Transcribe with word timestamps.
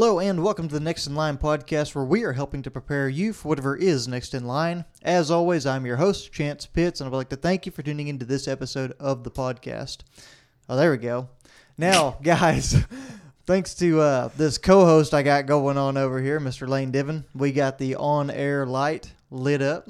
Hello 0.00 0.20
and 0.20 0.44
welcome 0.44 0.68
to 0.68 0.74
the 0.74 0.78
Next 0.78 1.08
in 1.08 1.16
Line 1.16 1.38
podcast, 1.38 1.92
where 1.92 2.04
we 2.04 2.22
are 2.22 2.32
helping 2.32 2.62
to 2.62 2.70
prepare 2.70 3.08
you 3.08 3.32
for 3.32 3.48
whatever 3.48 3.74
is 3.74 4.06
next 4.06 4.32
in 4.32 4.46
line. 4.46 4.84
As 5.02 5.28
always, 5.28 5.66
I'm 5.66 5.84
your 5.84 5.96
host, 5.96 6.32
Chance 6.32 6.66
Pitts, 6.66 7.00
and 7.00 7.08
I 7.08 7.10
would 7.10 7.16
like 7.16 7.30
to 7.30 7.36
thank 7.36 7.66
you 7.66 7.72
for 7.72 7.82
tuning 7.82 8.06
into 8.06 8.24
this 8.24 8.46
episode 8.46 8.92
of 9.00 9.24
the 9.24 9.30
podcast. 9.32 10.02
Oh, 10.68 10.76
there 10.76 10.92
we 10.92 10.98
go. 10.98 11.30
Now, 11.76 12.16
guys, 12.22 12.76
thanks 13.44 13.74
to 13.74 14.00
uh, 14.00 14.28
this 14.36 14.56
co-host 14.56 15.14
I 15.14 15.24
got 15.24 15.46
going 15.46 15.76
on 15.76 15.96
over 15.96 16.22
here, 16.22 16.38
Mr. 16.38 16.68
Lane 16.68 16.92
Divin, 16.92 17.24
we 17.34 17.50
got 17.50 17.78
the 17.78 17.96
on-air 17.96 18.66
light 18.66 19.12
lit 19.32 19.62
up. 19.62 19.88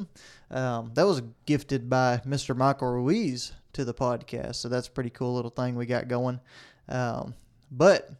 Um, 0.50 0.90
that 0.94 1.04
was 1.06 1.20
gifted 1.44 1.90
by 1.90 2.22
Mr. 2.26 2.56
Michael 2.56 2.88
Ruiz 2.88 3.52
to 3.74 3.84
the 3.84 3.92
podcast, 3.92 4.54
so 4.54 4.70
that's 4.70 4.88
a 4.88 4.90
pretty 4.90 5.10
cool 5.10 5.34
little 5.34 5.50
thing 5.50 5.74
we 5.74 5.84
got 5.84 6.08
going. 6.08 6.40
Um, 6.88 7.34
but 7.70 8.10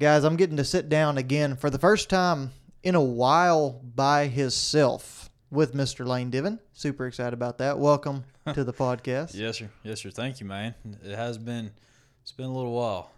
guys, 0.00 0.24
I'm 0.24 0.36
getting 0.36 0.56
to 0.56 0.64
sit 0.64 0.88
down 0.88 1.18
again 1.18 1.56
for 1.56 1.68
the 1.68 1.78
first 1.78 2.08
time 2.08 2.52
in 2.82 2.94
a 2.94 3.02
while 3.02 3.82
by 3.94 4.28
himself 4.28 5.28
with 5.50 5.74
Mr. 5.74 6.06
Lane 6.06 6.30
Divin. 6.30 6.58
Super 6.72 7.06
excited 7.06 7.34
about 7.34 7.58
that. 7.58 7.78
Welcome 7.78 8.24
to 8.54 8.64
the 8.64 8.72
podcast. 8.72 9.34
Yes, 9.34 9.58
sir. 9.58 9.68
Yes, 9.82 10.00
sir. 10.00 10.08
Thank 10.10 10.40
you, 10.40 10.46
man. 10.46 10.74
It 11.04 11.14
has 11.14 11.36
been. 11.36 11.72
It's 12.22 12.32
been 12.32 12.46
a 12.46 12.54
little 12.54 12.72
while. 12.72 13.10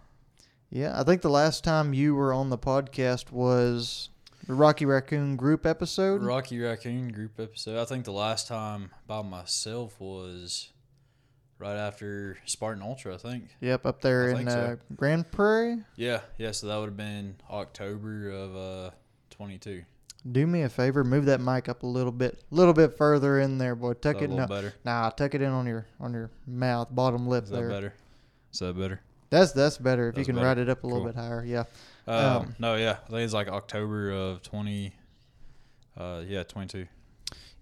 Yeah, 0.69 0.99
I 0.99 1.03
think 1.03 1.21
the 1.21 1.29
last 1.29 1.63
time 1.63 1.93
you 1.93 2.15
were 2.15 2.33
on 2.33 2.49
the 2.49 2.57
podcast 2.57 3.31
was 3.31 4.09
the 4.45 4.53
Rocky 4.53 4.83
Raccoon 4.85 5.37
group 5.37 5.65
episode. 5.65 6.21
Rocky 6.21 6.59
Raccoon 6.59 7.13
group 7.13 7.39
episode. 7.39 7.81
I 7.81 7.85
think 7.85 8.03
the 8.03 8.11
last 8.11 8.49
time 8.49 8.91
by 9.07 9.21
myself 9.21 10.01
was 10.01 10.72
right 11.63 11.77
after 11.77 12.37
Spartan 12.45 12.83
Ultra. 12.83 13.15
I 13.15 13.17
think. 13.17 13.45
Yep, 13.61 13.85
up 13.85 14.01
there 14.01 14.35
I 14.35 14.39
in 14.41 14.49
so. 14.49 14.59
uh, 14.59 14.75
Grand 14.95 15.31
Prairie. 15.31 15.79
Yeah, 15.95 16.21
yeah. 16.37 16.51
So 16.51 16.67
that 16.67 16.77
would 16.77 16.87
have 16.89 16.97
been 16.97 17.35
October 17.49 18.29
of 18.29 18.55
uh, 18.55 18.91
22. 19.31 19.83
Do 20.31 20.47
me 20.47 20.61
a 20.61 20.69
favor, 20.69 21.03
move 21.03 21.25
that 21.25 21.41
mic 21.41 21.67
up 21.67 21.83
a 21.83 21.87
little 21.87 22.11
bit, 22.11 22.41
a 22.51 22.55
little 22.55 22.73
bit 22.73 22.97
further 22.97 23.39
in 23.41 23.57
there, 23.57 23.75
boy. 23.75 23.93
Tuck 23.93 24.21
it 24.21 24.29
no, 24.29 24.47
better. 24.47 24.73
nah, 24.85 25.09
tuck 25.09 25.33
it 25.35 25.41
in 25.41 25.49
on 25.49 25.65
your 25.67 25.85
on 25.99 26.13
your 26.13 26.29
mouth, 26.47 26.87
bottom 26.91 27.27
lip 27.27 27.43
Is 27.45 27.49
that 27.49 27.57
there. 27.57 27.69
better? 27.69 27.93
Is 28.53 28.59
that 28.59 28.77
better? 28.77 29.01
That's 29.29 29.51
that's 29.51 29.77
better 29.77 30.07
if 30.09 30.17
you 30.17 30.23
can 30.25 30.35
better. 30.35 30.47
write 30.47 30.57
it 30.59 30.69
up 30.69 30.83
a 30.83 30.87
little 30.87 31.01
Cool. 31.03 31.11
bit 31.11 31.15
higher. 31.15 31.43
Yeah. 31.43 31.63
Um, 32.07 32.15
Um, 32.15 32.55
no, 32.59 32.75
yeah. 32.75 32.97
I 33.05 33.09
think 33.09 33.19
it's 33.21 33.33
like 33.33 33.47
October 33.49 34.11
of 34.11 34.41
20. 34.43 34.93
Uh, 35.97 36.21
yeah, 36.25 36.43
22. 36.43 36.87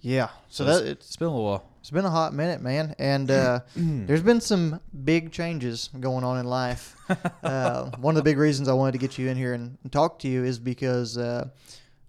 Yeah. 0.01 0.29
So, 0.49 0.65
So 0.65 0.65
that 0.65 0.85
it's 0.89 1.07
It's 1.07 1.15
been 1.15 1.27
a 1.27 1.31
while. 1.31 1.63
it's 1.79 1.91
been 1.91 2.05
a 2.05 2.09
hot 2.09 2.33
minute, 2.33 2.61
man, 2.61 2.95
and 2.99 3.29
uh, 3.31 3.59
there's 3.75 4.23
been 4.23 4.41
some 4.41 4.79
big 5.03 5.31
changes 5.31 5.89
going 5.99 6.23
on 6.23 6.39
in 6.39 6.45
life. 6.45 6.95
uh, 7.43 7.91
one 7.97 8.15
of 8.15 8.23
the 8.23 8.23
big 8.23 8.37
reasons 8.37 8.67
I 8.67 8.73
wanted 8.73 8.93
to 8.93 8.97
get 8.97 9.17
you 9.17 9.29
in 9.29 9.37
here 9.37 9.53
and, 9.53 9.77
and 9.83 9.91
talk 9.91 10.19
to 10.19 10.27
you 10.27 10.43
is 10.43 10.59
because 10.59 11.17
uh, 11.17 11.49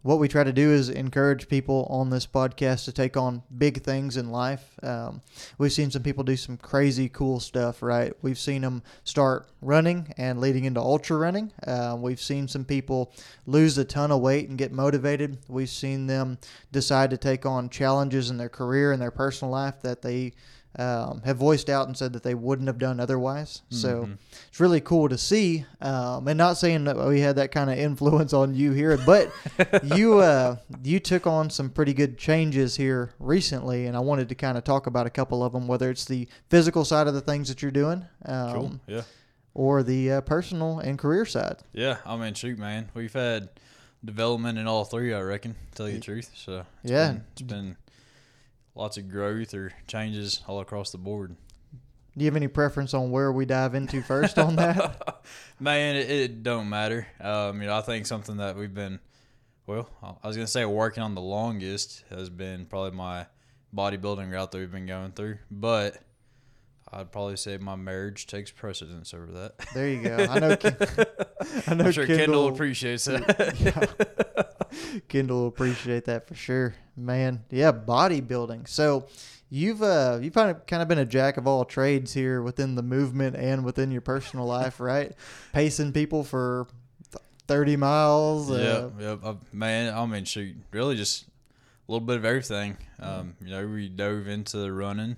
what 0.02 0.18
we 0.18 0.26
try 0.28 0.42
to 0.42 0.52
do 0.52 0.70
is 0.72 0.88
encourage 0.88 1.48
people 1.48 1.86
on 1.88 2.10
this 2.10 2.26
podcast 2.26 2.84
to 2.84 2.92
take 2.92 3.16
on 3.16 3.42
big 3.56 3.82
things 3.82 4.16
in 4.16 4.30
life. 4.30 4.78
Um, 4.82 5.22
we've 5.58 5.72
seen 5.72 5.90
some 5.90 6.02
people 6.02 6.24
do 6.24 6.36
some 6.36 6.56
crazy 6.56 7.08
cool 7.08 7.38
stuff, 7.38 7.82
right? 7.82 8.12
We've 8.20 8.38
seen 8.38 8.62
them 8.62 8.82
start 9.04 9.48
running 9.60 10.12
and 10.16 10.40
leading 10.40 10.64
into 10.64 10.80
ultra 10.80 11.16
running. 11.16 11.52
Uh, 11.64 11.96
we've 11.98 12.20
seen 12.20 12.48
some 12.48 12.64
people 12.64 13.12
lose 13.46 13.78
a 13.78 13.84
ton 13.84 14.10
of 14.10 14.20
weight 14.20 14.48
and 14.48 14.58
get 14.58 14.72
motivated. 14.72 15.38
We've 15.48 15.68
seen 15.68 16.08
them 16.08 16.38
decide 16.72 17.10
to 17.10 17.16
take 17.16 17.46
on 17.46 17.68
challenges 17.68 18.28
in 18.28 18.38
their 18.38 18.48
career 18.48 18.92
and 18.92 19.00
their 19.00 19.12
personal 19.12 19.52
life 19.52 19.82
that 19.82 20.02
they 20.02 20.32
um, 20.78 21.20
have 21.24 21.36
voiced 21.36 21.68
out 21.68 21.86
and 21.86 21.96
said 21.96 22.12
that 22.14 22.22
they 22.22 22.34
wouldn't 22.34 22.66
have 22.66 22.78
done 22.78 22.98
otherwise. 22.98 23.60
So 23.68 24.04
Mhm. 24.06 24.18
it's 24.48 24.58
really 24.60 24.80
cool 24.80 25.08
to 25.10 25.18
see. 25.18 25.66
Um, 25.82 26.26
and 26.28 26.38
not 26.38 26.56
saying 26.56 26.84
that 26.84 26.96
we 26.96 27.20
had 27.20 27.36
that 27.36 27.52
kind 27.52 27.68
of 27.68 27.76
influence 27.78 28.32
on 28.32 28.54
you 28.54 28.72
here, 28.72 28.96
but 29.04 29.30
you 29.82 30.20
uh, 30.20 30.56
you 30.82 30.98
took 30.98 31.26
on 31.26 31.50
some 31.50 31.68
pretty 31.70 31.92
good 31.92 32.16
changes 32.16 32.76
here 32.76 33.12
recently, 33.18 33.86
and 33.86 33.96
I 33.96 34.00
wanted 34.00 34.28
to 34.30 34.34
kind 34.34 34.56
of 34.56 34.64
talk 34.64 34.86
about 34.86 35.06
a 35.06 35.10
couple 35.10 35.44
of 35.44 35.52
them, 35.52 35.66
whether 35.68 35.90
it's 35.90 36.06
the 36.06 36.26
physical 36.48 36.84
side 36.86 37.06
of 37.06 37.12
the 37.14 37.20
things 37.20 37.48
that 37.48 37.60
you're 37.60 37.70
doing, 37.70 38.06
um, 38.24 38.52
Cool. 38.52 38.80
Yeah. 38.86 39.02
or 39.54 39.82
the 39.82 40.10
uh, 40.12 40.20
personal 40.22 40.78
and 40.78 40.98
career 40.98 41.26
side. 41.26 41.58
Yeah, 41.74 41.98
I 42.06 42.16
mean, 42.16 42.32
shoot, 42.32 42.58
man, 42.58 42.88
we've 42.94 43.12
had 43.12 43.50
development 44.04 44.58
in 44.58 44.66
all 44.66 44.84
three. 44.84 45.12
I 45.12 45.20
reckon, 45.20 45.52
to 45.54 45.58
tell 45.76 45.88
you 45.88 45.96
the 45.96 46.00
truth. 46.00 46.30
So 46.34 46.64
Yeah. 46.82 47.08
been, 47.12 47.24
it's 47.32 47.42
been 47.42 47.76
lots 48.74 48.96
of 48.96 49.08
growth 49.10 49.54
or 49.54 49.72
changes 49.86 50.42
all 50.46 50.60
across 50.60 50.90
the 50.90 50.98
board. 50.98 51.36
Do 52.16 52.24
you 52.24 52.26
have 52.26 52.36
any 52.36 52.48
preference 52.48 52.92
on 52.92 53.10
where 53.10 53.32
we 53.32 53.46
dive 53.46 53.74
into 53.74 54.02
first 54.02 54.38
on 54.38 54.56
that? 54.56 55.24
man, 55.60 55.96
it, 55.96 56.10
it 56.10 56.42
don't 56.42 56.68
matter. 56.68 57.06
Um, 57.20 57.60
you 57.62 57.68
know, 57.68 57.76
I 57.76 57.80
think 57.80 58.04
something 58.06 58.36
that 58.36 58.54
we've 58.56 58.74
been, 58.74 59.00
well, 59.66 59.88
I 60.22 60.26
was 60.26 60.36
gonna 60.36 60.46
say 60.46 60.64
working 60.66 61.02
on 61.02 61.14
the 61.14 61.22
longest 61.22 62.04
has 62.10 62.28
been 62.28 62.66
probably 62.66 62.90
my 62.90 63.26
bodybuilding 63.74 64.30
route 64.30 64.52
that 64.52 64.58
we've 64.58 64.70
been 64.72 64.86
going 64.86 65.12
through, 65.12 65.38
but. 65.50 65.96
I'd 66.94 67.10
probably 67.10 67.38
say 67.38 67.56
my 67.56 67.74
marriage 67.74 68.26
takes 68.26 68.50
precedence 68.50 69.14
over 69.14 69.24
that. 69.32 69.54
There 69.72 69.88
you 69.88 70.02
go. 70.02 70.26
I 70.28 70.38
know. 70.38 70.56
Ken- 70.58 70.76
I 71.66 71.74
know 71.74 71.84
I'm 71.86 71.92
sure 71.92 72.04
Kendall, 72.04 72.16
Kendall- 72.26 72.48
appreciates 72.48 73.06
that. 73.06 73.56
yeah. 73.58 74.42
Kendall 75.08 75.42
will 75.42 75.48
appreciate 75.48 76.04
that 76.06 76.26
for 76.26 76.34
sure, 76.34 76.74
man. 76.96 77.44
Yeah, 77.50 77.72
bodybuilding. 77.72 78.68
So 78.68 79.06
you've 79.50 79.82
uh 79.82 80.18
you've 80.22 80.34
kind 80.34 80.50
of 80.50 80.66
kind 80.66 80.82
of 80.82 80.88
been 80.88 80.98
a 80.98 81.04
jack 81.04 81.36
of 81.36 81.46
all 81.46 81.64
trades 81.64 82.12
here 82.14 82.42
within 82.42 82.74
the 82.74 82.82
movement 82.82 83.36
and 83.36 83.64
within 83.64 83.90
your 83.90 84.00
personal 84.00 84.46
life, 84.46 84.80
right? 84.80 85.12
Pacing 85.52 85.92
people 85.92 86.24
for 86.24 86.66
thirty 87.46 87.76
miles. 87.76 88.50
Uh, 88.50 88.90
yeah, 88.98 89.04
yeah, 89.04 89.28
uh, 89.28 89.34
man. 89.52 89.92
I 89.94 90.04
mean, 90.06 90.24
shoot, 90.24 90.56
really 90.70 90.96
just 90.96 91.26
a 91.88 91.92
little 91.92 92.06
bit 92.06 92.16
of 92.16 92.24
everything. 92.24 92.76
Um, 92.98 93.36
you 93.40 93.50
know, 93.50 93.66
we 93.66 93.88
dove 93.88 94.28
into 94.28 94.58
the 94.58 94.72
running, 94.72 95.16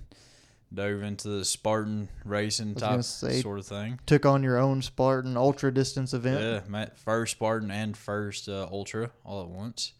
dove 0.75 1.01
into 1.01 1.27
the 1.29 1.45
Spartan 1.45 2.09
racing 2.23 2.75
type 2.75 3.03
say, 3.03 3.41
sort 3.41 3.59
of 3.59 3.65
thing. 3.65 3.99
Took 4.05 4.25
on 4.25 4.43
your 4.43 4.57
own 4.57 4.81
Spartan 4.81 5.37
ultra 5.37 5.73
distance 5.73 6.13
event. 6.13 6.67
Yeah, 6.69 6.85
first 6.95 7.31
Spartan 7.31 7.71
and 7.71 7.97
first 7.97 8.47
uh, 8.47 8.67
Ultra 8.71 9.11
all 9.23 9.41
at 9.41 9.49
once. 9.49 9.93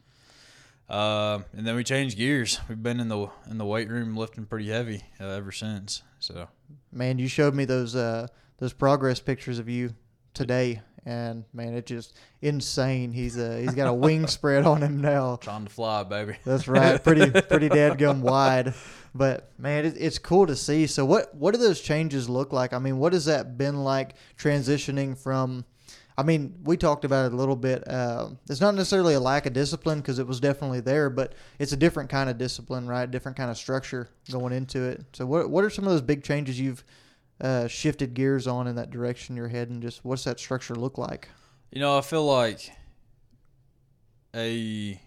Uh, 0.88 1.40
and 1.54 1.66
then 1.66 1.76
we 1.76 1.84
changed 1.84 2.18
gears. 2.18 2.60
We've 2.70 2.82
been 2.82 3.00
in 3.00 3.08
the 3.08 3.28
in 3.50 3.58
the 3.58 3.66
weight 3.66 3.90
room 3.90 4.16
lifting 4.16 4.46
pretty 4.46 4.70
heavy 4.70 5.04
uh, 5.20 5.30
ever 5.30 5.52
since. 5.52 6.04
So 6.20 6.48
Man, 6.92 7.18
you 7.18 7.28
showed 7.28 7.56
me 7.56 7.66
those 7.66 7.96
uh 7.96 8.28
those 8.58 8.74
progress 8.74 9.20
pictures 9.20 9.60
of 9.60 9.68
you 9.68 9.96
today, 10.34 10.82
and 11.06 11.44
man, 11.54 11.76
it's 11.76 11.90
just 11.90 12.18
insane. 12.42 13.12
He's 13.12 13.38
uh 13.38 13.60
he's 13.62 13.76
got 13.76 13.88
a 13.88 13.94
wing 13.94 14.28
spread 14.28 14.66
on 14.66 14.82
him 14.82 15.02
now. 15.02 15.38
trying 15.38 15.66
to 15.66 15.72
fly, 15.72 16.04
baby. 16.04 16.36
That's 16.44 16.68
right. 16.68 17.02
Pretty 17.04 17.30
pretty 17.42 17.70
dadgum 17.70 18.22
wide. 18.22 18.74
But 19.14 19.52
man, 19.58 19.86
it, 19.86 19.96
it's 19.98 20.18
cool 20.18 20.48
to 20.48 20.56
see. 20.56 20.88
So 20.88 21.06
what 21.06 21.34
what 21.36 21.54
do 21.54 21.60
those 21.60 21.82
changes 21.82 22.28
look 22.28 22.52
like? 22.52 22.74
I 22.74 22.80
mean, 22.80 22.98
what 22.98 23.14
has 23.14 23.26
that 23.26 23.58
been 23.58 23.84
like 23.84 24.16
transitioning 24.38 25.18
from? 25.18 25.66
I 26.18 26.24
mean, 26.24 26.56
we 26.64 26.78
talked 26.78 27.04
about 27.04 27.26
it 27.26 27.34
a 27.34 27.36
little 27.36 27.58
bit. 27.58 27.86
Uh, 27.88 28.30
it's 28.50 28.62
not 28.62 28.74
necessarily 28.74 29.16
a 29.16 29.20
lack 29.20 29.46
of 29.46 29.52
discipline 29.52 30.00
because 30.00 30.18
it 30.18 30.26
was 30.26 30.40
definitely 30.40 30.80
there, 30.80 31.10
but 31.10 31.34
it's 31.60 31.74
a 31.74 31.78
different 31.78 32.10
kind 32.10 32.30
of 32.30 32.38
discipline, 32.38 32.88
right? 32.88 33.10
Different 33.10 33.36
kind 33.36 33.52
of 33.52 33.58
structure 33.58 34.08
going 34.32 34.54
into 34.54 34.82
it. 34.82 35.04
So 35.14 35.26
what 35.26 35.50
what 35.50 35.64
are 35.64 35.70
some 35.70 35.86
of 35.86 35.92
those 35.92 36.02
big 36.02 36.24
changes 36.24 36.60
you've 36.60 36.84
uh, 37.42 37.68
shifted 37.68 38.14
gears 38.14 38.48
on 38.48 38.68
in 38.68 38.76
that 38.76 38.92
direction 38.92 39.36
you're 39.36 39.48
heading? 39.48 39.82
Just 39.82 40.04
what's 40.04 40.24
that 40.24 40.40
structure 40.40 40.76
look 40.76 40.98
like? 40.98 41.30
You 41.72 41.82
know, 41.82 41.98
I 41.98 42.02
feel 42.02 42.26
like 42.26 42.72
a 44.36 45.00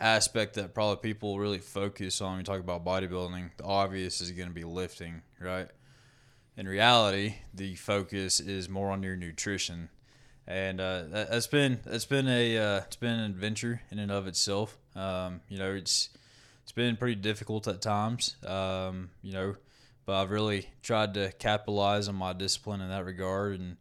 aspect 0.00 0.54
that 0.54 0.74
probably 0.74 0.96
people 0.96 1.38
really 1.38 1.58
focus 1.58 2.20
on 2.20 2.32
when 2.32 2.38
you 2.40 2.44
talk 2.44 2.60
about 2.60 2.84
bodybuilding, 2.84 3.50
the 3.58 3.64
obvious 3.64 4.20
is 4.20 4.30
going 4.32 4.48
to 4.48 4.54
be 4.54 4.64
lifting, 4.64 5.22
right? 5.38 5.68
In 6.56 6.66
reality, 6.66 7.36
the 7.54 7.74
focus 7.76 8.40
is 8.40 8.68
more 8.68 8.90
on 8.90 9.02
your 9.02 9.16
nutrition, 9.16 9.88
and 10.46 10.80
uh, 10.80 11.04
that, 11.08 11.30
that's 11.30 11.46
been 11.46 11.80
that's 11.84 12.04
been 12.04 12.28
a 12.28 12.58
uh, 12.58 12.76
it's 12.78 12.96
been 12.96 13.18
an 13.18 13.30
adventure 13.30 13.82
in 13.90 13.98
and 13.98 14.10
of 14.10 14.26
itself. 14.26 14.76
Um, 14.94 15.40
you 15.48 15.58
know, 15.58 15.72
it's 15.72 16.10
it's 16.62 16.72
been 16.72 16.96
pretty 16.96 17.14
difficult 17.14 17.66
at 17.68 17.80
times. 17.80 18.36
Um, 18.44 19.10
you 19.22 19.32
know, 19.32 19.56
but 20.10 20.22
I've 20.22 20.32
really 20.32 20.66
tried 20.82 21.14
to 21.14 21.30
capitalize 21.38 22.08
on 22.08 22.16
my 22.16 22.32
discipline 22.32 22.80
in 22.80 22.88
that 22.88 23.04
regard 23.04 23.60
and 23.60 23.76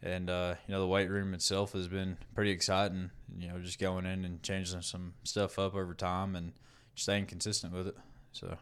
and 0.00 0.30
uh, 0.30 0.54
you 0.64 0.72
know 0.72 0.80
the 0.80 0.86
weight 0.86 1.10
room 1.10 1.34
itself 1.34 1.72
has 1.72 1.88
been 1.88 2.18
pretty 2.36 2.52
exciting. 2.52 3.10
You 3.36 3.48
know, 3.48 3.58
just 3.58 3.80
going 3.80 4.06
in 4.06 4.24
and 4.24 4.40
changing 4.44 4.82
some 4.82 5.14
stuff 5.24 5.58
up 5.58 5.74
over 5.74 5.92
time 5.92 6.36
and 6.36 6.52
staying 6.94 7.26
consistent 7.26 7.72
with 7.72 7.88
it. 7.88 7.96
So 8.30 8.56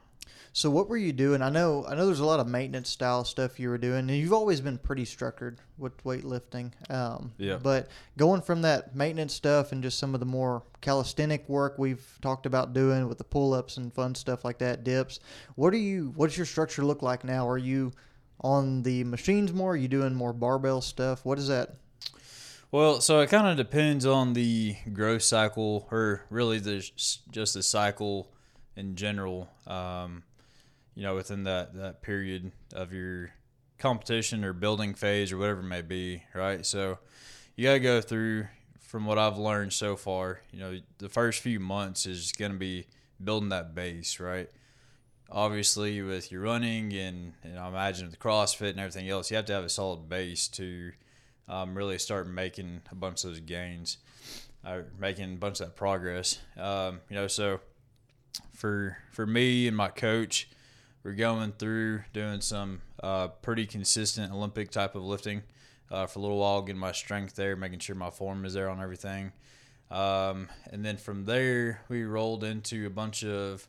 So 0.53 0.71
what 0.71 0.89
were 0.89 0.97
you 0.97 1.13
doing? 1.13 1.43
I 1.43 1.51
know 1.51 1.85
I 1.87 1.95
know 1.95 2.07
there's 2.07 2.21
a 2.21 2.25
lot 2.25 2.39
of 2.39 2.47
maintenance 2.47 2.89
style 2.89 3.25
stuff 3.25 3.59
you 3.59 3.69
were 3.69 3.79
doing, 3.79 4.01
and 4.01 4.11
you've 4.11 4.33
always 4.33 4.61
been 4.61 4.79
pretty 4.79 5.05
structured 5.05 5.59
with 5.79 6.03
weightlifting. 6.05 6.73
Um, 6.91 7.33
Yeah. 7.39 7.59
But 7.63 7.89
going 8.17 8.41
from 8.41 8.63
that 8.63 8.95
maintenance 8.95 9.35
stuff 9.35 9.73
and 9.73 9.83
just 9.83 9.99
some 9.99 10.15
of 10.15 10.21
the 10.21 10.27
more 10.27 10.63
calisthenic 10.81 11.49
work 11.49 11.77
we've 11.79 12.19
talked 12.23 12.47
about 12.47 12.73
doing 12.73 13.09
with 13.09 13.19
the 13.19 13.25
pull 13.25 13.53
ups 13.53 13.77
and 13.77 13.93
fun 13.93 14.15
stuff 14.15 14.45
like 14.45 14.59
that, 14.59 14.85
dips. 14.85 15.19
What 15.57 15.75
are 15.75 15.79
you? 15.79 16.13
What's 16.15 16.37
your 16.37 16.47
structure 16.47 16.85
look 16.85 17.03
like 17.03 17.25
now? 17.25 17.49
Are 17.49 17.59
you 17.59 17.93
on 18.41 18.83
the 18.83 19.03
machines 19.05 19.53
more? 19.53 19.73
Are 19.73 19.77
you 19.77 19.89
doing 19.89 20.15
more 20.15 20.33
barbell 20.33 20.81
stuff? 20.83 21.25
What 21.25 21.39
is 21.39 21.49
that? 21.49 21.75
Well, 22.71 23.01
so 23.01 23.21
it 23.21 23.31
kind 23.31 23.47
of 23.47 23.57
depends 23.57 24.05
on 24.05 24.33
the 24.33 24.77
growth 24.93 25.23
cycle, 25.23 25.87
or 25.93 26.23
really 26.29 26.59
the 26.59 26.79
just 27.31 27.55
the 27.55 27.63
cycle 27.63 28.29
in 28.77 28.97
general. 28.97 29.49
Um, 29.67 30.23
you 30.95 31.03
know, 31.03 31.15
within 31.15 31.45
that 31.45 31.75
that 31.75 32.03
period 32.03 32.53
of 32.73 32.93
your 32.93 33.31
competition 33.79 34.45
or 34.45 34.53
building 34.53 34.95
phase 34.95 35.33
or 35.33 35.39
whatever 35.39 35.61
it 35.61 35.65
may 35.65 35.83
be, 35.83 36.23
right? 36.35 36.65
So 36.65 36.99
you 37.57 37.65
got 37.65 37.75
to 37.75 37.81
go 37.81 38.01
through. 38.01 38.47
From 38.81 39.07
what 39.07 39.19
I've 39.19 39.39
learned 39.39 39.73
so 39.73 39.97
far, 39.97 40.41
you 40.53 40.61
know, 40.61 40.79
the 40.99 41.09
first 41.09 41.41
few 41.41 41.59
months 41.59 42.07
is 42.07 42.31
to 42.31 42.49
be 42.51 42.87
building 43.23 43.49
that 43.49 43.75
base, 43.75 44.21
right? 44.21 44.49
Obviously, 45.29 46.01
with 46.01 46.31
your 46.31 46.43
running 46.43 46.93
and, 46.93 47.33
and 47.43 47.59
I 47.59 47.67
imagine 47.67 48.07
with 48.07 48.21
CrossFit 48.21 48.71
and 48.71 48.79
everything 48.79 49.09
else, 49.09 49.33
you 49.33 49.37
have 49.37 49.47
to 49.47 49.53
have 49.53 49.65
a 49.65 49.69
solid 49.69 50.09
base 50.09 50.47
to 50.49 50.93
um, 51.49 51.77
really 51.77 51.99
start 51.99 52.29
making 52.29 52.83
a 52.93 52.95
bunch 52.95 53.25
of 53.25 53.31
those 53.31 53.41
gains, 53.41 53.99
uh, 54.65 54.83
making 54.97 55.33
a 55.33 55.37
bunch 55.39 55.59
of 55.61 55.67
that 55.67 55.77
progress. 55.77 56.39
Um, 56.57 57.01
you 57.09 57.17
know, 57.17 57.27
so 57.27 57.59
for 58.53 58.99
for 59.13 59.27
me 59.27 59.67
and 59.67 59.77
my 59.77 59.89
coach, 59.89 60.49
we're 61.03 61.13
going 61.13 61.53
through 61.53 62.03
doing 62.13 62.41
some 62.41 62.81
uh, 63.03 63.29
pretty 63.29 63.67
consistent 63.67 64.33
Olympic 64.33 64.71
type 64.71 64.95
of 64.95 65.03
lifting 65.03 65.43
uh, 65.91 66.07
for 66.07 66.19
a 66.19 66.23
little 66.23 66.39
while, 66.39 66.63
getting 66.63 66.81
my 66.81 66.93
strength 66.93 67.37
there, 67.37 67.57
making 67.57 67.79
sure 67.79 67.95
my 67.95 68.11
form 68.11 68.45
is 68.45 68.55
there 68.55 68.69
on 68.69 68.81
everything. 68.81 69.33
Um, 69.91 70.49
and 70.71 70.85
then 70.85 70.97
from 70.97 71.25
there, 71.25 71.83
we 71.89 72.05
rolled 72.05 72.43
into 72.43 72.87
a 72.87 72.91
bunch 72.91 73.23
of 73.25 73.69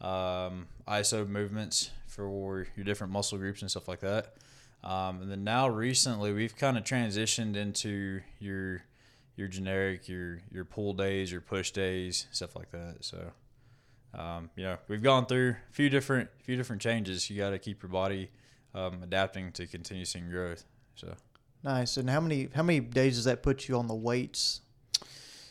um, 0.00 0.68
ISO 0.86 1.26
movements 1.26 1.90
for 2.06 2.66
your 2.76 2.84
different 2.84 3.12
muscle 3.12 3.38
groups 3.38 3.62
and 3.62 3.70
stuff 3.70 3.88
like 3.88 4.00
that. 4.00 4.34
Um, 4.84 5.22
and 5.22 5.30
then 5.30 5.44
now 5.44 5.68
recently 5.68 6.32
we've 6.32 6.56
kind 6.56 6.76
of 6.76 6.84
transitioned 6.84 7.56
into 7.56 8.20
your 8.38 8.84
your 9.36 9.48
generic 9.48 10.08
your 10.08 10.40
your 10.52 10.64
pull 10.64 10.92
days, 10.92 11.32
your 11.32 11.40
push 11.40 11.70
days, 11.70 12.26
stuff 12.30 12.54
like 12.54 12.70
that. 12.72 12.98
So 13.00 13.32
um, 14.16 14.50
you 14.56 14.64
know 14.64 14.76
we've 14.88 15.02
gone 15.02 15.26
through 15.26 15.50
a 15.50 15.72
few 15.72 15.88
different 15.88 16.30
few 16.42 16.56
different 16.56 16.82
changes. 16.82 17.28
You 17.30 17.38
got 17.38 17.50
to 17.50 17.58
keep 17.58 17.82
your 17.82 17.90
body 17.90 18.30
um, 18.74 19.02
adapting 19.02 19.52
to 19.52 19.66
continue 19.66 20.04
seeing 20.04 20.30
growth. 20.30 20.64
So 20.96 21.14
nice. 21.62 21.96
And 21.96 22.08
how 22.08 22.20
many 22.20 22.48
how 22.54 22.62
many 22.62 22.80
days 22.80 23.16
does 23.16 23.24
that 23.24 23.42
put 23.42 23.68
you 23.68 23.76
on 23.76 23.88
the 23.88 23.94
weights? 23.94 24.60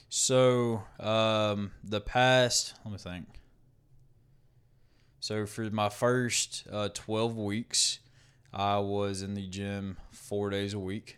So 0.09 0.83
um, 0.99 1.71
the 1.83 2.01
past 2.01 2.75
let 2.85 2.91
me 2.91 2.97
think. 2.97 3.27
So 5.19 5.45
for 5.45 5.63
my 5.69 5.89
first 5.89 6.65
uh, 6.71 6.89
twelve 6.93 7.37
weeks, 7.37 7.99
I 8.53 8.79
was 8.79 9.21
in 9.21 9.33
the 9.33 9.47
gym 9.47 9.97
four 10.11 10.49
days 10.49 10.73
a 10.73 10.79
week. 10.79 11.17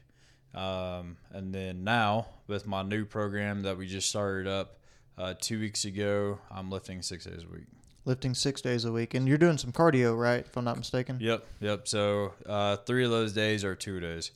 Um, 0.53 1.17
and 1.31 1.53
then 1.53 1.83
now, 1.83 2.27
with 2.47 2.65
my 2.65 2.81
new 2.81 3.03
program 3.03 3.63
that 3.63 3.77
we 3.77 3.87
just 3.87 4.07
started 4.07 4.47
up 4.47 4.79
uh, 5.17 5.33
two 5.39 5.59
weeks 5.59 5.85
ago, 5.85 6.39
I'm 6.51 6.69
lifting 6.69 7.01
six 7.01 7.25
days 7.25 7.43
a 7.43 7.53
week. 7.53 7.65
Lifting 8.05 8.33
six 8.35 8.61
days 8.61 8.85
a 8.85 8.91
week. 8.91 9.13
And 9.13 9.27
you're 9.27 9.37
doing 9.37 9.57
some 9.57 9.71
cardio, 9.71 10.17
right? 10.17 10.45
If 10.45 10.55
I'm 10.57 10.65
not 10.65 10.77
mistaken. 10.77 11.17
Yep, 11.19 11.45
yep. 11.59 11.87
So 11.87 12.33
uh, 12.45 12.77
three 12.77 13.03
of 13.03 13.11
those 13.11 13.33
days 13.33 13.63
are 13.63 13.75
two 13.75 13.99
days. 13.99 14.31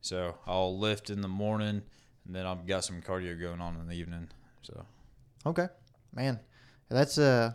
So 0.00 0.34
I'll 0.46 0.78
lift 0.78 1.10
in 1.10 1.20
the 1.20 1.28
morning, 1.28 1.82
and 2.26 2.34
then 2.34 2.44
I've 2.44 2.66
got 2.66 2.84
some 2.84 3.00
cardio 3.00 3.40
going 3.40 3.60
on 3.60 3.76
in 3.80 3.86
the 3.86 3.94
evening. 3.94 4.28
So. 4.62 4.84
Okay, 5.46 5.68
man, 6.14 6.40
that's 6.88 7.18
uh, 7.18 7.52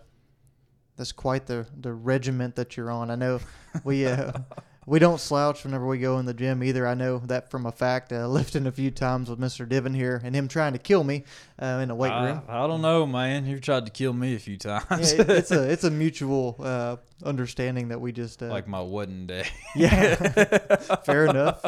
that's 0.96 1.12
quite 1.12 1.48
the 1.48 1.68
the 1.80 1.92
regiment 1.94 2.56
that 2.56 2.78
you're 2.78 2.92
on. 2.92 3.10
I 3.12 3.16
know 3.16 3.40
we 3.84 4.06
uh, 4.06 4.32
we 4.90 4.98
don't 4.98 5.20
slouch 5.20 5.64
whenever 5.64 5.86
we 5.86 6.00
go 6.00 6.18
in 6.18 6.26
the 6.26 6.34
gym 6.34 6.64
either. 6.64 6.88
I 6.88 6.96
know 6.96 7.20
that 7.26 7.52
from 7.52 7.68
a 7.68 7.72
fact. 7.72 8.12
Uh, 8.12 8.28
lifting 8.28 8.66
a 8.66 8.72
few 8.72 8.90
times 8.90 9.30
with 9.30 9.40
Mr. 9.40 9.70
Divin 9.70 9.94
here 9.94 10.20
and 10.24 10.36
him 10.36 10.48
trying 10.48 10.74
to 10.74 10.80
kill 10.80 11.04
me 11.04 11.26
uh, 11.62 11.80
in 11.82 11.90
the 11.90 11.96
weight 11.96 12.12
room. 12.12 12.42
I 12.48 12.66
don't 12.66 12.82
know, 12.82 13.06
man. 13.06 13.46
You've 13.46 13.62
tried 13.62 13.86
to 13.86 13.92
kill 13.92 14.14
me 14.14 14.34
a 14.34 14.40
few 14.40 14.58
times. 14.58 15.14
yeah, 15.14 15.22
it, 15.22 15.30
it's 15.30 15.52
a 15.52 15.64
it's 15.72 15.84
a 15.84 15.92
mutual 15.92 16.56
uh, 16.60 16.96
understanding 17.24 17.90
that 17.90 18.02
we 18.02 18.12
just 18.12 18.42
uh, 18.42 18.48
like 18.48 18.68
my 18.68 18.82
wedding 18.82 19.28
day. 19.28 19.48
yeah, 19.76 20.16
fair 21.06 21.28
enough. 21.28 21.64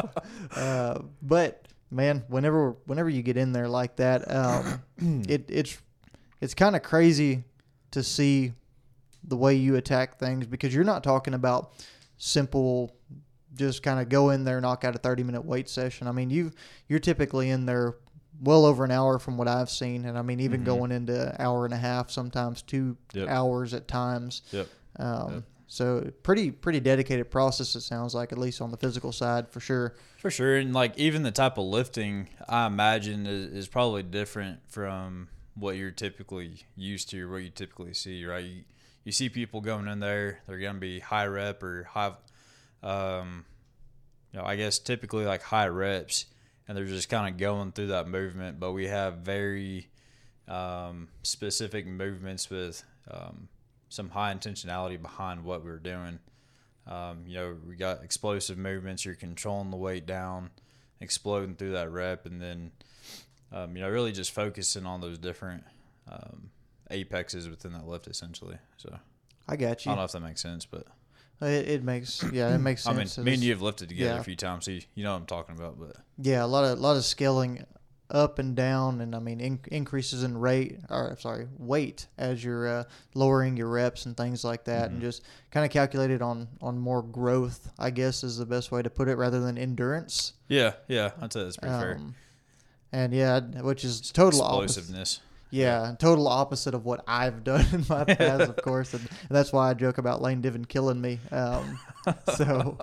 Uh, 0.56 0.98
but 1.22 1.68
man, 1.92 2.24
whenever 2.26 2.72
whenever 2.86 3.08
you 3.08 3.22
get 3.22 3.36
in 3.36 3.52
there 3.52 3.68
like 3.68 3.96
that, 3.96 4.28
um, 4.34 4.82
it 5.28 5.44
it's 5.48 5.78
it's 6.40 6.54
kind 6.54 6.74
of 6.74 6.82
crazy 6.82 7.44
to 7.92 8.02
see 8.02 8.52
the 9.22 9.36
way 9.36 9.54
you 9.54 9.76
attack 9.76 10.18
things 10.18 10.44
because 10.44 10.74
you're 10.74 10.82
not 10.82 11.04
talking 11.04 11.34
about 11.34 11.72
simple 12.16 12.96
just 13.54 13.82
kind 13.82 14.00
of 14.00 14.08
go 14.08 14.30
in 14.30 14.44
there 14.44 14.60
knock 14.60 14.84
out 14.84 14.94
a 14.94 14.98
30 14.98 15.22
minute 15.22 15.44
weight 15.44 15.68
session 15.68 16.06
i 16.06 16.12
mean 16.12 16.30
you 16.30 16.50
you're 16.88 16.98
typically 16.98 17.50
in 17.50 17.66
there 17.66 17.96
well 18.40 18.64
over 18.64 18.84
an 18.84 18.90
hour 18.90 19.18
from 19.18 19.36
what 19.36 19.48
i've 19.48 19.70
seen 19.70 20.04
and 20.04 20.18
i 20.18 20.22
mean 20.22 20.40
even 20.40 20.60
mm-hmm. 20.60 20.66
going 20.66 20.92
into 20.92 21.34
hour 21.40 21.64
and 21.64 21.74
a 21.74 21.78
half 21.78 22.10
sometimes 22.10 22.62
two 22.62 22.96
yep. 23.12 23.28
hours 23.28 23.74
at 23.74 23.86
times 23.88 24.42
yep. 24.50 24.68
Um, 24.96 25.34
yep. 25.34 25.42
so 25.66 26.10
pretty 26.22 26.50
pretty 26.50 26.80
dedicated 26.80 27.30
process 27.30 27.74
it 27.74 27.82
sounds 27.82 28.14
like 28.14 28.32
at 28.32 28.38
least 28.38 28.60
on 28.60 28.70
the 28.70 28.76
physical 28.76 29.12
side 29.12 29.48
for 29.48 29.60
sure 29.60 29.94
for 30.18 30.30
sure 30.30 30.56
and 30.56 30.72
like 30.72 30.98
even 30.98 31.22
the 31.22 31.30
type 31.30 31.58
of 31.58 31.64
lifting 31.64 32.28
i 32.48 32.66
imagine 32.66 33.26
is, 33.26 33.52
is 33.52 33.68
probably 33.68 34.02
different 34.02 34.60
from 34.68 35.28
what 35.54 35.76
you're 35.76 35.90
typically 35.90 36.64
used 36.74 37.10
to 37.10 37.26
or 37.26 37.32
what 37.32 37.42
you 37.42 37.50
typically 37.50 37.92
see 37.92 38.24
right 38.24 38.44
you, 38.44 38.62
you 39.04 39.12
see 39.12 39.28
people 39.28 39.60
going 39.60 39.88
in 39.88 40.00
there, 40.00 40.40
they're 40.46 40.58
going 40.58 40.74
to 40.74 40.80
be 40.80 41.00
high 41.00 41.26
rep 41.26 41.62
or 41.62 41.84
high, 41.84 42.12
um, 42.82 43.44
you 44.32 44.38
know, 44.38 44.44
I 44.44 44.56
guess 44.56 44.78
typically 44.78 45.24
like 45.24 45.42
high 45.42 45.68
reps, 45.68 46.26
and 46.66 46.76
they're 46.76 46.84
just 46.84 47.08
kind 47.08 47.32
of 47.32 47.38
going 47.38 47.72
through 47.72 47.88
that 47.88 48.08
movement. 48.08 48.60
But 48.60 48.72
we 48.72 48.86
have 48.88 49.18
very 49.18 49.88
um, 50.48 51.08
specific 51.22 51.86
movements 51.86 52.50
with 52.50 52.82
um, 53.10 53.48
some 53.88 54.10
high 54.10 54.34
intentionality 54.34 55.00
behind 55.00 55.44
what 55.44 55.64
we're 55.64 55.78
doing. 55.78 56.18
Um, 56.86 57.24
you 57.26 57.34
know, 57.34 57.56
we 57.66 57.76
got 57.76 58.02
explosive 58.02 58.58
movements. 58.58 59.04
You're 59.04 59.14
controlling 59.14 59.70
the 59.70 59.76
weight 59.76 60.06
down, 60.06 60.50
exploding 61.00 61.54
through 61.54 61.72
that 61.72 61.90
rep, 61.90 62.26
and 62.26 62.40
then 62.40 62.72
um, 63.52 63.76
you 63.76 63.82
know, 63.82 63.88
really 63.90 64.12
just 64.12 64.32
focusing 64.32 64.86
on 64.86 65.00
those 65.00 65.18
different 65.18 65.64
um, 66.10 66.50
apexes 66.90 67.48
within 67.48 67.72
that 67.72 67.86
lift 67.86 68.06
essentially. 68.06 68.56
So 68.78 68.98
I 69.48 69.56
got 69.56 69.84
you. 69.84 69.90
I 69.90 69.94
don't 69.94 70.00
know 70.00 70.04
if 70.04 70.12
that 70.12 70.20
makes 70.20 70.40
sense, 70.40 70.64
but 70.64 70.86
it, 71.40 71.68
it 71.68 71.84
makes 71.84 72.22
yeah, 72.32 72.54
it 72.54 72.58
makes 72.58 72.84
sense. 72.84 73.18
I 73.18 73.22
mean, 73.22 73.24
me 73.24 73.34
and 73.34 73.42
you 73.42 73.52
have 73.52 73.62
lifted 73.62 73.88
together 73.88 74.14
yeah. 74.14 74.20
a 74.20 74.24
few 74.24 74.36
times, 74.36 74.64
so 74.64 74.72
you, 74.72 74.82
you, 74.94 75.04
know 75.04 75.12
what 75.12 75.20
I'm 75.20 75.26
talking 75.26 75.56
about. 75.56 75.78
But 75.78 75.96
yeah, 76.18 76.44
a 76.44 76.46
lot 76.46 76.64
of 76.64 76.78
a 76.78 76.82
lot 76.82 76.96
of 76.96 77.04
scaling 77.04 77.64
up 78.10 78.38
and 78.38 78.54
down, 78.54 79.00
and 79.00 79.14
I 79.14 79.18
mean 79.18 79.40
in, 79.40 79.60
increases 79.70 80.22
in 80.22 80.36
rate 80.36 80.78
or 80.90 81.16
sorry 81.18 81.48
weight 81.58 82.06
as 82.18 82.44
you're 82.44 82.68
uh, 82.68 82.84
lowering 83.14 83.56
your 83.56 83.68
reps 83.68 84.06
and 84.06 84.16
things 84.16 84.44
like 84.44 84.64
that, 84.64 84.86
mm-hmm. 84.86 84.94
and 84.94 85.00
just 85.02 85.24
kind 85.50 85.64
of 85.64 85.72
calculated 85.72 86.22
on 86.22 86.48
on 86.60 86.78
more 86.78 87.02
growth. 87.02 87.70
I 87.78 87.90
guess 87.90 88.22
is 88.22 88.36
the 88.36 88.46
best 88.46 88.70
way 88.70 88.82
to 88.82 88.90
put 88.90 89.08
it, 89.08 89.16
rather 89.16 89.40
than 89.40 89.58
endurance. 89.58 90.34
Yeah, 90.48 90.74
yeah, 90.88 91.12
I'd 91.20 91.32
say 91.32 91.44
that's 91.44 91.56
pretty 91.56 91.74
um, 91.74 91.80
fair. 91.80 92.00
And 92.94 93.14
yeah, 93.14 93.40
which 93.40 93.84
is 93.84 94.12
total 94.12 94.40
explosiveness. 94.40 95.20
Opposite. 95.20 95.31
Yeah, 95.52 95.94
total 95.98 96.28
opposite 96.28 96.72
of 96.72 96.86
what 96.86 97.04
I've 97.06 97.44
done 97.44 97.66
in 97.74 97.84
my 97.86 98.04
past, 98.08 98.48
of 98.48 98.56
course, 98.56 98.94
and, 98.94 99.06
that's 99.28 99.52
why 99.52 99.68
I 99.68 99.74
joke 99.74 99.98
about 99.98 100.22
Lane 100.22 100.40
Divin 100.40 100.64
killing 100.64 100.98
me. 100.98 101.20
Um, 101.30 101.78
so, 102.36 102.78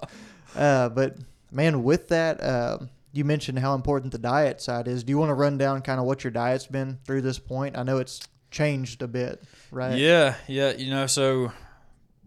uh, 0.56 0.90
but 0.90 1.18
man, 1.52 1.84
with 1.84 2.10
that, 2.10 2.40
uh, 2.42 2.78
you 3.12 3.26
mentioned 3.26 3.58
how 3.58 3.74
important 3.74 4.12
the 4.12 4.20
diet 4.20 4.62
side 4.62 4.88
is. 4.88 5.04
Do 5.04 5.10
you 5.10 5.18
want 5.18 5.32
to 5.32 5.34
run 5.34 5.58
down 5.58 5.82
kind 5.82 6.00
of 6.00 6.06
what 6.06 6.24
your 6.24 6.30
diet's 6.30 6.68
been 6.68 7.00
through 7.06 7.24
this 7.24 7.40
point? 7.40 7.76
I 7.76 7.82
know 7.82 7.98
it's 7.98 8.22
changed 8.52 9.02
a 9.02 9.08
bit, 9.08 9.42
right? 9.72 9.98
Yeah, 9.98 10.36
yeah. 10.48 10.74
You 10.74 10.92
know, 10.92 11.08
so 11.08 11.52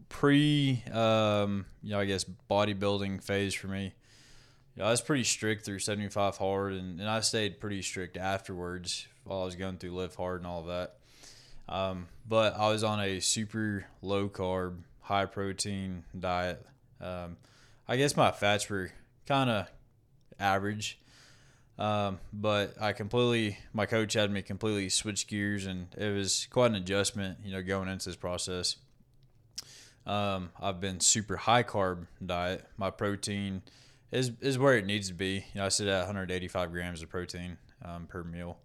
pre, 0.09 0.83
um, 0.93 1.67
you 1.85 1.93
know, 1.93 2.01
I 2.01 2.05
guess 2.05 2.25
bodybuilding 2.51 3.23
phase 3.23 3.55
for 3.55 3.69
me. 3.69 3.95
Yeah, 4.77 4.87
I 4.87 4.91
was 4.91 5.01
pretty 5.01 5.25
strict 5.25 5.65
through 5.65 5.79
75 5.79 6.37
hard, 6.39 6.73
and, 6.73 6.99
and 6.99 7.09
I 7.09 7.21
stayed 7.21 7.61
pretty 7.61 7.83
strict 7.83 8.17
afterwards 8.17 9.07
while 9.25 9.43
I 9.43 9.45
was 9.45 9.57
going 9.57 9.79
through 9.79 9.93
Live 9.93 10.15
Hard 10.15 10.41
and 10.41 10.47
all 10.47 10.61
of 10.61 10.67
that. 10.67 10.97
Um, 11.69 12.09
but 12.29 12.57
I 12.57 12.69
was 12.71 12.85
on 12.85 13.01
a 13.01 13.21
super 13.21 13.87
low 14.03 14.29
carb, 14.29 14.79
high 15.01 15.27
protein 15.27 16.05
diet. 16.19 16.65
Um, 17.01 17.37
I 17.89 17.97
guess 17.97 18.17
my 18.17 18.31
fats 18.31 18.69
were 18.69 18.91
kind 19.27 19.51
of 19.51 19.69
average. 20.39 20.99
Um, 21.79 22.21
but 22.33 22.75
I 22.81 22.93
completely, 22.93 23.59
my 23.73 23.87
coach 23.87 24.13
had 24.13 24.31
me 24.31 24.43
completely 24.43 24.89
switch 24.89 25.27
gears, 25.27 25.67
and 25.67 25.89
it 25.97 26.15
was 26.15 26.47
quite 26.51 26.71
an 26.71 26.77
adjustment, 26.77 27.39
you 27.45 27.53
know, 27.53 27.63
going 27.63 27.89
into 27.89 28.09
this 28.09 28.17
process. 28.17 28.77
Um, 30.05 30.51
I've 30.61 30.81
been 30.81 31.01
super 31.01 31.37
high 31.37 31.63
carb 31.63 32.07
diet. 32.25 32.67
My 32.77 32.91
protein 32.91 33.63
is 34.11 34.33
is 34.41 34.59
where 34.59 34.77
it 34.77 34.85
needs 34.85 35.09
to 35.09 35.15
be. 35.15 35.45
You 35.55 35.61
know, 35.61 35.67
I 35.67 35.69
sit 35.69 35.89
at 35.89 36.01
185 36.01 36.73
grams 36.73 37.03
of 37.03 37.09
protein 37.09 37.57
um, 37.85 38.07
per 38.07 38.23
meal 38.23 38.59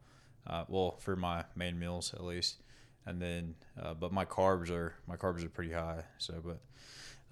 uh, 0.47 0.63
well 0.67 0.97
for 0.99 1.15
my 1.15 1.43
main 1.55 1.77
meals 1.77 2.13
at 2.13 2.23
least 2.23 2.57
and 3.05 3.21
then 3.21 3.55
uh, 3.81 3.93
but 3.93 4.11
my 4.11 4.25
carbs 4.25 4.69
are 4.69 4.93
my 5.07 5.15
carbs 5.15 5.43
are 5.43 5.49
pretty 5.49 5.73
high 5.73 6.03
so 6.17 6.33
but 6.43 6.59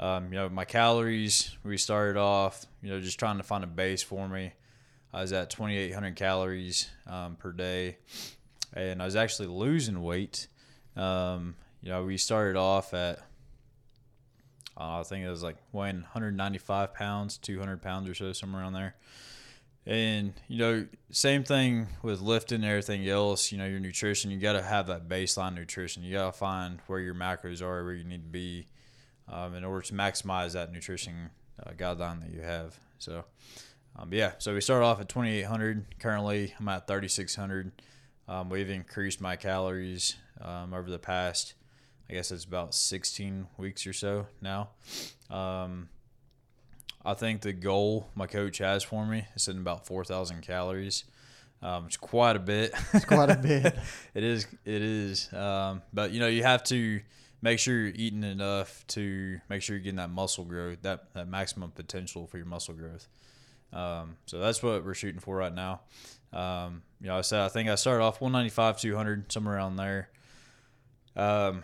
um, 0.04 0.32
you 0.32 0.38
know 0.38 0.50
my 0.50 0.66
calories 0.66 1.56
we 1.64 1.78
started 1.78 2.18
off 2.18 2.66
you 2.82 2.90
know 2.90 3.00
just 3.00 3.18
trying 3.18 3.38
to 3.38 3.44
find 3.44 3.64
a 3.64 3.68
base 3.68 4.04
for 4.04 4.28
me 4.28 4.52
I 5.16 5.22
was 5.22 5.32
at 5.32 5.50
2,800 5.50 6.18
calories 6.18 6.90
um, 7.08 7.38
per 7.38 7.54
day, 7.54 8.00
and 8.74 9.02
I 9.02 9.06
was 9.06 9.16
actually 9.16 9.48
losing 9.48 10.04
weight. 10.04 10.48
Um, 10.98 11.56
you 11.82 11.90
know, 11.90 12.04
we 12.04 12.18
started 12.18 12.58
off 12.58 12.94
at 12.94 13.20
uh, 14.78 15.00
I 15.00 15.04
think 15.04 15.24
it 15.24 15.30
was 15.30 15.42
like 15.42 15.56
weighing 15.72 16.02
195 16.02 16.94
pounds, 16.94 17.38
200 17.38 17.82
pounds 17.82 18.10
or 18.10 18.14
so, 18.14 18.34
somewhere 18.34 18.62
around 18.62 18.74
there. 18.74 18.96
And 19.88 20.34
you 20.48 20.58
know, 20.58 20.88
same 21.12 21.44
thing 21.44 21.88
with 22.02 22.20
lifting 22.22 22.56
and 22.58 22.66
everything 22.66 23.08
else. 23.08 23.52
You 23.52 23.58
know, 23.58 23.68
your 23.68 23.80
nutrition, 23.80 24.32
you 24.32 24.40
got 24.40 24.54
to 24.54 24.62
have 24.62 24.88
that 24.88 25.08
baseline 25.08 25.54
nutrition. 25.54 26.04
You 26.04 26.14
got 26.14 26.34
to 26.34 26.38
find 26.38 26.80
where 26.88 27.00
your 27.00 27.14
macros 27.14 27.62
are, 27.62 27.84
where 27.84 27.94
you 27.94 28.04
need 28.04 28.24
to 28.24 28.30
be, 28.30 28.66
um, 29.32 29.54
in 29.54 29.64
order 29.64 29.86
to 29.88 29.94
maximize 29.94 30.54
that 30.54 30.72
nutrition 30.72 31.30
uh, 31.64 31.72
guideline 31.72 32.22
that 32.22 32.32
you 32.32 32.42
have. 32.42 32.80
So, 32.98 33.26
um, 33.96 34.12
yeah. 34.12 34.34
So 34.40 34.54
we 34.54 34.62
started 34.62 34.86
off 34.86 35.00
at 35.00 35.10
2,800. 35.10 36.00
Currently, 36.00 36.54
I'm 36.60 36.68
at 36.68 36.88
3,600. 36.88 37.72
Um, 38.28 38.50
we've 38.50 38.70
increased 38.70 39.22
my 39.22 39.36
calories 39.36 40.16
um, 40.42 40.74
over 40.74 40.90
the 40.90 41.00
past, 41.00 41.54
I 42.10 42.14
guess 42.14 42.32
it's 42.32 42.44
about 42.44 42.74
16 42.74 43.48
weeks 43.58 43.86
or 43.86 43.94
so 43.94 44.28
now. 44.42 44.70
Um, 45.30 45.90
I 47.06 47.14
think 47.14 47.42
the 47.42 47.54
goal 47.54 48.10
my 48.16 48.26
coach 48.26 48.58
has 48.58 48.84
for 48.84 49.06
me 49.06 49.26
is 49.36 49.44
setting 49.44 49.62
about 49.62 49.86
4,000 49.86 50.42
calories. 50.42 51.04
Um, 51.62 51.86
it's 51.86 51.98
quite 51.98 52.36
a 52.36 52.40
bit. 52.40 52.74
It's 52.94 53.06
quite 53.06 53.30
a 53.30 53.36
bit. 53.36 53.78
it 54.14 54.24
is. 54.24 54.48
It 54.66 54.82
is. 54.82 55.32
Um, 55.32 55.82
but 55.94 56.12
you 56.12 56.20
know, 56.20 56.28
you 56.28 56.44
have 56.44 56.64
to 56.66 57.02
make 57.42 57.60
sure 57.60 57.76
you're 57.76 57.94
eating 57.96 58.24
enough 58.24 58.86
to 58.88 59.40
make 59.50 59.62
sure 59.62 59.76
you're 59.76 59.84
getting 59.84 59.98
that 59.98 60.10
muscle 60.10 60.44
growth, 60.44 60.82
that 60.82 61.14
that 61.14 61.28
maximum 61.28 61.72
potential 61.72 62.28
for 62.28 62.38
your 62.38 62.46
muscle 62.46 62.74
growth. 62.74 63.08
Um, 63.72 64.18
so 64.26 64.40
that's 64.40 64.62
what 64.62 64.84
we're 64.84 64.94
shooting 64.94 65.20
for 65.20 65.36
right 65.36 65.54
now. 65.54 65.82
Um, 66.34 66.84
you 67.02 67.08
know, 67.08 67.18
I 67.18 67.22
said 67.22 67.42
I 67.42 67.50
think 67.50 67.70
I 67.70 67.76
started 67.76 68.04
off 68.04 68.22
195, 68.22 68.80
200, 68.80 69.32
somewhere 69.32 69.56
around 69.56 69.76
there. 69.78 70.10
Um, 71.16 71.64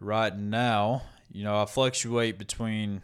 right 0.00 0.36
now, 0.36 1.02
you 1.32 1.44
know, 1.44 1.60
I 1.60 1.66
fluctuate 1.66 2.38
between 2.38 3.02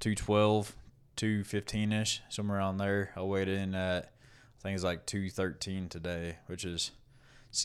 212 0.00 0.74
215 1.18 1.92
ish, 1.92 2.22
somewhere 2.30 2.58
around 2.58 2.78
there. 2.78 3.10
I 3.14 3.22
weighed 3.22 3.48
in 3.48 3.74
at 3.74 4.12
it's 4.64 4.84
like 4.84 5.06
213 5.06 5.88
today, 5.88 6.36
which 6.46 6.64
is 6.64 6.92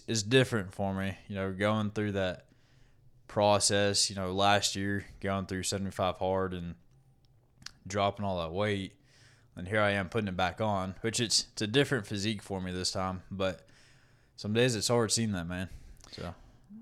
is 0.07 0.23
different 0.23 0.73
for 0.73 0.93
me. 0.93 1.17
You 1.27 1.35
know, 1.35 1.51
going 1.51 1.91
through 1.91 2.13
that 2.13 2.45
process. 3.27 4.09
You 4.09 4.15
know, 4.15 4.31
last 4.31 4.75
year 4.75 5.05
going 5.21 5.45
through 5.45 5.63
75 5.63 6.17
hard 6.17 6.53
and 6.53 6.75
dropping 7.85 8.25
all 8.25 8.39
that 8.41 8.53
weight, 8.53 8.93
and 9.55 9.67
here 9.67 9.81
I 9.81 9.91
am 9.91 10.09
putting 10.09 10.27
it 10.27 10.37
back 10.37 10.61
on, 10.61 10.95
which 11.01 11.19
it's 11.19 11.47
it's 11.51 11.61
a 11.61 11.67
different 11.67 12.07
physique 12.07 12.41
for 12.41 12.61
me 12.61 12.71
this 12.71 12.91
time. 12.91 13.23
But 13.29 13.67
some 14.35 14.53
days 14.53 14.75
it's 14.75 14.87
hard 14.87 15.11
seeing 15.11 15.33
that, 15.33 15.47
man. 15.47 15.69
So 16.11 16.33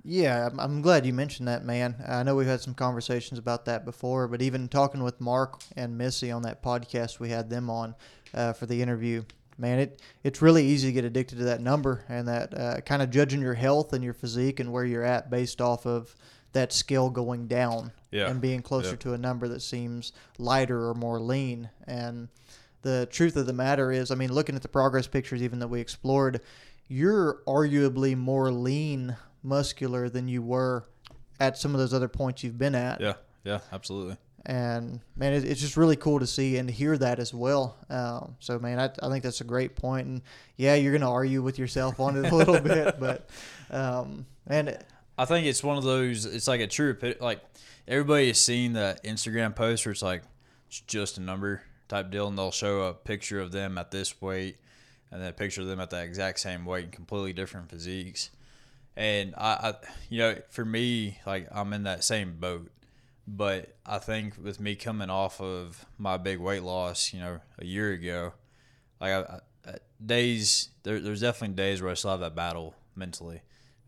Yeah, 0.04 0.48
I'm, 0.48 0.60
I'm 0.60 0.82
glad 0.82 1.06
you 1.06 1.14
mentioned 1.14 1.48
that, 1.48 1.64
man. 1.64 1.96
I 2.08 2.24
know 2.24 2.36
we've 2.36 2.48
had 2.48 2.62
some 2.62 2.74
conversations 2.74 3.38
about 3.40 3.66
that 3.66 3.86
before, 3.86 4.28
but 4.28 4.42
even 4.42 4.68
talking 4.68 5.04
with 5.04 5.22
Mark 5.22 5.62
and 5.76 5.98
Missy 5.98 6.32
on 6.32 6.42
that 6.44 6.64
podcast 6.64 7.20
we 7.20 7.30
had 7.30 7.50
them 7.50 7.70
on 7.70 7.96
uh, 8.34 8.54
for 8.54 8.66
the 8.66 8.82
interview, 8.82 9.24
man, 9.58 9.80
it 9.80 10.02
it's 10.24 10.42
really 10.42 10.66
easy 10.66 10.88
to 10.88 10.94
get 10.94 11.06
addicted 11.06 11.38
to 11.38 11.44
that 11.46 11.62
number 11.62 12.04
and 12.10 12.28
that 12.28 12.58
uh, 12.58 12.82
kind 12.82 13.02
of 13.02 13.12
judging 13.12 13.42
your 13.42 13.54
health 13.54 13.94
and 13.94 14.04
your 14.04 14.14
physique 14.14 14.60
and 14.60 14.72
where 14.72 14.86
you're 14.86 15.04
at 15.04 15.30
based 15.30 15.62
off 15.62 15.86
of 15.86 16.16
that 16.54 16.74
scale 16.74 17.10
going 17.10 17.48
down 17.48 17.92
Yeah. 18.12 18.28
and 18.30 18.42
being 18.42 18.62
closer 18.62 18.92
Yeah. 18.92 18.96
to 18.98 19.14
a 19.14 19.18
number 19.18 19.48
that 19.50 19.62
seems 19.62 20.12
lighter 20.38 20.90
or 20.90 20.94
more 20.96 21.20
lean. 21.20 21.70
And 21.88 22.28
the 22.82 23.08
truth 23.12 23.36
of 23.38 23.46
the 23.46 23.54
matter 23.54 23.92
is, 23.92 24.10
I 24.12 24.16
mean, 24.16 24.34
looking 24.34 24.56
at 24.56 24.62
the 24.64 24.68
progress 24.68 25.08
pictures 25.08 25.42
even 25.44 25.60
that 25.60 25.68
we 25.70 25.80
explored, 25.80 26.42
you're 26.90 27.42
arguably 27.48 28.18
more 28.18 28.52
lean, 28.52 29.16
muscular 29.44 30.10
than 30.10 30.28
you 30.28 30.42
were 30.42 30.86
at 31.40 31.58
some 31.58 31.74
of 31.74 31.80
those 31.80 31.94
other 31.94 32.08
points 32.08 32.44
you've 32.44 32.58
been 32.58 32.76
at. 32.76 33.02
yeah, 33.02 33.14
yeah, 33.44 33.60
absolutely. 33.72 34.18
And 34.46 35.02
man, 35.16 35.34
it, 35.34 35.44
it's 35.44 35.62
just 35.62 35.78
really 35.78 35.96
cool 35.96 36.20
to 36.20 36.28
see 36.28 36.58
and 36.58 36.70
hear 36.70 36.98
that 36.98 37.20
as 37.20 37.34
well. 37.34 37.78
Um, 37.90 38.36
so 38.40 38.58
man, 38.58 38.80
I, 38.80 38.90
I 39.06 39.10
think 39.10 39.24
that's 39.24 39.42
a 39.42 39.46
great 39.46 39.76
point. 39.76 40.08
And 40.08 40.22
yeah, 40.58 40.76
you're 40.76 40.94
gonna 40.94 41.12
argue 41.12 41.42
with 41.42 41.60
yourself 41.60 42.00
on 42.00 42.18
it 42.18 42.32
a 42.32 42.36
little 42.36 42.60
bit, 42.62 43.00
but 43.00 43.30
um, 43.70 44.26
man, 44.48 44.78
I 45.18 45.26
think 45.26 45.46
it's 45.46 45.64
one 45.64 45.78
of 45.78 45.84
those. 45.84 46.26
It's 46.26 46.48
like 46.48 46.62
a 46.62 46.68
true 46.68 46.98
like 47.20 47.42
everybody 47.88 48.28
has 48.28 48.40
seen 48.40 48.74
that 48.74 49.04
Instagram 49.04 49.56
post 49.56 49.86
where 49.86 49.92
it's 49.92 50.02
like 50.02 50.24
it's 50.68 50.80
just 50.82 51.18
a 51.18 51.22
number 51.22 51.62
type 51.88 52.10
deal, 52.10 52.28
and 52.28 52.38
they'll 52.38 52.52
show 52.52 52.82
a 52.84 52.94
picture 52.94 53.40
of 53.40 53.52
them 53.52 53.78
at 53.78 53.92
this 53.92 54.20
weight, 54.22 54.58
and 55.12 55.22
then 55.22 55.30
a 55.30 55.34
picture 55.34 55.62
of 55.62 55.68
them 55.68 55.80
at 55.80 55.92
that 55.92 56.06
exact 56.06 56.40
same 56.40 56.66
weight 56.66 56.86
and 56.86 56.94
completely 56.94 57.34
different 57.34 57.70
physiques. 57.70 58.32
And 58.96 59.34
I, 59.38 59.52
I, 59.52 59.74
you 60.10 60.20
know, 60.20 60.36
for 60.50 60.66
me, 60.66 61.20
like 61.26 61.48
I'm 61.52 61.74
in 61.74 61.84
that 61.84 62.04
same 62.04 62.38
boat. 62.40 62.72
But 63.28 63.76
I 63.86 64.00
think 64.00 64.34
with 64.42 64.60
me 64.60 64.76
coming 64.76 65.10
off 65.10 65.40
of 65.40 65.86
my 65.98 66.18
big 66.18 66.40
weight 66.40 66.64
loss, 66.64 67.14
you 67.14 67.20
know, 67.20 67.40
a 67.60 67.66
year 67.66 67.92
ago, 67.92 68.34
like 69.00 69.12
I, 69.12 69.40
I, 69.66 69.74
days 70.04 70.70
there, 70.84 71.00
there's 71.00 71.22
definitely 71.22 71.56
days 71.56 71.82
where 71.82 71.92
I 71.92 71.94
still 71.94 72.12
have 72.12 72.20
that 72.22 72.36
battle 72.36 72.76
mentally, 72.96 73.42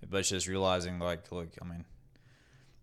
but 0.07 0.19
it's 0.19 0.29
just 0.29 0.47
realizing 0.47 0.99
like, 0.99 1.31
look, 1.31 1.49
I 1.61 1.65
mean, 1.65 1.85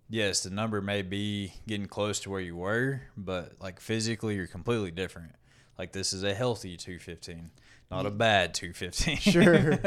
yes, 0.08 0.42
the 0.42 0.50
number 0.50 0.80
may 0.82 1.02
be 1.02 1.54
getting 1.66 1.86
close 1.86 2.20
to 2.20 2.30
where 2.30 2.40
you 2.40 2.56
were, 2.56 3.02
but 3.16 3.52
like 3.60 3.80
physically, 3.80 4.34
you're 4.34 4.46
completely 4.46 4.90
different. 4.90 5.32
Like 5.80 5.92
this 5.92 6.12
is 6.12 6.24
a 6.24 6.34
healthy 6.34 6.76
215, 6.76 7.50
not 7.90 8.04
a 8.04 8.10
bad 8.10 8.52
215. 8.52 9.16
sure, 9.16 9.78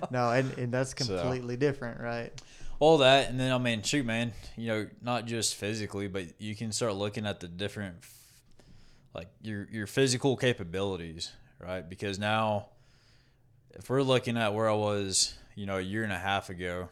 no, 0.10 0.30
and, 0.30 0.56
and 0.56 0.72
that's 0.72 0.94
So- 0.96 1.18
completely 1.18 1.58
different, 1.58 2.00
right? 2.00 2.32
all 2.80 2.98
that 2.98 3.30
and 3.30 3.38
then 3.38 3.52
i 3.52 3.56
mean 3.56 3.82
shoot 3.82 4.04
man 4.04 4.32
you 4.56 4.66
know 4.66 4.86
not 5.00 5.26
just 5.26 5.54
physically 5.54 6.08
but 6.08 6.24
you 6.40 6.56
can 6.56 6.72
start 6.72 6.92
looking 6.96 7.24
at 7.24 7.38
the 7.38 7.46
different 7.46 7.94
like 9.14 9.28
your 9.42 9.68
your 9.70 9.86
physical 9.86 10.36
capabilities 10.36 11.30
right 11.60 11.88
because 11.88 12.18
now 12.18 12.66
if 13.70 13.88
we're 13.88 14.02
looking 14.02 14.36
at 14.36 14.52
where 14.54 14.68
i 14.68 14.74
was 14.74 15.34
you 15.54 15.66
know 15.66 15.76
a 15.78 15.80
year 15.80 16.02
and 16.02 16.12
a 16.12 16.18
half 16.18 16.50
ago 16.50 16.88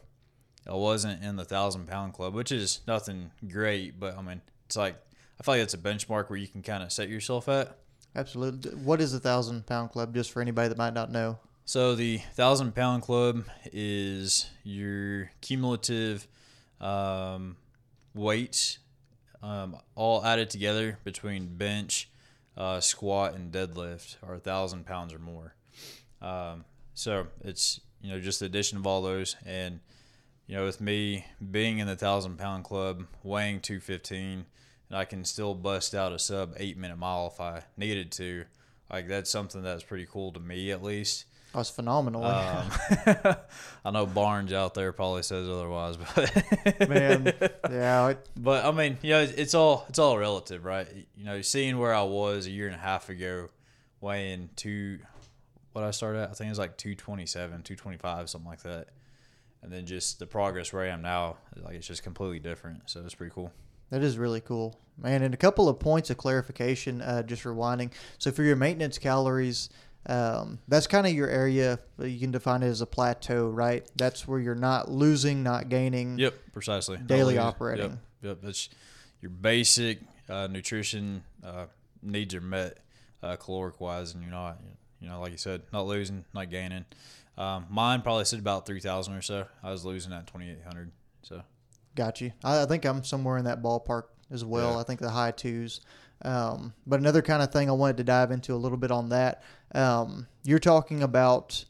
i 0.70 0.72
wasn't 0.72 1.20
in 1.22 1.34
the 1.34 1.44
thousand 1.44 1.88
pound 1.88 2.12
club 2.12 2.32
which 2.32 2.52
is 2.52 2.80
nothing 2.86 3.32
great 3.48 3.98
but 3.98 4.16
i 4.16 4.22
mean 4.22 4.40
it's 4.66 4.76
like 4.76 4.94
i 5.40 5.42
feel 5.42 5.54
like 5.54 5.62
it's 5.62 5.74
a 5.74 5.78
benchmark 5.78 6.30
where 6.30 6.38
you 6.38 6.46
can 6.46 6.62
kind 6.62 6.84
of 6.84 6.92
set 6.92 7.08
yourself 7.08 7.48
at 7.48 7.76
Absolutely. 8.14 8.72
What 8.72 9.00
is 9.00 9.12
the 9.12 9.20
thousand 9.20 9.66
pound 9.66 9.90
club? 9.90 10.14
Just 10.14 10.30
for 10.32 10.42
anybody 10.42 10.68
that 10.68 10.78
might 10.78 10.94
not 10.94 11.10
know. 11.10 11.38
So 11.64 11.94
the 11.94 12.18
thousand 12.34 12.74
pound 12.74 13.02
club 13.02 13.44
is 13.72 14.50
your 14.64 15.30
cumulative 15.40 16.26
um, 16.80 17.56
weights, 18.14 18.78
um, 19.42 19.76
all 19.94 20.24
added 20.24 20.50
together 20.50 20.98
between 21.04 21.56
bench, 21.56 22.10
uh, 22.56 22.80
squat, 22.80 23.34
and 23.34 23.52
deadlift, 23.52 24.16
are 24.22 24.34
a 24.34 24.40
thousand 24.40 24.86
pounds 24.86 25.14
or 25.14 25.18
more. 25.18 25.54
Um, 26.20 26.64
so 26.94 27.28
it's 27.42 27.80
you 28.02 28.10
know 28.10 28.20
just 28.20 28.40
the 28.40 28.46
addition 28.46 28.76
of 28.76 28.86
all 28.86 29.00
those, 29.00 29.36
and 29.46 29.80
you 30.46 30.56
know 30.56 30.64
with 30.64 30.80
me 30.80 31.24
being 31.50 31.78
in 31.78 31.86
the 31.86 31.96
thousand 31.96 32.38
pound 32.38 32.64
club, 32.64 33.06
weighing 33.22 33.60
two 33.60 33.80
fifteen, 33.80 34.46
and 34.92 34.98
I 34.98 35.06
can 35.06 35.24
still 35.24 35.54
bust 35.54 35.94
out 35.94 36.12
a 36.12 36.18
sub 36.18 36.52
eight 36.58 36.76
minute 36.76 36.98
mile 36.98 37.32
if 37.32 37.40
I 37.40 37.62
needed 37.78 38.12
to. 38.12 38.44
Like 38.92 39.08
that's 39.08 39.30
something 39.30 39.62
that's 39.62 39.82
pretty 39.82 40.06
cool 40.06 40.32
to 40.32 40.40
me 40.40 40.70
at 40.70 40.82
least. 40.82 41.24
That's 41.54 41.70
phenomenal. 41.70 42.22
Um, 42.22 42.70
I 43.86 43.90
know 43.90 44.04
Barnes 44.04 44.52
out 44.52 44.74
there 44.74 44.92
probably 44.92 45.22
says 45.22 45.48
otherwise, 45.48 45.96
but 45.96 46.88
Man, 46.90 47.32
yeah, 47.70 48.08
it, 48.10 48.28
but 48.36 48.66
I 48.66 48.70
mean, 48.70 48.98
you 49.00 49.10
know, 49.10 49.22
it's, 49.22 49.32
it's 49.32 49.54
all 49.54 49.86
it's 49.88 49.98
all 49.98 50.18
relative, 50.18 50.62
right? 50.62 50.86
You 51.16 51.24
know, 51.24 51.40
seeing 51.40 51.78
where 51.78 51.94
I 51.94 52.02
was 52.02 52.46
a 52.46 52.50
year 52.50 52.66
and 52.66 52.76
a 52.76 52.78
half 52.78 53.08
ago, 53.08 53.48
weighing 54.02 54.50
two, 54.56 54.98
what 55.72 55.84
I 55.84 55.90
started 55.90 56.20
at, 56.20 56.30
I 56.30 56.32
think 56.34 56.48
it 56.48 56.50
was 56.50 56.58
like 56.58 56.76
227, 56.76 57.62
225, 57.62 58.28
something 58.28 58.46
like 58.46 58.62
that, 58.64 58.88
and 59.62 59.72
then 59.72 59.86
just 59.86 60.18
the 60.18 60.26
progress 60.26 60.70
where 60.70 60.84
I 60.84 60.88
am 60.88 61.00
now, 61.00 61.38
like 61.62 61.76
it's 61.76 61.86
just 61.86 62.02
completely 62.02 62.40
different. 62.40 62.90
So 62.90 63.00
it's 63.00 63.14
pretty 63.14 63.32
cool. 63.34 63.50
That 63.92 64.02
is 64.02 64.16
really 64.16 64.40
cool, 64.40 64.80
man. 64.96 65.22
And 65.22 65.34
a 65.34 65.36
couple 65.36 65.68
of 65.68 65.78
points 65.78 66.08
of 66.08 66.16
clarification, 66.16 67.02
uh, 67.02 67.22
just 67.22 67.44
rewinding. 67.44 67.92
So 68.16 68.30
for 68.30 68.42
your 68.42 68.56
maintenance 68.56 68.96
calories, 68.96 69.68
um, 70.06 70.60
that's 70.66 70.86
kind 70.86 71.06
of 71.06 71.12
your 71.12 71.28
area. 71.28 71.78
You 71.98 72.18
can 72.18 72.30
define 72.30 72.62
it 72.62 72.68
as 72.68 72.80
a 72.80 72.86
plateau, 72.86 73.50
right? 73.50 73.86
That's 73.94 74.26
where 74.26 74.40
you're 74.40 74.54
not 74.54 74.90
losing, 74.90 75.42
not 75.42 75.68
gaining. 75.68 76.18
Yep, 76.18 76.34
precisely. 76.54 76.96
Daily 77.04 77.34
Yep, 77.34 77.44
operating. 77.44 78.00
Yep, 78.22 78.38
that's 78.42 78.70
your 79.20 79.30
basic 79.30 79.98
uh, 80.26 80.48
nutrition 80.50 81.22
uh, 81.44 81.66
needs 82.02 82.34
are 82.34 82.40
met 82.40 82.78
uh, 83.22 83.36
caloric 83.36 83.78
wise, 83.78 84.14
and 84.14 84.22
you're 84.22 84.32
not, 84.32 84.58
you 85.02 85.08
know, 85.10 85.20
like 85.20 85.32
you 85.32 85.38
said, 85.38 85.60
not 85.70 85.86
losing, 85.86 86.24
not 86.32 86.48
gaining. 86.48 86.86
Um, 87.36 87.66
mine 87.68 88.00
probably 88.00 88.24
said 88.24 88.38
about 88.38 88.64
three 88.64 88.80
thousand 88.80 89.12
or 89.16 89.22
so. 89.22 89.44
I 89.62 89.70
was 89.70 89.84
losing 89.84 90.14
at 90.14 90.26
twenty 90.26 90.48
eight 90.48 90.64
hundred. 90.64 90.92
So 91.22 91.42
Got 91.94 92.20
you. 92.20 92.32
I, 92.42 92.62
I 92.62 92.66
think 92.66 92.84
I'm 92.84 93.04
somewhere 93.04 93.36
in 93.38 93.44
that 93.44 93.62
ballpark 93.62 94.04
as 94.30 94.44
well. 94.44 94.72
Yeah. 94.74 94.78
I 94.80 94.82
think 94.84 95.00
the 95.00 95.10
high 95.10 95.30
twos. 95.32 95.80
Um, 96.24 96.72
but 96.86 97.00
another 97.00 97.20
kind 97.22 97.42
of 97.42 97.52
thing 97.52 97.68
I 97.68 97.72
wanted 97.72 97.96
to 97.98 98.04
dive 98.04 98.30
into 98.30 98.54
a 98.54 98.56
little 98.56 98.78
bit 98.78 98.90
on 98.90 99.08
that. 99.10 99.42
Um, 99.74 100.26
you're 100.44 100.58
talking 100.60 101.02
about, 101.02 101.64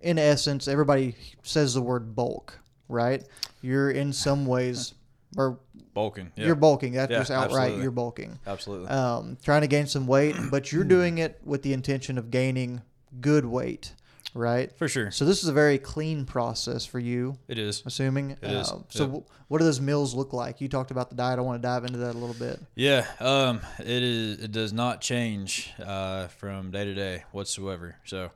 in 0.00 0.18
essence, 0.18 0.66
everybody 0.66 1.14
says 1.42 1.74
the 1.74 1.82
word 1.82 2.14
bulk, 2.16 2.58
right? 2.88 3.22
You're 3.60 3.90
in 3.90 4.12
some 4.12 4.46
ways, 4.46 4.94
or 5.36 5.58
Bulking. 5.94 6.32
Yeah. 6.36 6.46
you're 6.46 6.54
bulking. 6.54 6.92
That's 6.92 7.10
Yeah, 7.10 7.18
just 7.18 7.30
outright 7.30 7.52
absolutely. 7.56 7.82
you're 7.82 7.90
bulking. 7.90 8.38
Absolutely. 8.46 8.88
Um, 8.88 9.36
trying 9.42 9.62
to 9.62 9.66
gain 9.66 9.86
some 9.86 10.06
weight, 10.06 10.36
but 10.50 10.72
you're 10.72 10.84
doing 10.84 11.18
it 11.18 11.40
with 11.44 11.62
the 11.62 11.72
intention 11.72 12.16
of 12.18 12.30
gaining 12.30 12.82
good 13.20 13.44
weight, 13.44 13.92
right? 14.34 14.70
For 14.76 14.88
sure. 14.88 15.10
So 15.10 15.24
this 15.24 15.42
is 15.42 15.48
a 15.48 15.52
very 15.52 15.78
clean 15.78 16.24
process 16.24 16.84
for 16.84 16.98
you, 16.98 17.38
It 17.48 17.58
is. 17.58 17.82
assuming. 17.86 18.32
It 18.32 18.44
is, 18.50 18.70
Um, 18.70 18.84
so 18.88 19.06
yep. 19.06 19.10
wh- 19.24 19.50
what 19.50 19.58
do 19.58 19.64
those 19.64 19.80
meals 19.80 20.14
look 20.14 20.32
like? 20.32 20.60
You 20.60 20.68
talked 20.68 20.90
about 20.90 21.10
the 21.10 21.16
diet. 21.16 21.38
I 21.38 21.42
want 21.42 21.60
to 21.62 21.66
dive 21.66 21.84
into 21.84 21.98
that 21.98 22.14
a 22.14 22.18
little 22.18 22.34
bit. 22.34 22.60
Yeah, 22.74 23.06
um, 23.20 23.60
it 23.78 24.02
is. 24.02 24.38
It 24.40 24.52
does 24.52 24.72
not 24.72 25.00
change 25.00 25.72
uh, 25.84 26.28
from 26.28 26.70
day 26.70 26.84
to 26.84 26.94
day 26.94 27.24
whatsoever. 27.32 27.96
So, 28.04 28.30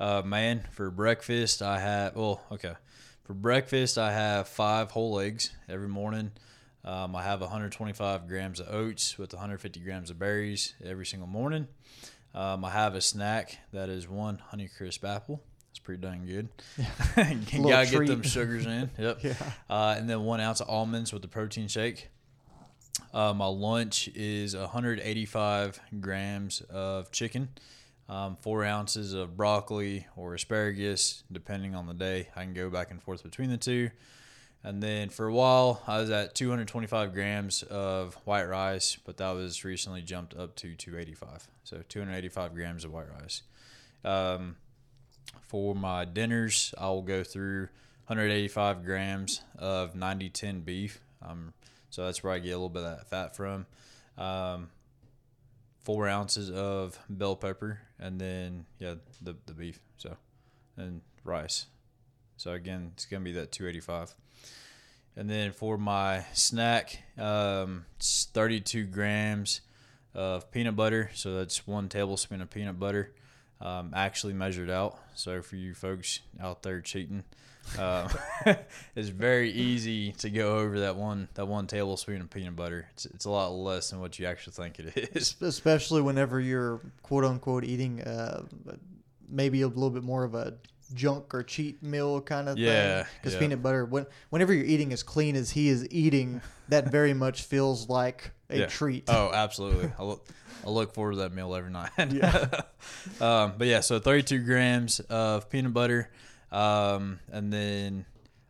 uh, 0.00 0.22
man, 0.24 0.64
for 0.72 0.90
breakfast 0.90 1.62
I 1.62 1.80
have. 1.80 2.14
Well, 2.16 2.40
okay, 2.52 2.74
for 3.24 3.34
breakfast 3.34 3.98
I 3.98 4.12
have 4.12 4.48
five 4.48 4.90
whole 4.92 5.18
eggs 5.18 5.50
every 5.68 5.88
morning. 5.88 6.32
Um, 6.84 7.14
I 7.16 7.22
have 7.24 7.40
125 7.40 8.28
grams 8.28 8.60
of 8.60 8.68
oats 8.72 9.18
with 9.18 9.32
150 9.34 9.80
grams 9.80 10.10
of 10.10 10.18
berries 10.18 10.74
every 10.82 11.04
single 11.04 11.28
morning. 11.28 11.66
Um, 12.38 12.64
I 12.64 12.70
have 12.70 12.94
a 12.94 13.00
snack 13.00 13.58
that 13.72 13.88
is 13.88 14.08
one 14.08 14.40
Honeycrisp 14.52 15.02
apple. 15.02 15.42
It's 15.70 15.80
pretty 15.80 16.00
dang 16.00 16.24
good. 16.24 16.48
you 17.52 17.68
gotta 17.68 17.90
get 17.90 18.06
them 18.06 18.22
sugars 18.22 18.64
in. 18.64 18.88
Yep. 18.98 19.24
Yeah. 19.24 19.34
Uh, 19.68 19.96
and 19.98 20.08
then 20.08 20.22
one 20.22 20.40
ounce 20.40 20.60
of 20.60 20.68
almonds 20.68 21.12
with 21.12 21.22
the 21.22 21.26
protein 21.26 21.66
shake. 21.66 22.10
Uh, 23.12 23.34
my 23.34 23.46
lunch 23.46 24.08
is 24.14 24.54
185 24.54 25.80
grams 26.00 26.60
of 26.70 27.10
chicken, 27.10 27.48
um, 28.08 28.36
four 28.40 28.64
ounces 28.64 29.14
of 29.14 29.36
broccoli 29.36 30.06
or 30.14 30.34
asparagus, 30.34 31.24
depending 31.32 31.74
on 31.74 31.88
the 31.88 31.94
day. 31.94 32.28
I 32.36 32.44
can 32.44 32.54
go 32.54 32.70
back 32.70 32.92
and 32.92 33.02
forth 33.02 33.24
between 33.24 33.50
the 33.50 33.56
two. 33.56 33.90
And 34.68 34.82
then 34.82 35.08
for 35.08 35.26
a 35.26 35.32
while, 35.32 35.82
I 35.86 35.98
was 35.98 36.10
at 36.10 36.34
225 36.34 37.14
grams 37.14 37.62
of 37.62 38.16
white 38.26 38.44
rice, 38.44 38.98
but 39.02 39.16
that 39.16 39.30
was 39.30 39.64
recently 39.64 40.02
jumped 40.02 40.36
up 40.36 40.56
to 40.56 40.74
285. 40.74 41.48
So 41.64 41.80
285 41.88 42.54
grams 42.54 42.84
of 42.84 42.92
white 42.92 43.06
rice. 43.18 43.40
Um, 44.04 44.56
for 45.40 45.74
my 45.74 46.04
dinners, 46.04 46.74
I 46.76 46.88
will 46.88 47.00
go 47.00 47.24
through 47.24 47.68
185 48.08 48.84
grams 48.84 49.40
of 49.58 49.94
90 49.94 50.28
10 50.28 50.60
beef. 50.60 51.00
Um, 51.26 51.54
so 51.88 52.04
that's 52.04 52.22
where 52.22 52.34
I 52.34 52.38
get 52.38 52.50
a 52.50 52.58
little 52.58 52.68
bit 52.68 52.82
of 52.82 52.98
that 52.98 53.08
fat 53.08 53.34
from. 53.34 53.64
Um, 54.18 54.68
four 55.82 56.08
ounces 56.08 56.50
of 56.50 56.98
bell 57.08 57.36
pepper, 57.36 57.80
and 57.98 58.20
then 58.20 58.66
yeah, 58.78 58.96
the 59.22 59.34
the 59.46 59.54
beef. 59.54 59.80
So 59.96 60.18
and 60.76 61.00
rice. 61.24 61.68
So 62.36 62.52
again, 62.52 62.90
it's 62.92 63.06
gonna 63.06 63.24
be 63.24 63.32
that 63.32 63.50
285. 63.50 64.14
And 65.18 65.28
then 65.28 65.50
for 65.50 65.76
my 65.76 66.24
snack, 66.32 67.02
um, 67.18 67.86
it's 67.96 68.28
32 68.32 68.84
grams 68.84 69.62
of 70.14 70.48
peanut 70.52 70.76
butter. 70.76 71.10
So 71.12 71.34
that's 71.34 71.66
one 71.66 71.88
tablespoon 71.88 72.40
of 72.40 72.50
peanut 72.50 72.78
butter, 72.78 73.12
um, 73.60 73.92
actually 73.96 74.32
measured 74.32 74.70
out. 74.70 74.96
So 75.16 75.42
for 75.42 75.56
you 75.56 75.74
folks 75.74 76.20
out 76.40 76.62
there 76.62 76.80
cheating, 76.80 77.24
uh, 77.76 78.08
it's 78.94 79.08
very 79.08 79.50
easy 79.50 80.12
to 80.12 80.30
go 80.30 80.58
over 80.58 80.78
that 80.80 80.94
one 80.94 81.28
that 81.34 81.46
one 81.46 81.66
tablespoon 81.66 82.20
of 82.20 82.30
peanut 82.30 82.54
butter. 82.54 82.86
It's, 82.92 83.06
it's 83.06 83.24
a 83.24 83.30
lot 83.30 83.48
less 83.48 83.90
than 83.90 83.98
what 83.98 84.20
you 84.20 84.26
actually 84.26 84.52
think 84.52 84.78
it 84.78 85.16
is. 85.16 85.34
especially 85.40 86.00
whenever 86.00 86.38
you're 86.38 86.80
quote 87.02 87.24
unquote 87.24 87.64
eating 87.64 88.02
uh, 88.02 88.44
maybe 89.28 89.62
a 89.62 89.68
little 89.68 89.90
bit 89.90 90.04
more 90.04 90.22
of 90.22 90.36
a 90.36 90.54
junk 90.94 91.34
or 91.34 91.42
cheat 91.42 91.82
meal 91.82 92.20
kind 92.20 92.48
of 92.48 92.58
Yeah, 92.58 93.02
thing. 93.02 93.12
Because 93.20 93.34
yeah. 93.34 93.40
peanut 93.40 93.62
butter, 93.62 93.84
when, 93.84 94.06
whenever 94.30 94.52
you're 94.52 94.64
eating 94.64 94.92
as 94.92 95.02
clean 95.02 95.36
as 95.36 95.50
he 95.50 95.68
is 95.68 95.86
eating, 95.90 96.40
that 96.68 96.90
very 96.90 97.14
much 97.14 97.42
feels 97.42 97.88
like 97.88 98.32
a 98.50 98.60
Yeah. 98.60 98.66
treat. 98.66 99.04
Oh, 99.08 99.30
absolutely. 99.32 99.90
I 99.98 100.02
look, 100.02 100.26
I 100.66 100.70
look 100.70 100.94
forward 100.94 101.12
to 101.12 101.18
that 101.18 101.32
meal 101.32 101.54
every 101.54 101.70
night. 101.70 101.90
Yeah. 102.10 102.46
um, 103.20 103.54
but 103.58 103.66
yeah, 103.66 103.80
so 103.80 103.98
32 103.98 104.40
grams 104.44 105.00
of 105.00 105.48
peanut 105.50 105.72
butter, 105.74 106.10
um, 106.50 107.20
and 107.30 107.52
then 107.52 108.06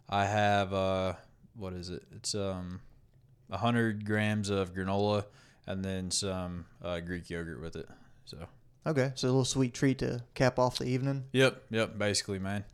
I 0.08 0.24
have 0.24 0.72
uh, 0.72 1.14
what 1.56 1.72
is 1.72 1.90
it? 1.90 2.02
It's 2.14 2.34
um, 2.34 2.80
100 3.48 4.04
grams 4.04 4.48
of 4.50 4.72
granola, 4.74 5.24
and 5.66 5.84
then 5.84 6.10
some 6.10 6.66
uh, 6.82 7.00
Greek 7.00 7.28
yogurt 7.30 7.60
with 7.60 7.76
it. 7.76 7.88
So. 8.24 8.38
Okay, 8.86 9.12
so 9.14 9.26
a 9.26 9.30
little 9.30 9.44
sweet 9.44 9.74
treat 9.74 9.98
to 9.98 10.22
cap 10.34 10.58
off 10.58 10.78
the 10.78 10.86
evening. 10.86 11.24
Yep, 11.32 11.62
yep, 11.70 11.98
basically, 11.98 12.38
man. 12.38 12.64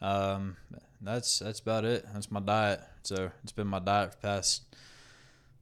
Um, 0.00 0.56
that's 1.00 1.38
that's 1.38 1.60
about 1.60 1.84
it. 1.84 2.04
That's 2.12 2.30
my 2.30 2.40
diet. 2.40 2.80
So 3.02 3.30
it's 3.42 3.52
been 3.52 3.66
my 3.66 3.78
diet 3.78 4.12
for 4.12 4.20
the 4.20 4.26
past 4.28 4.62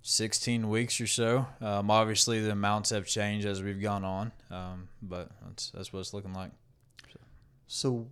sixteen 0.02 0.68
weeks 0.68 1.00
or 1.00 1.06
so. 1.06 1.46
Um, 1.60 1.90
obviously 1.90 2.40
the 2.40 2.52
amounts 2.52 2.90
have 2.90 3.06
changed 3.06 3.46
as 3.46 3.62
we've 3.62 3.80
gone 3.80 4.04
on. 4.04 4.32
Um, 4.50 4.88
but 5.02 5.30
that's 5.46 5.70
that's 5.70 5.92
what 5.92 6.00
it's 6.00 6.14
looking 6.14 6.34
like. 6.34 6.50
So 7.66 8.06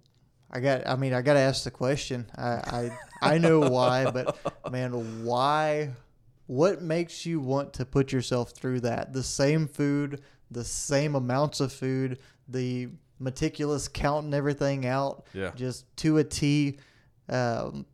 I 0.51 0.61
got 0.61 0.87
I 0.87 0.97
mean 0.97 1.13
I 1.13 1.23
got 1.23 1.35
to 1.35 1.41
ask 1.41 1.65
the 1.65 1.71
question. 1.71 2.27
I 2.37 2.91
I, 3.23 3.35
I 3.35 3.39
know 3.39 3.61
why, 3.61 4.11
but 4.11 4.39
man, 4.71 5.25
why 5.25 5.91
what 6.47 6.81
makes 6.81 7.27
you 7.27 7.41
want 7.41 7.75
to 7.75 7.85
put 7.85 8.11
yourself 8.11 8.53
through 8.53 8.81
that? 8.81 9.13
The 9.13 9.23
same 9.23 9.69
food, 9.69 10.23
the 10.51 10.65
same 10.65 11.15
amounts 11.15 11.61
of 11.61 11.73
food, 11.73 12.19
the 12.49 12.89
meticulous 13.19 13.89
counting 13.89 14.33
everything 14.35 14.87
out 14.87 15.27
Yeah. 15.35 15.51
just 15.55 15.85
to 15.99 16.19
a 16.19 16.25
T. 16.25 16.79
Um, 17.29 17.85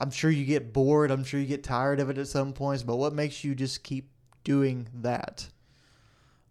I'm 0.00 0.10
sure 0.10 0.30
you 0.30 0.44
get 0.44 0.72
bored. 0.72 1.10
I'm 1.10 1.22
sure 1.24 1.38
you 1.40 1.46
get 1.46 1.62
tired 1.62 2.00
of 2.00 2.10
it 2.10 2.18
at 2.18 2.26
some 2.28 2.52
points, 2.52 2.82
but 2.82 2.96
what 2.96 3.12
makes 3.14 3.44
you 3.44 3.54
just 3.54 3.82
keep 3.84 4.10
doing 4.42 4.88
that? 4.94 5.48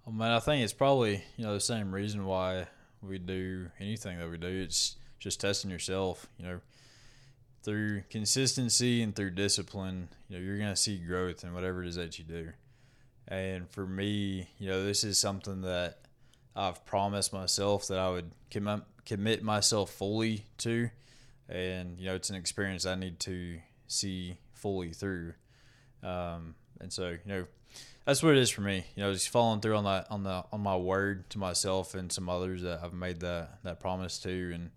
Well, 0.06 0.16
man, 0.16 0.32
I 0.32 0.39
think 0.39 0.63
it's 0.63 0.74
probably 0.74 1.24
you 1.38 1.44
know 1.46 1.54
the 1.54 1.60
same 1.60 1.94
reason 1.94 2.26
why 2.26 2.68
we 3.02 3.20
do 3.20 3.70
anything 3.80 4.18
that 4.20 4.30
we 4.30 4.38
do. 4.38 4.48
It's 4.48 4.96
just 5.20 5.42
testing 5.42 5.70
yourself. 5.70 6.28
You 6.38 6.46
know, 6.46 6.60
through 7.62 8.04
consistency 8.10 9.02
and 9.02 9.16
through 9.16 9.32
discipline, 9.32 10.10
you 10.28 10.38
know, 10.38 10.44
you're 10.44 10.58
gonna 10.58 10.76
see 10.76 10.98
growth 10.98 11.44
in 11.44 11.54
whatever 11.54 11.84
it 11.84 11.88
is 11.89 11.96
that 11.96 12.18
you 12.18 12.26
do. 12.26 12.52
And 13.28 13.70
for 13.70 13.86
me, 13.86 14.50
you 14.58 14.68
know, 14.68 14.84
this 14.84 15.04
is 15.04 15.18
something 15.18 15.62
that 15.62 16.00
I've 16.56 16.86
promised 16.86 17.34
myself 17.34 17.88
that 17.88 17.98
I 17.98 18.10
would 18.10 18.32
commit 18.52 18.82
commit 19.06 19.44
myself 19.44 19.92
fully 19.92 20.46
to, 20.60 20.90
and 21.50 22.00
you 22.00 22.06
know, 22.08 22.16
it's 22.16 22.30
an 22.30 22.36
experience 22.36 22.86
I 22.86 22.96
need 22.96 23.20
to 23.22 23.60
see 23.88 24.38
fully 24.54 24.92
through. 24.92 25.34
Um, 26.02 26.56
and 26.80 26.92
so, 26.92 27.10
you 27.10 27.20
know, 27.26 27.46
that's 28.06 28.22
what 28.22 28.34
it 28.34 28.40
is 28.40 28.50
for 28.50 28.62
me. 28.62 28.86
You 28.96 29.04
know, 29.04 29.14
just 29.14 29.30
following 29.30 29.62
through 29.62 29.78
on 29.78 29.86
that 29.86 30.08
on 30.10 30.24
the 30.24 30.44
on 30.52 30.62
my 30.62 30.76
word 30.76 31.30
to 31.32 31.40
myself 31.40 31.96
and 31.96 32.12
some 32.12 32.30
others 32.30 32.62
that 32.64 32.82
I've 32.84 32.94
made 32.94 33.22
that 33.22 33.64
that 33.64 33.80
promise 33.80 34.20
to, 34.20 34.52
and 34.54 34.72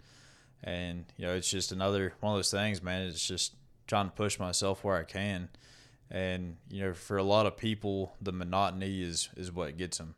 and 0.63 1.05
you 1.17 1.27
know, 1.27 1.35
it's 1.35 1.51
just 1.51 1.73
another 1.73 2.15
one 2.21 2.33
of 2.33 2.39
those 2.39 2.51
things, 2.51 2.83
man. 2.83 3.03
It's 3.03 3.27
just 3.27 3.55
trying 3.87 4.07
to 4.07 4.13
push 4.13 4.39
myself 4.39 4.85
where 4.85 4.97
I 4.97 5.05
can, 5.05 5.49
and 6.11 6.57
you 6.71 6.83
know, 6.83 6.95
for 6.95 7.17
a 7.17 7.23
lot 7.23 7.47
of 7.47 7.57
people, 7.57 8.15
the 8.21 8.33
monotony 8.33 9.03
is 9.03 9.29
is 9.37 9.53
what 9.53 9.77
gets 9.77 9.99
them. 9.99 10.15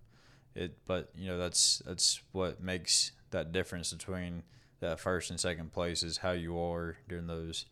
It, 0.55 0.77
but 0.87 1.11
you 1.17 1.27
know, 1.29 1.39
that's 1.39 1.83
that's 1.87 2.21
what 2.33 2.61
makes 2.63 3.13
that 3.31 3.53
difference 3.53 3.93
between 3.93 4.43
that 4.81 5.01
first 5.01 5.31
and 5.31 5.39
second 5.39 5.73
place 5.73 6.03
is 6.03 6.19
how 6.19 6.33
you 6.33 6.59
are 6.59 6.97
during 7.09 7.27
those 7.27 7.67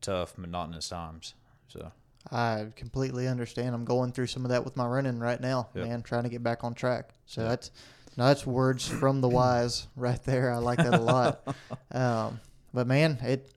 tough 0.00 0.36
monotonous 0.38 0.88
times. 0.88 1.34
So. 1.68 1.92
I 2.32 2.68
completely 2.74 3.28
understand. 3.28 3.74
I'm 3.74 3.84
going 3.84 4.10
through 4.12 4.28
some 4.28 4.46
of 4.46 4.48
that 4.48 4.64
with 4.64 4.76
my 4.78 4.86
running 4.86 5.18
right 5.18 5.38
now, 5.38 5.68
Yep. 5.74 5.86
man, 5.86 6.02
trying 6.02 6.22
to 6.22 6.30
get 6.30 6.42
back 6.42 6.64
on 6.64 6.72
track. 6.72 7.10
So 7.26 7.42
Yep. 7.42 7.50
that's 7.50 7.70
no, 8.16 8.26
that's 8.26 8.46
words 8.46 8.86
from 8.88 9.20
the 9.20 9.28
wise 9.28 9.88
right 9.96 10.22
there. 10.24 10.52
I 10.52 10.56
like 10.58 10.78
that 10.78 10.94
a 10.94 11.00
lot. 11.00 11.46
Um, 11.92 12.40
but 12.72 12.88
man, 12.88 13.18
it 13.22 13.52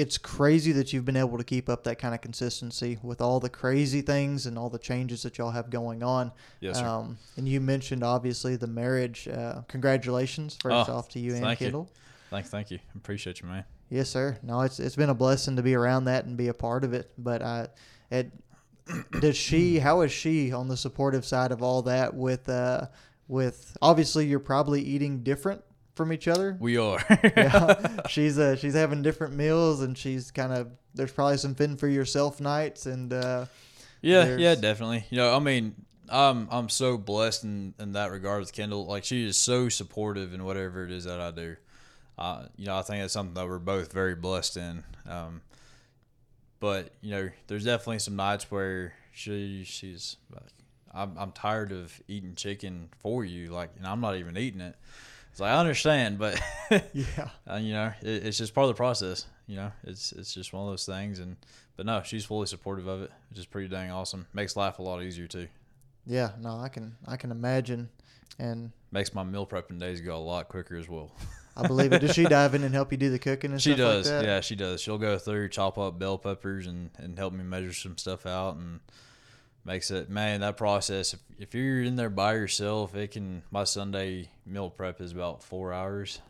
it's 0.00 0.16
crazy 0.16 0.72
that 0.72 0.92
you've 0.92 1.04
been 1.04 1.16
able 1.16 1.36
to 1.36 1.44
keep 1.44 1.68
up 1.68 1.84
that 1.84 1.98
kind 1.98 2.14
of 2.14 2.20
consistency 2.22 2.98
with 3.02 3.20
all 3.20 3.38
the 3.38 3.50
crazy 3.50 4.00
things 4.00 4.46
and 4.46 4.56
all 4.58 4.70
the 4.70 4.78
changes 4.78 5.22
that 5.22 5.36
y'all 5.36 5.50
have 5.50 5.68
going 5.68 6.02
on. 6.02 6.32
Yes, 6.60 6.78
sir. 6.78 6.86
Um, 6.86 7.18
and 7.36 7.46
you 7.46 7.60
mentioned 7.60 8.02
obviously 8.02 8.56
the 8.56 8.66
marriage. 8.66 9.28
Uh, 9.28 9.62
congratulations 9.68 10.56
first 10.60 10.88
Oh, 10.88 10.94
off 10.94 11.08
to 11.10 11.18
you 11.20 11.34
and 11.34 11.44
you. 11.46 11.56
Kendall. 11.56 11.90
Thank, 12.30 12.46
thank 12.46 12.70
you. 12.70 12.78
Appreciate 12.96 13.40
you, 13.42 13.48
man. 13.48 13.64
Yes, 13.90 14.08
sir. 14.08 14.38
No, 14.42 14.62
it's 14.62 14.78
it's 14.80 14.96
been 14.96 15.10
a 15.10 15.14
blessing 15.14 15.56
to 15.56 15.62
be 15.62 15.74
around 15.74 16.04
that 16.04 16.24
and 16.24 16.36
be 16.36 16.48
a 16.48 16.54
part 16.54 16.84
of 16.84 16.94
it. 16.94 17.10
But 17.18 17.42
I, 17.42 17.68
it 18.10 18.30
does 19.20 19.36
she? 19.36 19.78
How 19.80 20.00
is 20.02 20.12
she 20.12 20.52
on 20.52 20.68
the 20.68 20.76
supportive 20.76 21.24
side 21.26 21.52
of 21.52 21.62
all 21.62 21.82
that? 21.82 22.14
With 22.14 22.48
uh, 22.48 22.86
with 23.28 23.76
obviously 23.82 24.26
you're 24.26 24.38
probably 24.38 24.80
eating 24.80 25.22
different 25.22 25.62
from 25.94 26.12
each 26.12 26.28
other. 26.28 26.56
We 26.58 26.76
are. 26.76 27.00
yeah, 27.22 28.02
she's 28.08 28.38
uh 28.38 28.56
she's 28.56 28.74
having 28.74 29.02
different 29.02 29.34
meals 29.34 29.82
and 29.82 29.96
she's 29.96 30.30
kind 30.30 30.52
of 30.52 30.70
there's 30.94 31.12
probably 31.12 31.36
some 31.36 31.54
fin 31.54 31.76
for 31.76 31.88
yourself 31.88 32.40
nights 32.40 32.86
and 32.86 33.12
uh, 33.12 33.46
yeah, 34.02 34.36
yeah, 34.36 34.54
definitely. 34.54 35.04
You 35.10 35.18
know, 35.18 35.34
I 35.34 35.38
mean, 35.38 35.74
I'm 36.08 36.48
I'm 36.50 36.68
so 36.68 36.98
blessed 36.98 37.44
in, 37.44 37.74
in 37.78 37.92
that 37.92 38.10
regard 38.10 38.40
with 38.40 38.52
Kendall. 38.52 38.86
Like 38.86 39.04
she 39.04 39.24
is 39.24 39.36
so 39.36 39.68
supportive 39.68 40.32
in 40.32 40.44
whatever 40.44 40.84
it 40.84 40.90
is 40.90 41.04
that 41.04 41.20
I 41.20 41.30
do. 41.30 41.56
Uh, 42.18 42.46
you 42.56 42.66
know, 42.66 42.76
I 42.76 42.82
think 42.82 43.02
that's 43.02 43.12
something 43.12 43.34
that 43.34 43.46
we're 43.46 43.58
both 43.58 43.92
very 43.92 44.14
blessed 44.14 44.56
in. 44.56 44.84
Um, 45.08 45.40
but 46.58 46.92
you 47.00 47.10
know, 47.12 47.30
there's 47.46 47.64
definitely 47.64 48.00
some 48.00 48.16
nights 48.16 48.50
where 48.50 48.94
she 49.12 49.64
she's 49.64 50.16
like, 50.32 50.52
I'm 50.92 51.16
I'm 51.16 51.32
tired 51.32 51.72
of 51.72 52.00
eating 52.08 52.34
chicken 52.34 52.88
for 52.98 53.24
you, 53.24 53.50
like, 53.50 53.70
and 53.76 53.86
I'm 53.86 54.00
not 54.00 54.16
even 54.16 54.36
eating 54.36 54.60
it. 54.60 54.76
It's 55.40 55.42
like 55.42 55.52
I 55.52 55.58
understand, 55.58 56.18
but 56.18 56.38
Yeah. 56.92 57.30
uh, 57.50 57.56
you 57.56 57.72
know, 57.72 57.90
it, 58.02 58.26
it's 58.26 58.36
just 58.36 58.54
part 58.54 58.64
of 58.66 58.68
the 58.68 58.74
process. 58.74 59.24
You 59.46 59.56
know, 59.56 59.72
it's 59.84 60.12
it's 60.12 60.34
just 60.34 60.52
one 60.52 60.64
of 60.64 60.68
those 60.68 60.84
things, 60.84 61.18
and 61.18 61.38
but 61.78 61.86
no, 61.86 62.02
she's 62.04 62.26
fully 62.26 62.46
supportive 62.46 62.86
of 62.86 63.00
it, 63.00 63.10
which 63.30 63.38
is 63.38 63.46
pretty 63.46 63.68
dang 63.68 63.90
awesome. 63.90 64.26
Makes 64.34 64.54
life 64.54 64.78
a 64.78 64.82
lot 64.82 65.02
easier 65.02 65.26
too. 65.26 65.48
Yeah. 66.06 66.32
No, 66.38 66.58
I 66.58 66.68
can 66.68 66.94
I 67.08 67.16
can 67.16 67.30
imagine, 67.30 67.88
and 68.38 68.70
Makes 68.92 69.14
my 69.14 69.24
meal 69.24 69.46
prepping 69.46 69.80
days 69.80 70.02
go 70.02 70.14
a 70.14 70.18
lot 70.18 70.48
quicker 70.50 70.76
as 70.76 70.90
well. 70.90 71.10
I 71.56 71.66
believe 71.66 71.92
it. 71.94 72.00
Does 72.00 72.14
she 72.14 72.24
dive 72.24 72.54
in 72.54 72.62
and 72.62 72.74
help 72.74 72.92
you 72.92 72.98
do 72.98 73.08
the 73.08 73.18
cooking 73.18 73.52
and 73.52 73.62
She 73.62 73.70
stuff 73.70 73.78
does, 73.78 74.10
like 74.10 74.20
that? 74.20 74.24
yeah, 74.26 74.40
she 74.42 74.56
does. 74.56 74.82
She'll 74.82 74.98
go 74.98 75.16
through, 75.18 75.48
chop 75.48 75.78
up 75.78 75.98
bell 75.98 76.18
peppers, 76.18 76.66
and 76.66 76.90
and 76.98 77.18
help 77.18 77.32
me 77.32 77.44
measure 77.44 77.72
some 77.72 77.96
stuff 77.96 78.26
out, 78.26 78.56
and 78.56 78.80
makes 79.64 79.90
it 79.90 80.10
man 80.10 80.40
that 80.40 80.56
process. 80.56 81.14
If 81.14 81.20
if 81.38 81.54
you're 81.54 81.82
in 81.82 81.96
there 81.96 82.10
by 82.10 82.34
yourself, 82.34 82.94
it 82.94 83.12
can. 83.12 83.42
My 83.50 83.64
Sunday 83.64 84.30
meal 84.46 84.70
prep 84.70 85.00
is 85.00 85.12
about 85.12 85.42
four 85.42 85.72
hours, 85.72 86.20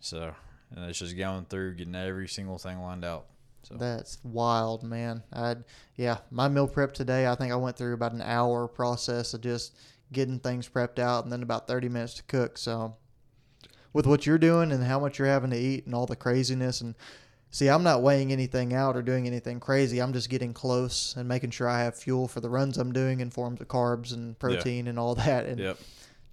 so 0.00 0.34
and 0.74 0.84
it's 0.84 0.98
just 0.98 1.16
going 1.16 1.46
through 1.46 1.74
getting 1.74 1.94
every 1.94 2.28
single 2.28 2.58
thing 2.58 2.80
lined 2.80 3.04
out. 3.04 3.26
So 3.62 3.74
That's 3.74 4.18
wild, 4.22 4.82
man. 4.82 5.22
I 5.32 5.56
yeah, 5.96 6.18
my 6.30 6.48
meal 6.48 6.68
prep 6.68 6.94
today. 6.94 7.26
I 7.26 7.34
think 7.34 7.52
I 7.52 7.56
went 7.56 7.76
through 7.76 7.94
about 7.94 8.12
an 8.12 8.22
hour 8.22 8.66
process 8.68 9.34
of 9.34 9.40
just 9.40 9.74
getting 10.12 10.38
things 10.38 10.68
prepped 10.68 10.98
out, 10.98 11.24
and 11.24 11.32
then 11.32 11.42
about 11.42 11.66
thirty 11.66 11.88
minutes 11.88 12.14
to 12.14 12.22
cook. 12.24 12.56
So, 12.56 12.96
with 13.92 14.06
what 14.06 14.26
you're 14.26 14.38
doing 14.38 14.72
and 14.72 14.84
how 14.84 14.98
much 14.98 15.18
you're 15.18 15.28
having 15.28 15.50
to 15.50 15.58
eat 15.58 15.86
and 15.86 15.94
all 15.94 16.06
the 16.06 16.16
craziness, 16.16 16.80
and 16.80 16.94
see, 17.50 17.68
I'm 17.68 17.82
not 17.82 18.02
weighing 18.02 18.32
anything 18.32 18.74
out 18.74 18.96
or 18.96 19.02
doing 19.02 19.26
anything 19.26 19.60
crazy. 19.60 20.00
I'm 20.00 20.12
just 20.12 20.28
getting 20.28 20.52
close 20.52 21.14
and 21.16 21.28
making 21.28 21.50
sure 21.50 21.68
I 21.68 21.82
have 21.82 21.96
fuel 21.96 22.28
for 22.28 22.40
the 22.40 22.50
runs 22.50 22.78
I'm 22.78 22.92
doing 22.92 23.20
in 23.20 23.30
forms 23.30 23.60
of 23.60 23.68
carbs 23.68 24.12
and 24.12 24.38
protein 24.38 24.86
and 24.88 24.98
all 24.98 25.14
that. 25.16 25.46
And 25.46 25.58
yep. 25.58 25.78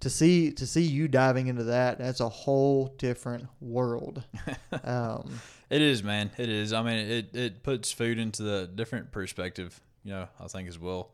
to 0.00 0.10
see 0.10 0.52
to 0.52 0.66
see 0.66 0.82
you 0.82 1.08
diving 1.08 1.46
into 1.46 1.64
that, 1.64 1.98
that's 1.98 2.20
a 2.20 2.28
whole 2.28 2.94
different 2.98 3.46
world. 3.60 4.22
Um, 4.84 5.40
It 5.68 5.82
is, 5.82 6.04
man. 6.04 6.30
It 6.36 6.48
is. 6.48 6.72
I 6.72 6.82
mean, 6.82 6.98
it, 6.98 7.34
it 7.34 7.62
puts 7.62 7.90
food 7.90 8.18
into 8.18 8.42
the 8.42 8.70
different 8.72 9.10
perspective, 9.10 9.80
you 10.04 10.12
know, 10.12 10.28
I 10.38 10.46
think 10.46 10.68
as 10.68 10.78
well. 10.78 11.10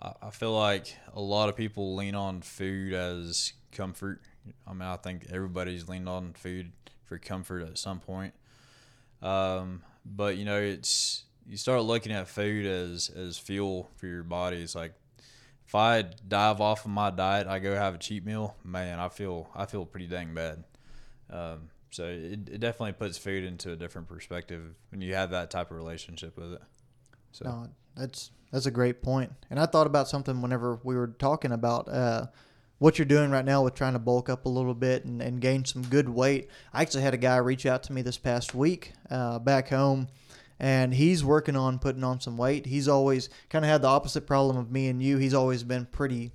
I, 0.00 0.12
I 0.22 0.30
feel 0.30 0.52
like 0.52 0.94
a 1.14 1.20
lot 1.20 1.48
of 1.48 1.56
people 1.56 1.96
lean 1.96 2.14
on 2.14 2.42
food 2.42 2.92
as 2.92 3.54
comfort. 3.72 4.20
I 4.66 4.72
mean, 4.72 4.82
I 4.82 4.96
think 4.96 5.26
everybody's 5.32 5.88
leaned 5.88 6.08
on 6.08 6.32
food 6.34 6.72
for 7.04 7.18
comfort 7.18 7.62
at 7.62 7.78
some 7.78 7.98
point. 7.98 8.34
Um, 9.22 9.82
but, 10.04 10.36
you 10.36 10.44
know, 10.44 10.60
it's, 10.60 11.24
you 11.46 11.56
start 11.56 11.82
looking 11.82 12.12
at 12.12 12.28
food 12.28 12.66
as, 12.66 13.08
as 13.08 13.38
fuel 13.38 13.90
for 13.96 14.06
your 14.06 14.22
body. 14.22 14.58
It's 14.62 14.74
like, 14.74 14.94
if 15.66 15.74
I 15.74 16.02
dive 16.02 16.60
off 16.60 16.84
of 16.84 16.90
my 16.90 17.10
diet, 17.10 17.46
I 17.46 17.58
go 17.58 17.74
have 17.74 17.94
a 17.94 17.98
cheat 17.98 18.26
meal, 18.26 18.56
man, 18.64 18.98
I 18.98 19.08
feel, 19.08 19.48
I 19.54 19.66
feel 19.66 19.86
pretty 19.86 20.06
dang 20.06 20.34
bad. 20.34 20.64
Um, 21.30 21.70
so 21.90 22.04
it, 22.04 22.48
it 22.48 22.60
definitely 22.60 22.92
puts 22.92 23.16
food 23.18 23.44
into 23.44 23.72
a 23.72 23.76
different 23.76 24.08
perspective 24.08 24.74
when 24.90 25.00
you 25.00 25.14
have 25.14 25.30
that 25.30 25.50
type 25.50 25.70
of 25.70 25.76
relationship 25.76 26.36
with 26.36 26.54
it. 26.54 26.62
So 27.32 27.44
No, 27.44 27.68
that's 27.96 28.30
that's 28.50 28.66
a 28.66 28.70
great 28.70 29.02
point. 29.02 29.32
And 29.50 29.58
I 29.58 29.66
thought 29.66 29.86
about 29.86 30.08
something 30.08 30.42
whenever 30.42 30.78
we 30.84 30.94
were 30.94 31.08
talking 31.08 31.52
about 31.52 31.88
uh, 31.88 32.26
what 32.82 32.98
you're 32.98 33.06
doing 33.06 33.30
right 33.30 33.44
now 33.44 33.62
with 33.62 33.74
trying 33.74 33.92
to 33.92 33.98
bulk 34.00 34.28
up 34.28 34.44
a 34.44 34.48
little 34.48 34.74
bit 34.74 35.04
and, 35.04 35.22
and 35.22 35.40
gain 35.40 35.64
some 35.64 35.82
good 35.82 36.08
weight. 36.08 36.48
I 36.72 36.82
actually 36.82 37.02
had 37.04 37.14
a 37.14 37.16
guy 37.18 37.36
reach 37.36 37.64
out 37.64 37.84
to 37.84 37.92
me 37.92 38.02
this 38.02 38.18
past 38.18 38.56
week 38.56 38.92
uh, 39.08 39.38
back 39.38 39.68
home, 39.68 40.08
and 40.58 40.92
he's 40.92 41.24
working 41.24 41.54
on 41.54 41.78
putting 41.78 42.02
on 42.02 42.20
some 42.20 42.36
weight. 42.36 42.66
He's 42.66 42.88
always 42.88 43.28
kind 43.50 43.64
of 43.64 43.70
had 43.70 43.82
the 43.82 43.88
opposite 43.88 44.26
problem 44.26 44.56
of 44.56 44.72
me 44.72 44.88
and 44.88 45.00
you. 45.00 45.18
He's 45.18 45.32
always 45.32 45.62
been 45.62 45.86
pretty 45.86 46.32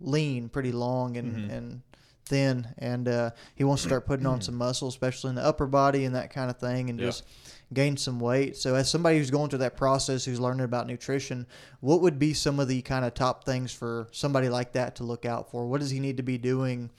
lean, 0.00 0.50
pretty 0.50 0.72
long, 0.72 1.16
and 1.16 1.34
Mhm. 1.50 1.52
and 1.56 1.82
thin, 2.26 2.68
and 2.78 3.08
uh, 3.08 3.30
he 3.56 3.64
wants 3.64 3.82
to 3.82 3.88
start 3.88 4.06
putting 4.06 4.26
on 4.26 4.40
some 4.42 4.54
muscle, 4.56 4.86
especially 4.88 5.30
in 5.30 5.34
the 5.34 5.44
upper 5.44 5.66
body 5.66 6.04
and 6.04 6.14
that 6.14 6.30
kind 6.30 6.50
of 6.50 6.58
thing, 6.58 6.90
and 6.90 6.98
Yeah. 7.00 7.06
just 7.06 7.24
gain 7.72 7.96
some 7.96 8.20
weight. 8.20 8.56
So, 8.56 8.74
as 8.74 8.90
somebody 8.90 9.18
who's 9.18 9.30
going 9.30 9.50
through 9.50 9.60
that 9.60 9.76
process, 9.76 10.24
who's 10.24 10.40
learning 10.40 10.64
about 10.64 10.86
nutrition, 10.86 11.46
what 11.80 12.00
would 12.00 12.18
be 12.18 12.34
some 12.34 12.60
of 12.60 12.68
the 12.68 12.82
kind 12.82 13.04
of 13.04 13.14
top 13.14 13.44
things 13.44 13.72
for 13.72 14.08
somebody 14.12 14.48
like 14.48 14.72
that 14.72 14.96
to 14.96 15.04
look 15.04 15.24
out 15.24 15.50
for? 15.50 15.66
What 15.66 15.80
does 15.80 15.90
he 15.90 16.00
need 16.00 16.16
to 16.16 16.22
be 16.22 16.38
doing 16.38 16.90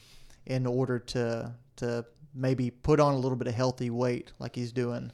in 0.46 0.66
order 0.66 1.00
to 1.00 1.54
to 1.78 2.06
maybe 2.34 2.72
put 2.72 3.00
on 3.00 3.14
a 3.14 3.18
little 3.18 3.38
bit 3.38 3.48
of 3.48 3.54
healthy 3.54 3.90
weight, 3.90 4.32
like 4.40 4.56
he's 4.56 4.72
doing? 4.72 5.12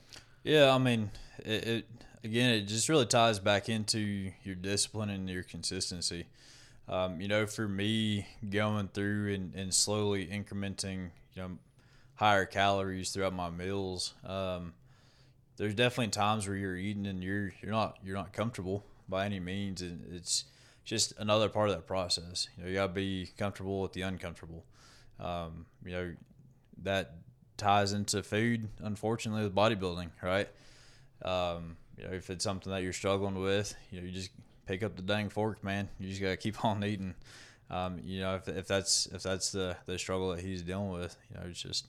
yeah, 0.48 0.74
I 0.74 0.78
mean, 0.78 1.12
it, 1.40 1.68
it 1.68 1.86
again, 2.24 2.52
it 2.52 2.62
just 2.62 2.88
really 2.88 3.06
ties 3.06 3.40
back 3.40 3.68
into 3.70 4.32
your 4.44 4.56
discipline 4.56 5.10
and 5.10 5.30
your 5.30 5.44
consistency. 5.44 6.26
Um, 6.88 7.20
you 7.20 7.28
know, 7.28 7.46
for 7.46 7.68
me, 7.68 8.28
going 8.50 8.88
through 8.88 9.34
and, 9.34 9.54
and 9.56 9.74
slowly 9.74 10.26
incrementing, 10.26 11.10
you 11.34 11.42
know, 11.42 11.58
higher 12.16 12.46
calories 12.46 13.12
throughout 13.12 13.34
my 13.34 13.50
meals. 13.50 14.14
Um, 14.26 14.74
there's 15.58 15.74
definitely 15.74 16.12
times 16.12 16.48
where 16.48 16.56
you're 16.56 16.78
eating 16.78 17.06
and 17.08 17.24
you're 17.24 17.52
you're 17.62 17.72
not 17.72 17.98
you're 18.04 18.16
not 18.16 18.32
comfortable 18.32 18.86
by 19.10 19.26
any 19.26 19.40
means, 19.40 19.82
and 19.82 20.06
it's 20.14 20.46
just 20.86 21.14
another 21.18 21.50
part 21.50 21.70
of 21.70 21.76
that 21.76 21.88
process. 21.88 22.48
You 22.56 22.64
know, 22.64 22.70
you 22.70 22.76
gotta 22.76 22.94
be 22.94 23.30
comfortable 23.38 23.82
with 23.82 23.94
the 23.94 24.02
uncomfortable. 24.02 24.64
Um, 25.20 25.66
you 25.84 25.92
know, 25.92 26.14
that 26.84 27.16
ties 27.58 27.94
into 27.94 28.22
food, 28.24 28.70
unfortunately, 28.80 29.44
with 29.44 29.56
bodybuilding, 29.56 30.12
right? 30.22 30.48
Um, 31.24 31.78
you 31.98 32.06
know, 32.06 32.14
if 32.14 32.30
it's 32.30 32.44
something 32.44 32.72
that 32.72 32.84
you're 32.84 32.94
struggling 32.94 33.36
with, 33.36 33.76
you 33.90 34.00
know, 34.00 34.06
you 34.06 34.14
just 34.14 34.30
pick 34.68 34.84
up 34.84 34.96
the 34.96 35.02
dang 35.02 35.30
fork, 35.30 35.64
man. 35.64 35.90
You 36.00 36.10
just 36.10 36.22
gotta 36.22 36.38
keep 36.38 36.64
on 36.66 36.84
eating. 36.84 37.16
Um, 37.70 38.00
you 38.04 38.22
know, 38.22 38.36
if, 38.36 38.48
if 38.48 38.68
that's 38.68 39.08
if 39.08 39.24
that's 39.24 39.52
the 39.52 39.76
the 39.88 39.98
struggle 39.98 40.30
that 40.32 40.42
he's 40.42 40.62
dealing 40.62 40.92
with, 40.92 41.18
you 41.30 41.38
know, 41.38 41.48
it's 41.50 41.62
just 41.62 41.88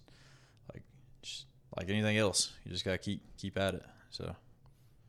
like 0.72 0.82
just 1.22 1.44
like 1.76 1.88
anything 1.88 2.16
else. 2.18 2.52
You 2.64 2.72
just 2.72 2.84
gotta 2.84 2.98
keep 2.98 3.20
keep 3.36 3.58
at 3.58 3.74
it. 3.74 3.84
So 4.10 4.34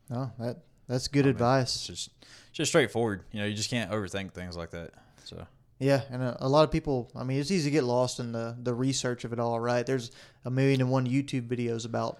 No, 0.09 0.31
that 0.39 0.57
that's 0.87 1.07
good 1.07 1.25
I 1.25 1.27
mean, 1.27 1.29
it's 1.31 1.35
advice. 1.41 1.87
just 1.87 2.09
it's 2.21 2.57
just 2.57 2.71
straightforward. 2.71 3.23
You 3.31 3.41
know, 3.41 3.45
you 3.45 3.55
just 3.55 3.69
can't 3.69 3.91
overthink 3.91 4.33
things 4.33 4.57
like 4.57 4.71
that. 4.71 4.91
So 5.23 5.45
Yeah, 5.79 6.01
and 6.11 6.21
a, 6.21 6.37
a 6.41 6.47
lot 6.49 6.63
of 6.63 6.71
people. 6.71 7.09
I 7.15 7.23
mean, 7.23 7.39
it's 7.39 7.51
easy 7.51 7.69
to 7.69 7.73
get 7.73 7.83
lost 7.83 8.19
in 8.19 8.31
the 8.31 8.55
the 8.61 8.73
research 8.73 9.23
of 9.23 9.33
it 9.33 9.39
all. 9.39 9.59
Right? 9.59 9.85
There's 9.85 10.11
a 10.45 10.49
million 10.51 10.81
and 10.81 10.89
one 10.91 11.07
YouTube 11.07 11.47
videos 11.47 11.85
about 11.85 12.19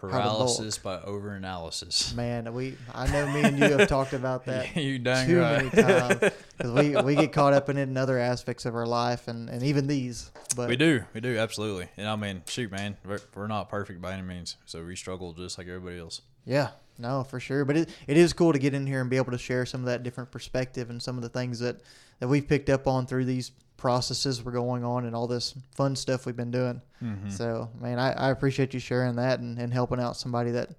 paralysis 0.00 0.78
by 0.78 0.98
overanalysis. 0.98 2.14
Man, 2.14 2.52
we 2.54 2.76
I 2.94 3.06
know 3.10 3.30
me 3.30 3.42
and 3.42 3.58
you 3.58 3.76
have 3.76 3.88
talked 3.88 4.12
about 4.12 4.44
that 4.46 4.74
you 4.74 4.98
dang 4.98 5.26
too 5.26 5.40
right. 5.40 5.74
many 5.74 5.82
times 5.82 6.32
because 6.56 6.72
we, 6.72 6.96
we 7.02 7.14
get 7.14 7.32
caught 7.32 7.52
up 7.52 7.68
in 7.68 7.76
it 7.76 7.82
in 7.82 7.96
other 7.96 8.18
aspects 8.18 8.64
of 8.64 8.74
our 8.74 8.86
life 8.86 9.28
and, 9.28 9.48
and 9.50 9.62
even 9.62 9.86
these. 9.86 10.30
But 10.56 10.68
we 10.68 10.76
do, 10.76 11.04
we 11.12 11.20
do 11.20 11.36
absolutely. 11.36 11.88
And 11.96 12.08
I 12.08 12.16
mean, 12.16 12.42
shoot, 12.46 12.70
man, 12.70 12.96
we're, 13.04 13.20
we're 13.34 13.46
not 13.46 13.68
perfect 13.68 14.00
by 14.00 14.12
any 14.14 14.22
means, 14.22 14.56
so 14.66 14.84
we 14.84 14.96
struggle 14.96 15.32
just 15.32 15.58
like 15.58 15.68
everybody 15.68 15.98
else. 15.98 16.22
yeah, 16.44 16.70
no, 16.98 17.24
for 17.24 17.40
sure. 17.40 17.64
But 17.64 17.76
it, 17.76 17.88
it 18.06 18.16
is 18.16 18.32
cool 18.32 18.52
to 18.52 18.58
get 18.58 18.74
in 18.74 18.86
here 18.86 19.00
and 19.00 19.10
be 19.10 19.16
able 19.16 19.32
to 19.32 19.38
share 19.38 19.66
some 19.66 19.80
of 19.80 19.86
that 19.86 20.02
different 20.02 20.30
perspective 20.30 20.90
and 20.90 21.02
some 21.02 21.16
of 21.16 21.22
the 21.22 21.28
things 21.28 21.58
that 21.60 21.80
that 22.20 22.28
we've 22.28 22.46
picked 22.46 22.68
up 22.68 22.86
on 22.86 23.06
through 23.06 23.24
these 23.24 23.50
processes 23.80 24.44
we're 24.44 24.52
going 24.52 24.84
on 24.84 25.04
and 25.06 25.16
all 25.16 25.26
this 25.26 25.54
fun 25.74 25.96
stuff 25.96 26.26
we've 26.26 26.36
been 26.36 26.50
doing. 26.52 26.80
Mm-hmm. 27.02 27.30
So, 27.30 27.70
man, 27.80 27.98
I, 27.98 28.12
I 28.12 28.30
appreciate 28.30 28.72
you 28.74 28.78
sharing 28.80 29.16
that 29.16 29.40
and, 29.40 29.58
and 29.58 29.72
helping 29.72 29.98
out 29.98 30.16
somebody 30.16 30.52
that 30.52 30.70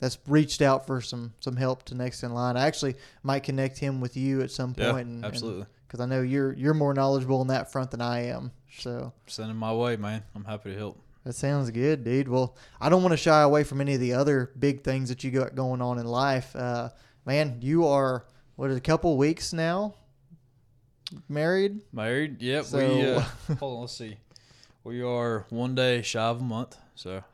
that's 0.00 0.18
reached 0.26 0.62
out 0.62 0.86
for 0.86 1.00
some 1.00 1.34
some 1.40 1.56
help 1.56 1.82
to 1.84 1.94
next 1.94 2.22
in 2.22 2.32
line. 2.32 2.56
I 2.56 2.66
actually 2.66 2.94
might 3.22 3.42
connect 3.42 3.78
him 3.78 4.00
with 4.00 4.16
you 4.16 4.40
at 4.40 4.50
some 4.50 4.74
Yeah, 4.78 4.92
point, 4.92 5.08
and, 5.08 5.24
absolutely. 5.24 5.66
because 5.86 6.00
I 6.00 6.06
know 6.06 6.22
you're 6.22 6.52
you're 6.54 6.74
more 6.74 6.94
knowledgeable 6.94 7.40
on 7.40 7.48
that 7.48 7.70
front 7.72 7.90
than 7.90 8.00
I 8.00 8.26
am. 8.26 8.52
So 8.78 9.12
Send 9.26 9.50
them 9.50 9.56
my 9.56 9.72
way, 9.72 9.96
man. 9.96 10.22
I'm 10.34 10.44
happy 10.44 10.72
to 10.72 10.76
help. 10.78 11.00
that 11.24 11.34
sounds 11.34 11.70
good, 11.70 12.04
dude. 12.04 12.28
Well, 12.28 12.56
I 12.80 12.88
don't 12.88 13.02
want 13.02 13.12
to 13.12 13.16
shy 13.16 13.40
away 13.42 13.64
from 13.64 13.80
any 13.80 13.94
of 13.94 14.00
the 14.00 14.14
other 14.14 14.50
big 14.58 14.82
things 14.82 15.08
that 15.10 15.22
you 15.24 15.30
got 15.30 15.54
going 15.54 15.80
on 15.82 15.98
in 15.98 16.06
life. 16.06 16.54
Uh, 16.56 16.90
man, 17.24 17.58
you 17.60 17.86
are 17.86 18.24
what 18.56 18.70
a 18.70 18.80
couple 18.80 19.16
weeks 19.16 19.52
now 19.52 19.94
married. 21.28 21.80
Married? 21.92 22.40
Yep. 22.42 22.64
So- 22.64 22.78
we 22.96 23.06
uh, 23.06 23.20
hold 23.58 23.74
on. 23.76 23.80
Let's 23.82 23.92
see. 23.96 24.16
We 24.82 25.02
are 25.02 25.46
one 25.48 25.74
day 25.74 26.02
shy 26.02 26.20
of 26.22 26.40
a 26.40 26.44
month, 26.44 26.76
so 26.94 27.24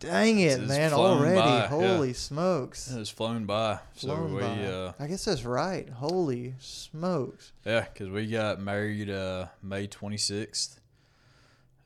Dang 0.00 0.38
it, 0.38 0.60
It's 0.60 0.68
man! 0.68 0.92
Already, 0.92 1.36
by, 1.40 1.46
yeah. 1.60 1.66
holy 1.68 2.12
smokes! 2.12 2.90
it's 2.90 3.08
flown 3.10 3.46
by. 3.46 3.78
So 3.94 4.24
we, 4.26 4.40
by. 4.40 4.64
uh, 4.64 4.92
I 5.00 5.06
guess 5.06 5.24
that's 5.24 5.44
right. 5.44 5.88
Holy 5.88 6.54
smokes! 6.58 7.52
yeah, 7.64 7.86
because 7.92 8.10
we 8.10 8.26
got 8.26 8.60
married 8.60 9.08
uh, 9.08 9.46
May 9.62 9.88
26th, 9.88 10.76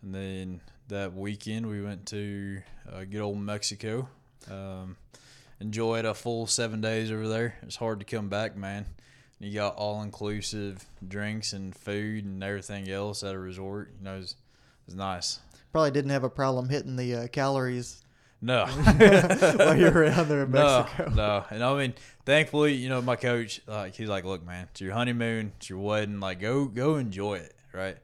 and 0.03 0.15
then 0.15 0.61
that 0.89 1.15
weekend 1.15 1.69
we 1.69 1.81
went 1.81 2.07
to 2.07 2.61
uh, 2.93 3.05
good 3.05 3.21
old 3.21 3.39
Mexico. 3.39 4.09
Um, 4.51 4.97
enjoyed 5.61 6.05
a 6.05 6.13
full 6.15 6.47
seven 6.47 6.81
days 6.81 7.13
over 7.13 7.29
there. 7.29 7.57
It's 7.63 7.77
hard 7.77 8.01
to 8.01 8.05
come 8.05 8.29
back, 8.29 8.57
man. 8.57 8.87
You 9.41 9.55
got 9.55 9.77
all 9.77 10.03
inclusive 10.03 10.85
drinks 11.07 11.53
and 11.53 11.75
food 11.75 12.25
and 12.25 12.43
everything 12.43 12.89
else 12.91 13.23
at 13.23 13.35
a 13.35 13.39
resort. 13.39 13.91
You 13.99 14.05
know, 14.05 14.17
it's 14.19 14.35
it's 14.87 14.97
nice. 14.97 15.39
Probably 15.73 15.91
didn't 15.91 16.11
have 16.11 16.25
a 16.25 16.31
problem 16.31 16.69
hitting 16.69 16.97
the 16.97 17.15
uh, 17.15 17.27
calories 17.29 18.03
No. 18.41 18.65
while 18.67 19.77
you 19.77 19.85
were 19.91 20.03
around 20.03 20.29
there 20.29 20.43
in 20.45 20.51
Mexico. 20.51 21.13
no, 21.15 21.45
and 21.51 21.63
I 21.63 21.77
mean, 21.79 21.95
thankfully, 22.25 22.75
you 22.75 22.89
know, 22.89 23.03
my 23.03 23.17
coach, 23.17 23.61
like, 23.67 23.95
he's 23.95 24.09
like, 24.09 24.25
"Look, 24.25 24.45
man, 24.47 24.67
it's 24.71 24.81
your 24.81 24.95
honeymoon, 24.95 25.53
it's 25.59 25.69
your 25.69 25.79
wedding. 25.79 26.21
Like, 26.21 26.41
go, 26.41 26.65
go 26.65 26.97
enjoy 26.97 27.35
it, 27.35 27.55
right?" 27.73 27.97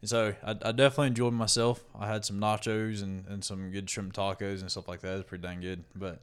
And 0.00 0.10
so, 0.10 0.34
I, 0.44 0.50
I 0.50 0.72
definitely 0.72 1.06
enjoyed 1.08 1.32
myself. 1.32 1.82
I 1.98 2.08
had 2.08 2.24
some 2.24 2.40
nachos 2.40 3.02
and, 3.04 3.24
and 3.28 3.44
some 3.44 3.70
good 3.70 3.88
shrimp 3.88 4.12
tacos 4.14 4.60
and 4.60 4.70
stuff 4.70 4.88
like 4.88 5.00
that. 5.02 5.12
It 5.12 5.16
was 5.18 5.24
pretty 5.24 5.42
dang 5.42 5.60
good. 5.60 5.84
But, 5.94 6.20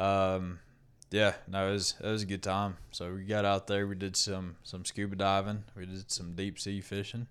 um, 0.00 0.60
yeah, 1.14 1.34
no, 1.46 1.68
it 1.68 1.72
was 1.72 1.94
it 2.02 2.08
was 2.08 2.22
a 2.24 2.26
good 2.26 2.42
time. 2.42 2.76
So 2.90 3.14
we 3.14 3.22
got 3.22 3.44
out 3.44 3.68
there. 3.68 3.86
We 3.86 3.94
did 3.94 4.16
some 4.16 4.56
some 4.64 4.84
scuba 4.84 5.14
diving. 5.14 5.62
We 5.76 5.86
did 5.86 6.10
some 6.10 6.34
deep 6.34 6.58
sea 6.58 6.80
fishing. 6.80 7.28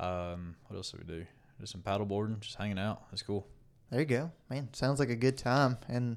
Um, 0.00 0.56
what 0.66 0.78
else 0.78 0.92
did 0.92 1.06
we 1.06 1.18
do? 1.18 1.26
Did 1.60 1.68
some 1.68 1.82
paddle 1.82 2.06
boarding, 2.06 2.38
just 2.40 2.56
hanging 2.56 2.78
out. 2.78 3.02
It's 3.12 3.22
cool. 3.22 3.46
There 3.90 4.00
you 4.00 4.06
go, 4.06 4.30
man. 4.48 4.70
Sounds 4.72 4.98
like 4.98 5.10
a 5.10 5.14
good 5.14 5.36
time, 5.36 5.76
and 5.88 6.16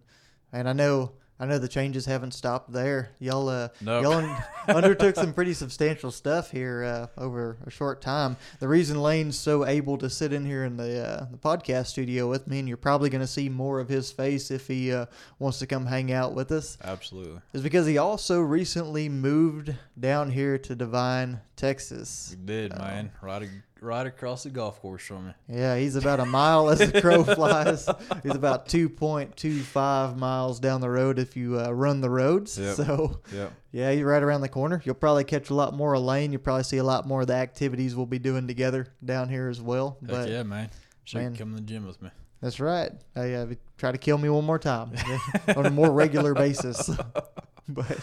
and 0.53 0.69
I 0.69 0.73
know 0.73 1.11
I 1.37 1.45
know 1.45 1.57
the 1.57 1.67
changes 1.67 2.05
haven't 2.05 2.31
stopped 2.33 2.71
there. 2.71 3.09
Y'all 3.19 3.49
uh, 3.49 3.67
Nope. 3.81 4.03
y'all 4.03 4.13
un- 4.13 4.37
undertook 4.75 5.15
some 5.15 5.33
pretty 5.33 5.53
substantial 5.53 6.09
stuff 6.09 6.49
here 6.49 6.83
uh, 6.83 7.21
over 7.21 7.57
a 7.65 7.69
short 7.69 8.01
time. 8.01 8.37
The 8.59 8.69
reason 8.69 9.01
Lane's 9.01 9.37
so 9.37 9.65
able 9.65 9.97
to 9.97 10.09
sit 10.09 10.31
in 10.31 10.45
here 10.45 10.63
in 10.63 10.77
the 10.77 11.05
uh, 11.05 11.25
the 11.29 11.37
podcast 11.37 11.87
studio 11.87 12.29
with 12.29 12.47
me, 12.47 12.59
and 12.59 12.67
you're 12.69 12.77
probably 12.77 13.09
going 13.09 13.19
to 13.19 13.27
see 13.27 13.49
more 13.49 13.81
of 13.81 13.89
his 13.89 14.11
face 14.13 14.49
if 14.49 14.67
he 14.67 14.93
uh, 14.93 15.07
wants 15.37 15.59
to 15.59 15.67
come 15.67 15.85
hang 15.85 16.13
out 16.13 16.33
with 16.33 16.53
us, 16.53 16.77
Absolutely, 16.83 17.41
is 17.51 17.61
because 17.61 17.85
he 17.85 17.97
also 17.97 18.39
recently 18.39 19.09
moved 19.09 19.75
down 19.99 20.31
here 20.31 20.57
to 20.57 20.73
Devine, 20.73 21.41
Texas. 21.57 22.33
we 22.39 22.45
did, 22.45 22.71
Oh. 22.73 22.77
man. 22.79 23.11
Right, 23.21 23.49
right 23.85 24.05
across 24.07 24.43
the 24.43 24.49
golf 24.49 24.81
course 24.81 25.03
from 25.03 25.27
me. 25.27 25.33
Yeah, 25.47 25.77
he's 25.77 25.95
about 25.95 26.19
a 26.19 26.25
mile 26.25 26.69
as 26.69 26.79
the 26.79 26.99
crow 27.01 27.23
flies. 27.35 27.87
He's 28.23 28.35
about 28.35 28.67
2.25 28.67 30.17
miles 30.17 30.59
down 30.59 30.81
the 30.81 30.89
road 30.89 31.19
if 31.19 31.37
you 31.37 31.59
uh, 31.59 31.71
run 31.71 32.01
the 32.01 32.09
roads. 32.09 32.57
Yep. 32.57 32.75
So, 32.75 33.21
Yep. 33.31 33.51
yeah, 33.71 33.91
you're 33.91 34.07
right 34.09 34.23
around 34.23 34.41
the 34.41 34.49
corner. 34.49 34.81
You'll 34.83 34.95
probably 34.95 35.23
catch 35.23 35.49
a 35.49 35.53
lot 35.53 35.73
more 35.73 35.93
of 35.95 36.01
Lane. 36.03 36.31
You'll 36.31 36.41
probably 36.41 36.63
see 36.63 36.77
a 36.77 36.83
lot 36.83 37.07
more 37.07 37.21
of 37.21 37.27
the 37.27 37.35
activities 37.35 37.95
we'll 37.95 38.05
be 38.05 38.19
doing 38.19 38.47
together 38.47 38.87
down 39.03 39.29
here 39.29 39.47
as 39.49 39.61
well. 39.61 39.97
Heck 40.01 40.09
But 40.09 40.29
yeah, 40.29 40.43
man. 40.43 40.69
Should 41.05 41.21
man. 41.21 41.35
come 41.35 41.51
to 41.51 41.55
the 41.57 41.61
gym 41.61 41.85
with 41.85 42.01
me. 42.01 42.09
that's 42.41 42.59
right. 42.59 42.91
Hey, 43.13 43.35
uh, 43.35 43.45
try 43.77 43.91
to 43.91 43.97
kill 43.97 44.17
me 44.17 44.29
one 44.29 44.43
more 44.45 44.59
time 44.59 44.91
on 45.55 45.65
a 45.67 45.69
more 45.69 45.91
regular 45.91 46.33
basis. 46.33 46.89
but 47.69 47.97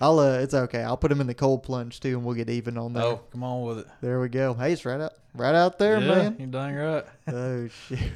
I'll. 0.00 0.18
Uh, 0.18 0.38
it's 0.38 0.54
okay. 0.54 0.82
I'll 0.82 0.96
put 0.96 1.10
him 1.12 1.20
in 1.20 1.26
the 1.26 1.34
cold 1.34 1.62
plunge 1.62 2.00
too, 2.00 2.10
and 2.16 2.24
we'll 2.24 2.34
get 2.34 2.48
even 2.50 2.78
on 2.78 2.92
that. 2.94 3.04
Oh, 3.04 3.20
come 3.32 3.42
on 3.42 3.62
with 3.64 3.78
it. 3.80 3.86
There 4.00 4.20
we 4.20 4.28
go. 4.28 4.54
Hey, 4.54 4.72
it's 4.72 4.84
right 4.84 5.00
out, 5.00 5.12
right 5.34 5.54
out 5.54 5.78
there, 5.78 5.98
yeah, 6.00 6.06
man. 6.14 6.36
You're 6.38 6.48
dang 6.48 6.74
right. 6.74 7.04
Oh 7.28 7.68
shit. 7.88 7.98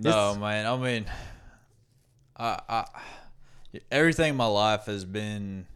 No, 0.00 0.10
It's- 0.10 0.38
man. 0.38 0.64
I 0.66 0.76
mean, 0.76 1.06
I, 2.36 2.60
I, 2.68 2.84
everything 3.90 4.30
in 4.30 4.36
my 4.36 4.46
life 4.46 4.86
has 4.86 5.04
been 5.04 5.66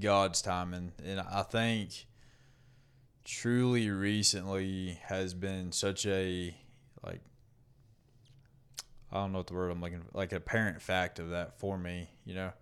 God's 0.00 0.40
timing, 0.40 0.92
and 1.04 1.20
I 1.20 1.42
think 1.42 2.06
truly 3.26 3.90
recently 3.90 4.98
has 5.04 5.34
been 5.34 5.70
such 5.72 6.06
a 6.06 6.56
like 7.04 7.20
I 9.12 9.16
don't 9.16 9.32
know 9.32 9.38
what 9.38 9.48
the 9.48 9.54
word 9.54 9.70
I'm 9.70 9.80
looking 9.82 10.02
like 10.14 10.32
an 10.32 10.38
apparent 10.38 10.80
fact 10.80 11.18
of 11.18 11.30
that 11.30 11.58
for 11.58 11.76
me. 11.76 12.08
You 12.24 12.34
know, 12.36 12.52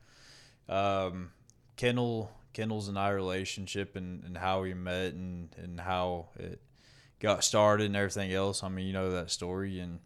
um, 0.68 1.30
Kendall 1.76 2.30
Kendall's 2.56 2.88
and 2.88 2.98
I 2.98 3.10
relationship 3.10 3.96
and, 3.96 4.24
and 4.24 4.38
how 4.38 4.62
we 4.62 4.72
met 4.72 5.12
and, 5.12 5.54
and 5.58 5.78
how 5.78 6.28
it 6.36 6.58
got 7.20 7.44
started 7.44 7.84
and 7.84 7.96
everything 7.96 8.32
else. 8.32 8.64
I 8.64 8.68
mean, 8.68 8.86
you 8.86 8.94
know 8.94 9.10
that 9.10 9.30
story 9.30 9.78
and 9.78 9.98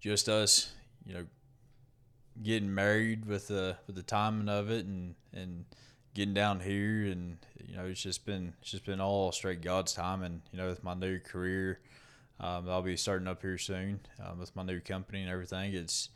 just 0.00 0.28
us, 0.28 0.72
you 1.06 1.14
know, 1.14 1.26
getting 2.42 2.74
married 2.74 3.24
with 3.24 3.46
the 3.48 3.76
with 3.86 3.94
the 3.94 4.02
timing 4.02 4.48
of 4.48 4.68
it 4.68 4.84
and 4.84 5.14
and 5.32 5.64
getting 6.14 6.34
down 6.34 6.58
here 6.60 7.04
and 7.04 7.38
you 7.64 7.76
know 7.76 7.84
it's 7.84 8.02
just 8.02 8.26
been 8.26 8.54
it's 8.60 8.70
just 8.70 8.84
been 8.84 9.00
all 9.00 9.32
straight 9.32 9.60
God's 9.60 9.92
time 9.92 10.22
and 10.22 10.42
you 10.50 10.58
know 10.58 10.68
with 10.68 10.82
my 10.82 10.94
new 10.94 11.18
career 11.18 11.78
um, 12.40 12.68
I'll 12.68 12.82
be 12.82 12.96
starting 12.96 13.28
up 13.28 13.42
here 13.42 13.58
soon 13.58 14.00
um, 14.24 14.38
with 14.38 14.54
my 14.56 14.62
new 14.62 14.80
company 14.80 15.22
and 15.22 15.30
everything 15.30 15.74
it's 15.74 16.08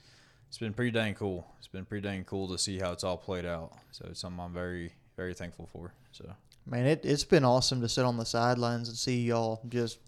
it's 0.56 0.60
been 0.62 0.72
pretty 0.72 0.90
dang 0.90 1.12
cool 1.12 1.46
it's 1.58 1.68
been 1.68 1.84
pretty 1.84 2.08
dang 2.08 2.24
cool 2.24 2.48
to 2.48 2.56
see 2.56 2.78
how 2.78 2.90
it's 2.90 3.04
all 3.04 3.18
played 3.18 3.44
out 3.44 3.74
so 3.90 4.06
it's 4.08 4.20
something 4.20 4.40
I'm 4.42 4.54
very 4.54 4.90
very 5.14 5.34
thankful 5.34 5.68
for 5.70 5.92
so 6.12 6.24
Man, 6.64 6.86
it, 6.86 7.04
it's 7.04 7.24
been 7.24 7.44
awesome 7.44 7.82
to 7.82 7.88
sit 7.90 8.06
on 8.06 8.16
the 8.16 8.24
sidelines 8.24 8.88
and 8.88 8.96
see 8.96 9.20
y'all 9.20 9.60
just 9.68 9.98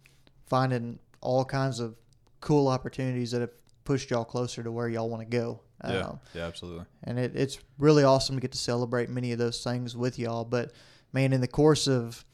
finding 0.48 0.98
all 1.20 1.44
kinds 1.44 1.80
of 1.80 1.96
cool 2.40 2.66
opportunities 2.66 3.30
that 3.32 3.42
have 3.42 3.50
pushed 3.84 4.10
y'all 4.10 4.24
closer 4.24 4.62
to 4.62 4.72
where 4.72 4.88
y'all 4.88 5.10
want 5.10 5.20
to 5.20 5.36
go. 5.36 5.60
yeah 5.84 6.00
Um, 6.00 6.20
yeah 6.34 6.46
absolutely 6.46 6.86
and 7.04 7.18
it, 7.18 7.36
it's 7.36 7.58
really 7.76 8.02
awesome 8.02 8.36
to 8.36 8.40
get 8.40 8.52
to 8.52 8.58
celebrate 8.58 9.10
many 9.10 9.32
of 9.32 9.38
those 9.38 9.62
things 9.62 9.98
with 9.98 10.18
y'all. 10.18 10.46
But 10.46 10.72
man, 11.12 11.34
in 11.34 11.42
the 11.42 11.46
course 11.46 11.86
of 11.86 12.24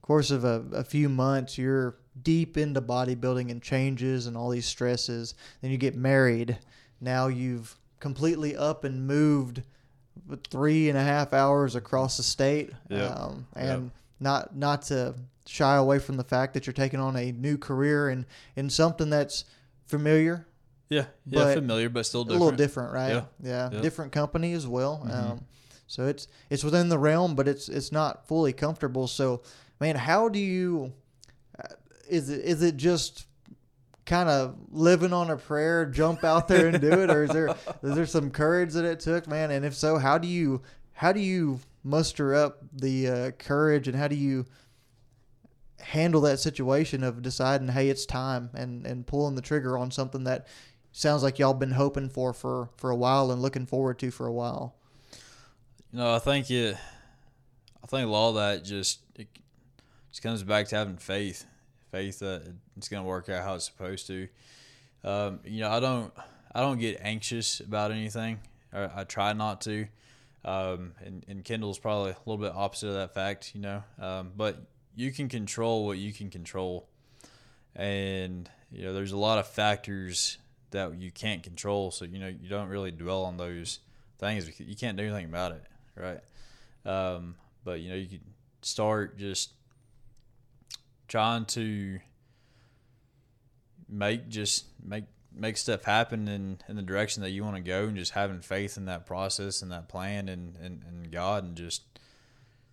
course 0.00 0.30
of 0.30 0.44
a, 0.44 0.64
a 0.72 0.84
few 0.84 1.08
months, 1.08 1.58
you're 1.58 1.96
deep 2.22 2.56
into 2.56 2.80
bodybuilding 2.80 3.50
and 3.50 3.60
changes 3.60 4.28
and 4.28 4.36
all 4.36 4.50
these 4.50 4.66
stresses. 4.66 5.34
Then 5.60 5.72
you 5.72 5.76
get 5.76 5.96
married. 5.96 6.56
Now 7.00 7.26
you've 7.28 7.76
completely 8.00 8.56
up 8.56 8.84
and 8.84 9.06
moved 9.06 9.62
three 10.50 10.88
and 10.88 10.96
a 10.98 11.02
half 11.02 11.32
hours 11.32 11.74
across 11.74 12.16
the 12.16 12.22
state. 12.22 12.70
Yep. 12.88 13.16
Um, 13.16 13.46
and 13.56 13.90
not 14.20 14.56
not 14.56 14.82
to 14.82 15.14
shy 15.46 15.76
away 15.76 15.98
from 15.98 16.16
the 16.16 16.24
fact 16.24 16.54
that 16.54 16.66
you're 16.66 16.72
taking 16.74 17.00
on 17.00 17.16
a 17.16 17.32
new 17.32 17.58
career 17.58 18.08
and 18.08 18.24
in 18.56 18.70
something 18.70 19.10
that's 19.10 19.44
familiar 19.84 20.46
yeah 20.88 21.00
yeah 21.26 21.44
But 21.44 21.54
familiar 21.54 21.90
but 21.90 22.06
still 22.06 22.22
a 22.22 22.24
different 22.24 22.40
little 22.42 22.56
different, 22.56 22.92
right? 22.94 23.08
Yeah. 23.10 23.24
Yeah, 23.42 23.70
Yeah. 23.72 23.80
different 23.82 24.12
company 24.12 24.52
as 24.54 24.66
well. 24.66 25.02
Mhm. 25.04 25.12
Um, 25.32 25.44
so 25.86 26.06
it's 26.06 26.28
it's 26.48 26.64
within 26.64 26.88
the 26.88 26.98
realm, 26.98 27.34
but 27.34 27.46
it's 27.48 27.68
it's 27.68 27.92
not 27.92 28.26
fully 28.26 28.52
comfortable. 28.54 29.06
So, 29.06 29.42
man, 29.80 29.96
how 29.96 30.28
do 30.30 30.38
you? 30.38 30.92
uh, 31.58 31.74
Is 32.08 32.30
it 32.30 32.40
is 32.44 32.62
it 32.62 32.76
just 32.78 33.26
kind 34.06 34.28
of 34.28 34.56
living 34.70 35.12
on 35.12 35.30
a 35.30 35.36
prayer, 35.36 35.86
jump 35.86 36.24
out 36.24 36.48
there 36.48 36.68
and 36.68 36.80
do 36.80 36.90
it, 36.90 37.10
or 37.10 37.24
is 37.24 37.30
there 37.30 37.48
is 37.82 37.94
there 37.94 38.06
some 38.06 38.30
courage 38.30 38.72
that 38.74 38.84
it 38.84 39.00
took, 39.00 39.26
man? 39.26 39.50
And 39.50 39.64
if 39.64 39.74
so, 39.74 39.98
how 39.98 40.18
do 40.18 40.28
you 40.28 40.62
how 40.92 41.12
do 41.12 41.20
you 41.20 41.60
muster 41.82 42.34
up 42.34 42.58
the 42.72 43.08
uh, 43.08 43.30
courage 43.32 43.88
and 43.88 43.96
how 43.96 44.08
do 44.08 44.16
you 44.16 44.46
handle 45.80 46.22
that 46.22 46.40
situation 46.40 47.04
of 47.04 47.20
deciding, 47.20 47.68
hey, 47.68 47.88
it's 47.88 48.06
time, 48.06 48.50
and 48.54 48.86
and 48.86 49.06
pulling 49.06 49.34
the 49.34 49.42
trigger 49.42 49.76
on 49.76 49.90
something 49.90 50.24
that 50.24 50.46
sounds 50.92 51.22
like 51.22 51.38
y'all 51.38 51.54
been 51.54 51.72
hoping 51.72 52.08
for 52.08 52.32
for 52.32 52.70
for 52.76 52.90
a 52.90 52.96
while 52.96 53.30
and 53.30 53.42
looking 53.42 53.66
forward 53.66 53.98
to 53.98 54.10
for 54.10 54.26
a 54.26 54.32
while. 54.32 54.74
You 55.92 55.98
know, 55.98 56.14
I 56.14 56.18
think 56.18 56.50
it. 56.50 56.76
I 57.82 57.86
think 57.86 58.06
a 58.06 58.10
lot 58.10 58.30
of 58.30 58.34
that 58.36 58.64
just 58.64 59.00
it 59.16 59.28
just 60.10 60.22
comes 60.22 60.42
back 60.42 60.68
to 60.68 60.76
having 60.76 60.96
faith, 60.96 61.44
faith 61.94 62.18
that 62.18 62.42
it's 62.76 62.88
going 62.88 63.04
to 63.04 63.08
work 63.08 63.28
out 63.28 63.44
how 63.44 63.54
it's 63.54 63.66
supposed 63.66 64.08
to. 64.08 64.26
Um, 65.04 65.38
you 65.44 65.60
know, 65.60 65.70
I 65.70 65.78
don't 65.78 66.12
I 66.52 66.60
don't 66.60 66.80
get 66.80 66.98
anxious 67.00 67.60
about 67.60 67.92
anything. 67.92 68.40
I, 68.72 68.90
I 68.96 69.04
try 69.04 69.32
not 69.32 69.60
to. 69.62 69.86
Um, 70.44 70.92
and, 71.04 71.24
and 71.28 71.44
Kendall's 71.44 71.78
probably 71.78 72.10
a 72.10 72.16
little 72.26 72.44
bit 72.44 72.52
opposite 72.54 72.88
of 72.88 72.94
that 72.94 73.14
fact, 73.14 73.52
you 73.54 73.60
know. 73.60 73.84
Um, 74.00 74.32
but 74.36 74.58
you 74.96 75.12
can 75.12 75.28
control 75.28 75.86
what 75.86 75.98
you 75.98 76.12
can 76.12 76.30
control, 76.30 76.88
and 77.76 78.50
you 78.72 78.84
know, 78.84 78.92
there's 78.92 79.12
a 79.12 79.16
lot 79.16 79.38
of 79.38 79.46
factors 79.46 80.38
that 80.72 80.98
you 80.98 81.12
can't 81.12 81.44
control. 81.44 81.92
So 81.92 82.04
you 82.04 82.18
know, 82.18 82.26
you 82.26 82.48
don't 82.48 82.68
really 82.68 82.90
dwell 82.90 83.24
on 83.24 83.36
those 83.36 83.78
things 84.18 84.44
because 84.44 84.66
you 84.66 84.76
can't 84.76 84.96
do 84.96 85.04
anything 85.04 85.26
about 85.26 85.52
it, 85.52 85.64
right? 85.96 86.20
Um, 86.84 87.36
but 87.64 87.80
you 87.80 87.90
know, 87.90 87.96
you 87.96 88.08
can 88.08 88.20
start 88.62 89.16
just 89.16 89.52
trying 91.08 91.44
to 91.46 92.00
make 93.88 94.28
just 94.28 94.66
make 94.82 95.04
make 95.36 95.56
stuff 95.56 95.84
happen 95.84 96.28
in, 96.28 96.58
in 96.68 96.76
the 96.76 96.82
direction 96.82 97.22
that 97.22 97.30
you 97.30 97.42
want 97.42 97.56
to 97.56 97.62
go 97.62 97.84
and 97.84 97.96
just 97.96 98.12
having 98.12 98.40
faith 98.40 98.76
in 98.76 98.84
that 98.84 99.04
process 99.04 99.62
and 99.62 99.72
that 99.72 99.88
plan 99.88 100.28
and, 100.28 100.56
and, 100.56 100.82
and 100.86 101.10
God 101.10 101.44
and 101.44 101.56
just 101.56 101.82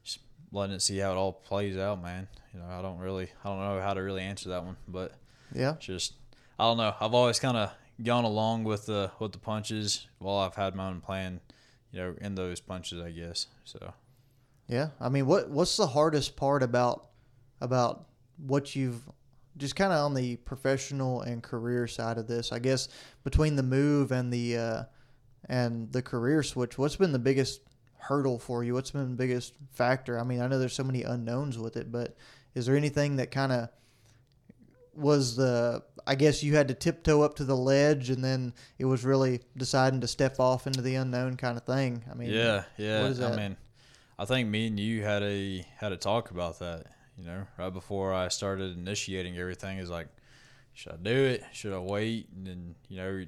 just 0.04 0.20
letting 0.52 0.76
it 0.76 0.82
see 0.82 0.98
how 1.00 1.12
it 1.12 1.15
all 1.15 1.34
plays 1.34 1.76
out, 1.76 2.02
man. 2.02 2.28
You 2.54 2.60
know, 2.60 2.67
I 2.67 2.82
don't 2.82 3.00
really 3.00 3.30
I 3.44 3.50
don't 3.50 3.60
know 3.60 3.82
how 3.82 3.94
to 3.94 4.02
really 4.02 4.22
answer 4.22 4.50
that 4.50 4.63
one, 4.63 4.78
but 4.88 5.13
Yeah, 5.54 5.76
just 5.80 6.13
I 6.60 6.65
don't 6.65 6.78
know. 6.78 6.94
I've 7.00 7.13
always 7.13 7.39
kind 7.39 7.58
of 7.58 7.72
gone 8.04 8.24
along 8.24 8.63
with 8.63 8.86
the 8.86 9.12
with 9.20 9.32
the 9.32 9.39
punches 9.39 10.08
while 10.20 10.38
I've 10.38 10.56
had 10.56 10.76
my 10.76 10.88
own 10.88 11.02
plan, 11.02 11.41
you 11.91 12.00
know, 12.00 12.15
in 12.22 12.36
those 12.36 12.60
punches, 12.60 13.02
I 13.02 13.12
guess. 13.12 13.48
So 13.63 13.94
yeah. 14.67 14.89
I 15.00 15.10
mean, 15.10 15.26
what 15.26 15.50
what's 15.50 15.78
the 15.78 15.88
hardest 15.88 16.36
part 16.36 16.62
about 16.63 17.08
about 17.60 18.06
what 18.45 18.75
you've 18.75 19.01
just 19.58 19.75
kind 19.75 19.91
of 19.91 19.99
on 19.99 20.13
the 20.13 20.38
professional 20.38 21.21
and 21.21 21.43
career 21.43 21.88
side 21.88 22.17
of 22.17 22.27
this? 22.27 22.51
I 22.51 22.60
guess 22.60 22.89
between 23.23 23.56
the 23.56 23.63
move 23.63 24.12
and 24.12 24.32
the 24.32 24.58
uh, 24.58 24.84
and 25.47 25.91
the 25.91 26.01
career 26.01 26.43
switch, 26.43 26.77
what's 26.77 26.95
been 26.95 27.12
the 27.12 27.19
biggest 27.19 27.62
hurdle 27.97 28.39
for 28.39 28.63
you? 28.63 28.73
What's 28.73 28.91
been 28.91 29.10
the 29.10 29.15
biggest 29.15 29.54
factor? 29.71 30.19
I 30.19 30.23
mean, 30.23 30.41
I 30.41 30.47
know 30.47 30.60
there's 30.60 30.73
so 30.73 30.84
many 30.84 31.04
unknowns 31.04 31.58
with 31.58 31.77
it, 31.77 31.91
but 31.91 32.15
is 32.56 32.65
there 32.65 32.75
anything 32.75 33.17
that 33.17 33.32
kind 33.32 33.51
of 33.51 33.69
was 34.93 35.36
the 35.36 35.84
I 36.06 36.15
guess 36.15 36.43
you 36.43 36.56
had 36.56 36.67
to 36.67 36.73
tiptoe 36.73 37.21
up 37.21 37.36
to 37.36 37.43
the 37.43 37.56
ledge 37.56 38.10
and 38.10 38.23
then 38.23 38.54
it 38.77 38.86
was 38.86 39.06
really 39.06 39.41
deciding 39.56 40.01
to 40.01 40.08
step 40.08 40.39
off 40.39 40.67
into 40.67 40.82
the 40.82 40.95
unknown 40.95 41.38
kind 41.38 41.58
of 41.58 41.63
thing. 41.63 42.04
I 42.10 42.15
mean, 42.15 42.30
yeah, 42.30 42.63
yeah. 42.77 43.01
what 43.04 43.12
is 43.12 43.21
I 43.21 43.36
mean, 43.36 43.58
I 44.17 44.25
think 44.25 44.49
me 44.49 44.67
and 44.67 44.80
you 44.80 45.04
had 45.04 45.23
a 45.23 45.65
had 45.77 45.91
a 45.91 45.97
talk 45.97 46.32
about 46.32 46.60
that. 46.60 46.88
You 47.17 47.26
know, 47.26 47.47
right 47.58 47.71
before 47.71 48.13
I 48.13 48.30
started 48.30 48.78
initiating 48.78 49.38
everything, 49.38 49.78
is 49.78 49.89
like, 49.89 50.08
should 50.74 50.93
I 50.93 50.95
do 50.97 51.12
it? 51.12 51.43
Should 51.52 51.74
I 51.74 51.80
wait? 51.80 52.30
And 52.36 52.47
then 52.47 52.76
you 52.89 52.97
know, 52.97 53.26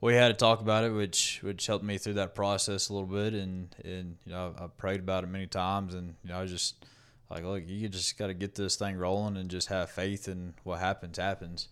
we 0.00 0.14
had 0.14 0.28
to 0.28 0.34
talk 0.34 0.60
about 0.60 0.84
it, 0.84 0.90
which 0.90 1.40
which 1.42 1.66
helped 1.66 1.84
me 1.84 1.98
through 1.98 2.14
that 2.14 2.34
process 2.34 2.88
a 2.88 2.92
little 2.92 3.08
bit. 3.08 3.34
And 3.34 3.74
and 3.84 4.16
you 4.24 4.32
know, 4.32 4.54
I 4.58 4.66
prayed 4.66 5.00
about 5.00 5.24
it 5.24 5.28
many 5.28 5.46
times, 5.46 5.94
and 5.94 6.14
you 6.22 6.30
know, 6.30 6.38
I 6.38 6.42
was 6.42 6.50
just 6.50 6.84
like, 7.30 7.44
look, 7.44 7.62
you 7.66 7.88
just 7.88 8.18
got 8.18 8.28
to 8.28 8.34
get 8.34 8.54
this 8.54 8.76
thing 8.76 8.96
rolling 8.96 9.36
and 9.36 9.50
just 9.50 9.68
have 9.68 9.90
faith, 9.90 10.26
and 10.26 10.54
what 10.64 10.80
happens 10.80 11.18
happens. 11.18 11.68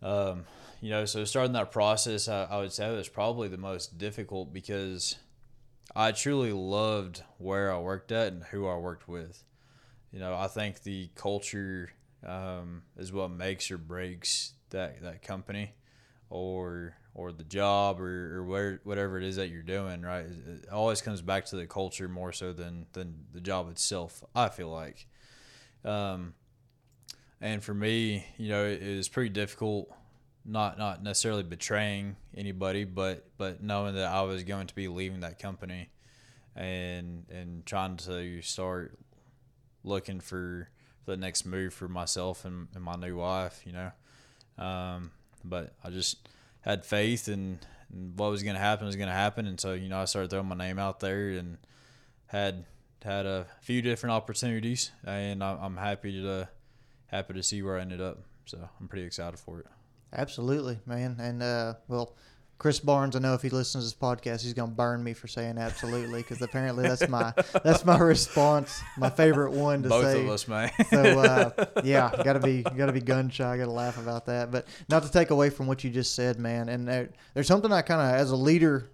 Um, 0.00 0.44
you 0.80 0.90
know, 0.90 1.04
so 1.04 1.24
starting 1.24 1.52
that 1.54 1.72
process, 1.72 2.28
I, 2.28 2.44
I 2.44 2.58
would 2.58 2.72
say 2.72 2.94
was 2.94 3.08
probably 3.08 3.48
the 3.48 3.58
most 3.58 3.98
difficult 3.98 4.52
because 4.52 5.16
I 5.94 6.12
truly 6.12 6.52
loved 6.52 7.22
where 7.38 7.72
I 7.72 7.78
worked 7.78 8.12
at 8.12 8.32
and 8.32 8.44
who 8.44 8.68
I 8.68 8.76
worked 8.76 9.08
with. 9.08 9.42
You 10.12 10.20
know, 10.20 10.34
I 10.34 10.46
think 10.48 10.82
the 10.82 11.10
culture 11.14 11.90
um, 12.26 12.82
is 12.96 13.12
what 13.12 13.30
makes 13.30 13.70
or 13.70 13.78
breaks 13.78 14.54
that 14.70 15.02
that 15.02 15.22
company, 15.22 15.74
or 16.30 16.94
or 17.14 17.32
the 17.32 17.44
job 17.44 18.00
or, 18.00 18.38
or 18.38 18.44
where 18.44 18.80
whatever 18.84 19.18
it 19.18 19.24
is 19.24 19.36
that 19.36 19.48
you're 19.48 19.62
doing. 19.62 20.02
Right, 20.02 20.24
it, 20.26 20.64
it 20.64 20.68
always 20.70 21.02
comes 21.02 21.20
back 21.20 21.46
to 21.46 21.56
the 21.56 21.66
culture 21.66 22.08
more 22.08 22.32
so 22.32 22.52
than 22.52 22.86
than 22.92 23.26
the 23.32 23.40
job 23.40 23.70
itself. 23.70 24.22
I 24.34 24.48
feel 24.48 24.70
like. 24.70 25.06
Um, 25.84 26.34
and 27.40 27.62
for 27.62 27.74
me, 27.74 28.26
you 28.36 28.48
know, 28.48 28.64
it, 28.64 28.82
it 28.82 28.96
was 28.96 29.08
pretty 29.08 29.30
difficult. 29.30 29.92
Not 30.44 30.78
not 30.78 31.02
necessarily 31.02 31.42
betraying 31.42 32.16
anybody, 32.34 32.84
but 32.84 33.28
but 33.36 33.62
knowing 33.62 33.94
that 33.96 34.06
I 34.06 34.22
was 34.22 34.42
going 34.44 34.66
to 34.68 34.74
be 34.74 34.88
leaving 34.88 35.20
that 35.20 35.38
company, 35.38 35.90
and 36.56 37.26
and 37.30 37.66
trying 37.66 37.98
to 37.98 38.40
start 38.40 38.98
looking 39.84 40.20
for 40.20 40.68
the 41.06 41.16
next 41.16 41.46
move 41.46 41.72
for 41.72 41.88
myself 41.88 42.44
and, 42.44 42.68
and 42.74 42.84
my 42.84 42.96
new 42.96 43.16
wife, 43.16 43.62
you 43.64 43.72
know. 43.72 43.92
Um, 44.62 45.12
but 45.44 45.74
I 45.82 45.90
just 45.90 46.28
had 46.60 46.84
faith 46.84 47.28
and, 47.28 47.58
what 47.90 48.30
was 48.30 48.42
going 48.42 48.54
to 48.54 48.60
happen 48.60 48.86
was 48.86 48.96
going 48.96 49.08
to 49.08 49.14
happen, 49.14 49.46
and 49.46 49.58
so 49.58 49.72
you 49.72 49.88
know 49.88 49.98
I 49.98 50.04
started 50.04 50.30
throwing 50.30 50.46
my 50.46 50.54
name 50.54 50.78
out 50.78 51.00
there 51.00 51.30
and 51.30 51.56
had 52.26 52.66
had 53.02 53.26
a 53.26 53.46
few 53.62 53.80
different 53.80 54.12
opportunities, 54.12 54.90
and 55.04 55.42
I'm 55.42 55.76
happy 55.76 56.20
to 56.22 56.48
happy 57.06 57.34
to 57.34 57.42
see 57.42 57.62
where 57.62 57.78
I 57.78 57.80
ended 57.80 58.00
up. 58.00 58.18
So 58.44 58.68
I'm 58.80 58.88
pretty 58.88 59.06
excited 59.06 59.38
for 59.38 59.60
it. 59.60 59.66
Absolutely, 60.12 60.80
man. 60.86 61.16
And 61.18 61.42
uh, 61.42 61.74
well, 61.86 62.14
Chris 62.58 62.80
Barnes, 62.80 63.14
I 63.14 63.20
know 63.20 63.34
if 63.34 63.42
he 63.42 63.50
listens 63.50 63.84
to 63.84 63.90
this 63.90 63.94
podcast, 63.94 64.42
he's 64.42 64.52
gonna 64.52 64.72
burn 64.72 65.02
me 65.02 65.12
for 65.12 65.28
saying 65.28 65.58
absolutely 65.58 66.22
because 66.22 66.42
apparently 66.42 66.82
that's 66.82 67.08
my 67.08 67.32
that's 67.62 67.84
my 67.84 67.96
response, 67.98 68.82
my 68.96 69.08
favorite 69.08 69.52
one 69.52 69.84
to 69.84 69.88
Both 69.88 70.04
say. 70.04 70.14
Both 70.14 70.24
of 70.24 70.30
us, 70.30 70.48
man. 70.48 70.70
So 70.90 71.20
uh, 71.20 71.66
yeah, 71.84 72.10
gotta 72.24 72.40
be 72.40 72.62
gotta 72.62 72.92
be 72.92 73.00
gun 73.00 73.30
shy. 73.30 73.56
Gotta 73.58 73.70
laugh 73.70 73.96
about 73.96 74.26
that, 74.26 74.50
but 74.50 74.66
not 74.88 75.04
to 75.04 75.10
take 75.10 75.30
away 75.30 75.50
from 75.50 75.68
what 75.68 75.84
you 75.84 75.90
just 75.90 76.16
said, 76.16 76.40
man. 76.40 76.68
And 76.68 76.88
there, 76.88 77.10
there's 77.34 77.46
something 77.46 77.72
I 77.72 77.82
kind 77.82 78.00
of, 78.00 78.20
as 78.20 78.32
a 78.32 78.36
leader, 78.36 78.90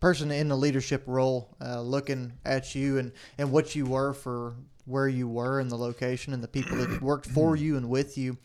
person 0.00 0.30
in 0.30 0.48
the 0.48 0.56
leadership 0.56 1.02
role, 1.06 1.56
uh, 1.64 1.80
looking 1.80 2.34
at 2.44 2.74
you 2.74 2.98
and 2.98 3.12
and 3.38 3.52
what 3.52 3.74
you 3.74 3.86
were 3.86 4.12
for 4.12 4.54
where 4.84 5.08
you 5.08 5.28
were 5.28 5.60
and 5.60 5.70
the 5.70 5.76
location 5.76 6.34
and 6.34 6.42
the 6.42 6.48
people 6.48 6.76
that 6.76 7.00
worked 7.00 7.26
for 7.26 7.56
you 7.56 7.78
and 7.78 7.88
with 7.88 8.18
you. 8.18 8.36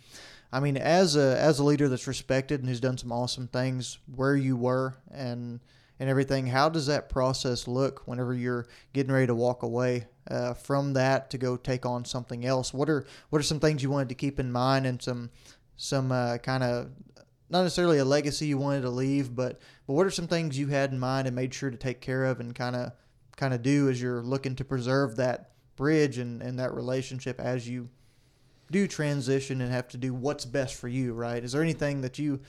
I 0.55 0.61
mean, 0.61 0.77
as 0.77 1.17
a 1.17 1.37
as 1.37 1.59
a 1.59 1.65
leader 1.65 1.89
that's 1.89 2.07
respected 2.07 2.61
and 2.61 2.69
who's 2.69 2.79
done 2.79 2.97
some 2.97 3.11
awesome 3.11 3.49
things 3.49 3.97
where 4.15 4.37
you 4.37 4.55
were 4.55 4.95
and 5.11 5.59
and 5.99 6.09
everything, 6.09 6.47
how 6.47 6.69
does 6.69 6.85
that 6.85 7.09
process 7.09 7.67
look 7.67 8.07
whenever 8.07 8.33
you're 8.33 8.65
getting 8.93 9.11
ready 9.11 9.27
to 9.27 9.35
walk 9.35 9.63
away 9.63 10.05
uh, 10.31 10.53
from 10.53 10.93
that 10.93 11.29
to 11.31 11.37
go 11.37 11.57
take 11.57 11.85
on 11.85 12.05
something 12.05 12.45
else? 12.45 12.73
What 12.73 12.89
are 12.89 13.05
what 13.31 13.39
are 13.39 13.43
some 13.43 13.59
things 13.59 13.83
you 13.83 13.89
wanted 13.89 14.07
to 14.07 14.15
keep 14.15 14.39
in 14.39 14.49
mind 14.49 14.85
and 14.85 15.01
some 15.01 15.29
some 15.75 16.13
uh, 16.13 16.37
kind 16.37 16.63
of 16.63 16.89
not 17.49 17.63
necessarily 17.63 17.97
a 17.97 18.05
legacy 18.05 18.47
you 18.47 18.57
wanted 18.57 18.83
to 18.83 18.89
leave, 18.89 19.35
but 19.35 19.59
but 19.85 19.93
what 19.93 20.07
are 20.07 20.11
some 20.11 20.27
things 20.29 20.57
you 20.57 20.67
had 20.67 20.93
in 20.93 20.99
mind 20.99 21.27
and 21.27 21.35
made 21.35 21.53
sure 21.53 21.69
to 21.69 21.75
take 21.75 21.99
care 21.99 22.23
of 22.23 22.39
and 22.39 22.55
kind 22.55 22.77
of 22.77 22.93
kind 23.35 23.53
of 23.53 23.61
do 23.61 23.89
as 23.89 24.01
you're 24.01 24.23
looking 24.23 24.55
to 24.55 24.63
preserve 24.63 25.17
that 25.17 25.51
bridge 25.75 26.17
and, 26.17 26.41
and 26.41 26.59
that 26.59 26.73
relationship 26.73 27.41
as 27.41 27.67
you 27.67 27.89
do 28.71 28.88
transition 28.88 29.62
and 29.62 29.71
have 29.71 29.88
to 29.89 29.97
do 29.97 30.13
what's 30.13 30.45
best 30.45 30.75
for 30.75 30.88
you, 30.88 31.13
right? 31.13 31.43
Is 31.43 31.51
there 31.51 31.62
anything 31.62 32.01
that 32.01 32.17
you 32.19 32.39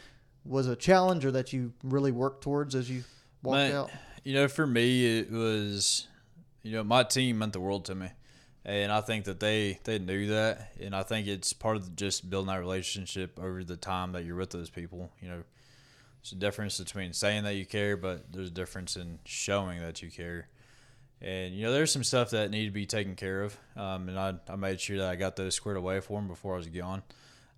was 0.45 0.67
a 0.67 0.77
challenge 0.77 1.25
or 1.25 1.31
that 1.33 1.53
you 1.53 1.73
really 1.83 2.13
worked 2.13 2.43
towards 2.43 2.75
as 2.75 2.91
you 2.91 3.05
walked 3.43 3.57
Man, 3.57 3.73
out? 3.73 3.91
You 4.25 4.35
know, 4.35 4.49
for 4.49 4.67
me, 4.67 5.19
it 5.19 5.31
was, 5.31 6.07
you 6.63 6.73
know, 6.73 6.85
my 6.85 7.03
team 7.03 7.39
meant 7.39 7.53
the 7.53 7.61
world 7.61 7.85
to 7.87 7.95
me, 7.95 8.09
and 8.65 8.91
I 8.91 9.01
think 9.01 9.25
that 9.25 9.41
they 9.41 9.79
they 9.85 9.99
knew 9.99 10.29
that, 10.29 10.73
and 10.81 10.95
I 10.95 11.03
think 11.03 11.27
it's 11.27 11.53
part 11.53 11.77
of 11.77 11.95
just 11.97 12.29
building 12.29 12.53
that 12.53 12.61
relationship 12.61 13.39
over 13.39 13.63
the 13.63 13.77
time 13.77 14.13
that 14.13 14.25
you're 14.25 14.37
with 14.37 14.51
those 14.51 14.71
people. 14.71 15.11
You 15.21 15.29
know, 15.29 15.43
there's 16.23 16.33
a 16.33 16.37
difference 16.37 16.79
between 16.79 17.13
saying 17.13 17.45
that 17.45 17.55
you 17.55 17.67
care, 17.67 17.97
but 17.97 18.33
there's 18.33 18.49
a 18.49 18.53
difference 18.53 18.97
in 18.97 19.19
showing 19.25 19.81
that 19.81 20.03
you 20.03 20.11
care. 20.11 20.49
And 21.21 21.55
you 21.55 21.63
know, 21.63 21.73
there's 21.73 21.91
some 21.91 22.05
stuff 22.05 22.31
that 22.31 22.51
needed 22.51 22.67
to 22.67 22.73
be 22.73 22.87
taken 22.87 23.15
care 23.15 23.43
of, 23.43 23.57
um, 23.75 24.09
and 24.09 24.19
I, 24.19 24.35
I 24.49 24.57
made 24.57 24.81
sure 24.81 24.99
that 24.99 25.09
I 25.09 25.17
got 25.17 25.35
those 25.37 25.55
squared 25.55 25.79
away 25.79 26.01
for 26.01 26.19
them 26.19 26.29
before 26.29 26.55
I 26.55 26.57
was 26.59 26.67
gone. 26.67 27.03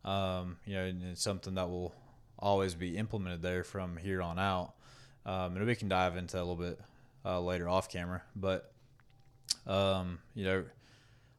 Um, 0.04 0.58
you 0.64 0.74
know, 0.74 0.84
and 0.84 1.02
it's 1.02 1.22
something 1.22 1.54
that 1.54 1.68
will 1.68 1.92
always 2.38 2.74
be 2.74 2.96
implemented 2.96 3.42
there 3.42 3.64
from 3.64 3.96
here 3.96 4.22
on 4.22 4.38
out. 4.38 4.74
Um, 5.26 5.56
and 5.56 5.66
we 5.66 5.74
can 5.74 5.88
dive 5.88 6.16
into 6.16 6.36
that 6.36 6.42
a 6.42 6.44
little 6.44 6.56
bit 6.56 6.80
uh, 7.24 7.40
later 7.40 7.68
off 7.68 7.90
camera. 7.90 8.22
But 8.36 8.72
um, 9.66 10.20
you 10.34 10.44
know, 10.44 10.64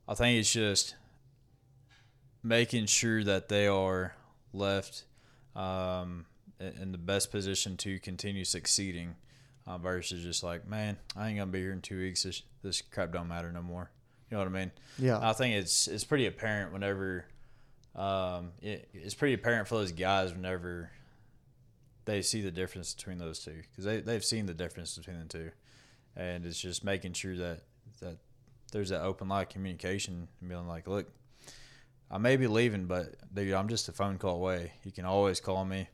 I 0.07 0.13
think 0.13 0.39
it's 0.39 0.51
just 0.51 0.95
making 2.43 2.85
sure 2.87 3.23
that 3.23 3.49
they 3.49 3.67
are 3.67 4.13
left 4.53 5.03
um, 5.55 6.25
in 6.59 6.91
the 6.91 6.97
best 6.97 7.31
position 7.31 7.77
to 7.77 7.99
continue 7.99 8.43
succeeding 8.43 9.15
uh, 9.69 9.77
versus 9.77 10.23
just 10.23 10.41
like, 10.43 10.67
man, 10.67 10.97
I 11.15 11.29
ain't 11.29 11.37
gonna 11.37 11.51
be 11.51 11.59
here 11.59 11.71
in 11.71 11.81
two 11.81 11.99
weeks. 11.99 12.23
This 12.23 12.41
this 12.63 12.81
crap 12.81 13.13
don't 13.13 13.27
matter 13.27 13.51
no 13.51 13.61
more. 13.61 13.91
You 14.29 14.37
know 14.37 14.43
what 14.43 14.49
I 14.49 14.59
mean? 14.59 14.71
Yeah. 14.97 15.19
I 15.21 15.33
think 15.33 15.55
it's 15.55 15.87
it's 15.87 16.03
pretty 16.03 16.25
apparent 16.25 16.73
whenever 16.73 17.25
um, 17.95 18.51
it, 18.61 18.89
it's 18.93 19.13
pretty 19.13 19.35
apparent 19.35 19.67
for 19.67 19.75
those 19.75 19.91
guys 19.91 20.33
whenever 20.33 20.89
they 22.05 22.23
see 22.23 22.41
the 22.41 22.51
difference 22.51 22.95
between 22.95 23.19
those 23.19 23.39
two 23.39 23.61
because 23.69 23.85
they 23.85 24.01
they've 24.01 24.25
seen 24.25 24.47
the 24.47 24.55
difference 24.55 24.97
between 24.97 25.19
the 25.19 25.25
two, 25.25 25.51
and 26.15 26.45
it's 26.47 26.59
just 26.59 26.83
making 26.83 27.13
sure 27.13 27.37
that 27.37 27.61
that 28.01 28.17
there's 28.71 28.89
that 28.89 29.01
open 29.01 29.27
line 29.27 29.43
of 29.43 29.49
communication 29.49 30.27
and 30.39 30.49
being 30.49 30.67
like, 30.67 30.87
look, 30.87 31.07
I 32.09 32.17
may 32.17 32.37
be 32.37 32.47
leaving, 32.47 32.85
but 32.85 33.15
dude, 33.33 33.53
I'm 33.53 33.67
just 33.67 33.87
a 33.87 33.91
phone 33.91 34.17
call 34.17 34.35
away. 34.37 34.73
You 34.83 34.91
can 34.91 35.05
always 35.05 35.39
call 35.39 35.63
me. 35.63 35.89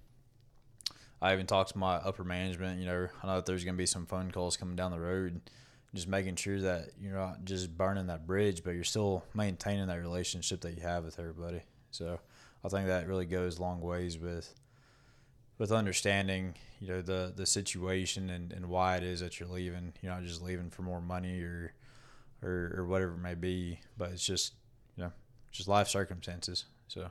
I 1.26 1.34
even 1.34 1.48
talked 1.48 1.72
to 1.72 1.78
my 1.80 1.96
upper 1.96 2.24
management. 2.24 2.80
You 2.80 2.86
know, 2.86 3.08
I 3.24 3.28
know 3.28 3.36
that 3.38 3.48
there's 3.48 3.64
going 3.64 3.74
to 3.74 3.82
be 3.82 3.88
some 3.88 4.06
phone 4.06 4.30
calls 4.30 4.58
coming 4.58 4.76
down 4.76 4.92
the 4.92 5.00
road. 5.00 5.42
Just 5.96 6.08
making 6.08 6.36
sure 6.36 6.62
that 6.62 6.90
you're 7.02 7.18
not 7.18 7.46
just 7.46 7.76
burning 7.76 8.06
that 8.08 8.28
bridge, 8.28 8.64
but 8.64 8.76
you're 8.76 8.84
still 8.84 9.24
maintaining 9.34 9.88
that 9.88 10.00
relationship 10.00 10.62
that 10.62 10.76
you 10.76 10.84
have 10.84 11.04
with 11.04 11.18
everybody. 11.18 11.64
So 11.90 12.20
I 12.64 12.70
think 12.70 12.86
that 12.86 13.08
really 13.08 13.26
goes 13.26 13.60
long 13.60 13.82
ways 13.82 14.20
with 14.20 14.54
with 15.58 15.72
understanding, 15.72 16.54
you 16.80 16.90
know, 16.90 17.02
the 17.02 17.34
the 17.36 17.48
situation 17.48 18.30
and, 18.30 18.54
and 18.54 18.68
why 18.68 18.98
it 18.98 19.04
is 19.04 19.22
that 19.22 19.40
you're 19.40 19.50
leaving. 19.50 19.94
You're 20.04 20.14
not 20.14 20.26
just 20.26 20.44
leaving 20.44 20.70
for 20.70 20.84
more 20.84 21.02
money 21.02 21.42
or 21.42 21.74
or, 22.44 22.76
or 22.78 22.86
whatever 22.86 23.14
it 23.14 23.22
may 23.22 23.34
be, 23.34 23.80
but 23.98 24.12
it's 24.12 24.24
just 24.24 24.54
you 24.96 25.06
know 25.06 25.12
just 25.52 25.68
life 25.68 25.88
circumstances. 25.88 26.66
So 26.88 27.10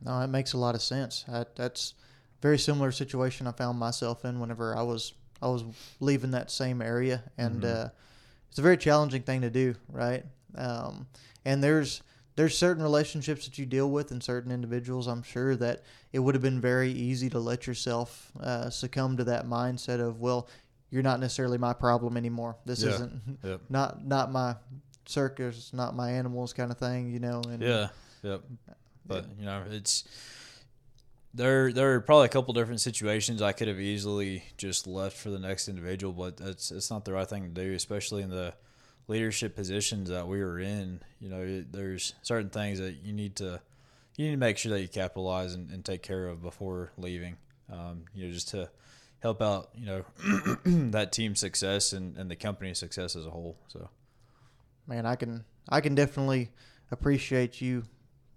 No, 0.00 0.20
that 0.20 0.28
makes 0.28 0.52
a 0.52 0.58
lot 0.58 0.76
of 0.76 0.82
sense. 0.82 1.24
I, 1.26 1.44
that's 1.56 1.94
very 2.44 2.58
similar 2.58 2.92
situation 2.92 3.46
I 3.46 3.52
found 3.52 3.78
myself 3.78 4.22
in 4.26 4.38
whenever 4.38 4.76
I 4.76 4.82
was 4.82 5.14
I 5.40 5.48
was 5.48 5.64
leaving 5.98 6.30
that 6.32 6.50
same 6.50 6.82
area, 6.82 7.22
and 7.38 7.62
Mhm. 7.62 7.86
uh, 7.86 7.88
it's 8.50 8.58
a 8.58 8.62
very 8.62 8.76
challenging 8.76 9.22
thing 9.22 9.40
to 9.40 9.48
do, 9.50 9.74
right? 9.88 10.24
Um, 10.54 11.06
and 11.46 11.64
there's 11.64 12.02
there's 12.36 12.56
certain 12.58 12.82
relationships 12.82 13.46
that 13.46 13.56
you 13.58 13.64
deal 13.64 13.90
with 13.90 14.10
and 14.10 14.22
certain 14.22 14.52
individuals. 14.52 15.06
I'm 15.06 15.22
sure 15.22 15.56
that 15.56 15.84
it 16.12 16.18
would 16.18 16.34
have 16.34 16.42
been 16.42 16.60
very 16.60 16.90
easy 16.92 17.30
to 17.30 17.38
let 17.38 17.66
yourself 17.66 18.30
uh, 18.40 18.68
succumb 18.70 19.16
to 19.16 19.24
that 19.24 19.46
mindset 19.46 20.00
of, 20.00 20.20
well, 20.20 20.48
you're 20.90 21.02
not 21.02 21.20
necessarily 21.20 21.58
my 21.58 21.72
problem 21.72 22.16
anymore. 22.16 22.56
This 22.66 22.82
Yeah. 22.82 22.90
isn't 22.90 23.38
Yep. 23.42 23.60
not 23.70 24.04
not 24.06 24.30
my 24.32 24.56
circus, 25.06 25.72
not 25.72 25.96
my 25.96 26.10
animals, 26.10 26.52
kind 26.52 26.70
of 26.70 26.76
thing, 26.78 27.10
you 27.10 27.20
know. 27.20 27.40
And 27.50 27.62
yeah, 27.62 27.88
yep. 28.22 28.42
But 29.06 29.24
you 29.38 29.46
know, 29.46 29.62
it's 29.70 30.04
there 31.34 31.72
there 31.72 31.94
are 31.94 32.00
probably 32.00 32.26
a 32.26 32.30
couple 32.30 32.54
different 32.54 32.80
situations 32.80 33.42
I 33.42 33.52
could 33.52 33.68
have 33.68 33.80
easily 33.80 34.44
just 34.56 34.86
left 34.86 35.16
for 35.16 35.30
the 35.30 35.38
next 35.38 35.68
individual, 35.68 36.12
but 36.12 36.36
that's 36.36 36.70
it's 36.70 36.90
not 36.90 37.04
the 37.04 37.12
right 37.12 37.28
thing 37.28 37.42
to 37.42 37.48
do, 37.48 37.74
especially 37.74 38.22
in 38.22 38.30
the 38.30 38.54
leadership 39.08 39.56
positions 39.56 40.08
that 40.10 40.28
we 40.28 40.42
were 40.42 40.60
in. 40.60 41.00
You 41.20 41.28
know, 41.28 41.64
there's 41.70 42.14
certain 42.22 42.50
things 42.50 42.78
that 42.78 43.02
you 43.02 43.12
need 43.12 43.36
to 43.36 43.60
you 44.16 44.26
need 44.26 44.32
to 44.32 44.38
make 44.38 44.58
sure 44.58 44.70
that 44.72 44.80
you 44.80 44.88
capitalize 44.88 45.54
and, 45.54 45.70
and 45.70 45.84
take 45.84 46.02
care 46.02 46.28
of 46.28 46.40
before 46.40 46.92
leaving. 46.96 47.36
Um, 47.70 48.04
you 48.14 48.26
know, 48.26 48.32
just 48.32 48.48
to 48.50 48.70
help 49.18 49.42
out, 49.42 49.70
you 49.74 49.86
know, 49.86 50.04
that 50.90 51.12
team 51.12 51.34
success 51.34 51.92
and, 51.92 52.16
and 52.16 52.30
the 52.30 52.36
company 52.36 52.74
success 52.74 53.16
as 53.16 53.26
a 53.26 53.30
whole. 53.30 53.56
So, 53.68 53.88
man, 54.86 55.04
I 55.04 55.16
can 55.16 55.44
I 55.68 55.80
can 55.80 55.96
definitely 55.96 56.50
appreciate 56.92 57.60
you 57.60 57.82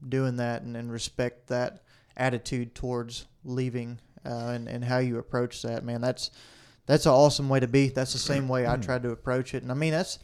doing 0.08 0.38
that 0.38 0.64
and, 0.64 0.76
and 0.76 0.92
respect 0.92 1.48
that 1.48 1.84
attitude 2.18 2.76
towards 2.76 3.26
leaving 3.46 4.00
uh, 4.26 4.50
and, 4.50 4.68
and 4.68 4.84
how 4.84 4.98
you 4.98 5.18
approach 5.20 5.62
that, 5.62 5.86
man. 5.86 6.02
That's 6.02 6.32
that's 6.86 7.06
an 7.06 7.12
awesome 7.12 7.50
way 7.50 7.60
to 7.60 7.68
be. 7.68 7.90
That's 7.90 8.14
the 8.14 8.20
same 8.20 8.48
way 8.48 8.66
I 8.66 8.78
mm. 8.78 8.82
tried 8.82 9.04
to 9.04 9.12
approach 9.12 9.54
it. 9.54 9.62
And 9.62 9.72
I 9.72 9.76
mean, 9.76 9.92
that's 9.92 10.20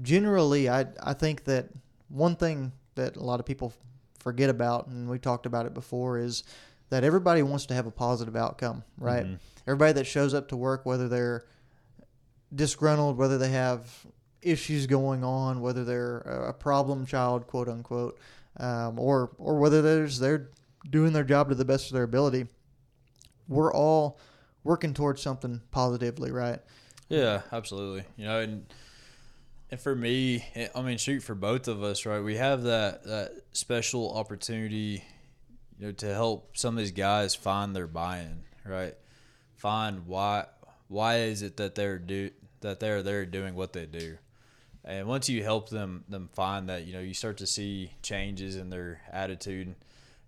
generally, 0.00 0.68
I, 0.68 0.86
I 1.02 1.12
think 1.12 1.44
that 1.44 1.68
one 2.08 2.36
thing 2.36 2.72
that 2.94 3.16
a 3.16 3.22
lot 3.22 3.38
of 3.38 3.44
people 3.44 3.72
forget 4.18 4.48
about, 4.48 4.86
and 4.88 5.10
we 5.10 5.18
talked 5.18 5.44
about 5.44 5.66
it 5.66 5.74
before, 5.74 6.18
is 6.18 6.42
that 6.88 7.04
everybody 7.04 7.42
wants 7.42 7.66
to 7.66 7.74
have 7.74 7.86
a 7.86 7.90
positive 7.90 8.34
outcome, 8.34 8.82
right? 8.98 9.24
Mm-hmm. 9.24 9.34
Everybody 9.66 9.92
that 9.92 10.06
shows 10.06 10.32
up 10.32 10.48
to 10.48 10.56
work, 10.56 10.86
whether 10.86 11.06
they're 11.06 11.44
disgruntled, 12.54 13.18
whether 13.18 13.36
they 13.36 13.50
have 13.50 14.06
issues 14.40 14.86
going 14.86 15.22
on, 15.22 15.60
whether 15.60 15.84
they're 15.84 16.18
a 16.18 16.54
problem 16.54 17.04
child, 17.04 17.46
quote 17.46 17.68
unquote, 17.68 18.18
um, 18.58 18.98
or 18.98 19.32
or 19.38 19.58
whether 19.58 19.82
there's 19.82 20.18
they're 20.18 20.48
doing 20.90 21.12
their 21.12 21.24
job 21.24 21.48
to 21.48 21.54
the 21.54 21.64
best 21.64 21.88
of 21.88 21.94
their 21.94 22.04
ability. 22.04 22.46
We're 23.48 23.72
all 23.72 24.18
working 24.64 24.94
towards 24.94 25.22
something 25.22 25.60
positively, 25.70 26.30
right? 26.30 26.60
Yeah, 27.08 27.42
absolutely. 27.52 28.04
You 28.16 28.26
know, 28.26 28.40
and 28.40 28.66
and 29.70 29.80
for 29.80 29.94
me, 29.94 30.44
eh, 30.54 30.68
I 30.74 30.82
mean, 30.82 30.98
shoot, 30.98 31.22
for 31.22 31.34
both 31.34 31.68
of 31.68 31.82
us, 31.82 32.06
right? 32.06 32.20
We 32.20 32.36
have 32.36 32.62
that 32.64 33.04
that 33.04 33.32
special 33.52 34.16
opportunity, 34.16 35.04
you 35.78 35.86
know, 35.86 35.92
to 35.92 36.12
help 36.12 36.56
some 36.56 36.74
of 36.74 36.78
these 36.78 36.92
guys 36.92 37.34
find 37.34 37.74
their 37.74 37.86
buy-in, 37.86 38.42
right? 38.64 38.94
Find 39.54 40.06
why 40.06 40.46
why 40.88 41.18
is 41.18 41.42
it 41.42 41.56
that 41.56 41.74
they're 41.74 41.98
do 41.98 42.30
that 42.60 42.80
they're 42.80 43.02
they're 43.02 43.26
doing 43.26 43.54
what 43.54 43.72
they 43.72 43.86
do, 43.86 44.18
and 44.84 45.06
once 45.06 45.28
you 45.28 45.42
help 45.42 45.68
them 45.68 46.04
them 46.08 46.28
find 46.32 46.68
that, 46.68 46.84
you 46.86 46.92
know, 46.92 47.00
you 47.00 47.14
start 47.14 47.38
to 47.38 47.46
see 47.46 47.92
changes 48.02 48.56
in 48.56 48.70
their 48.70 49.00
attitude 49.12 49.74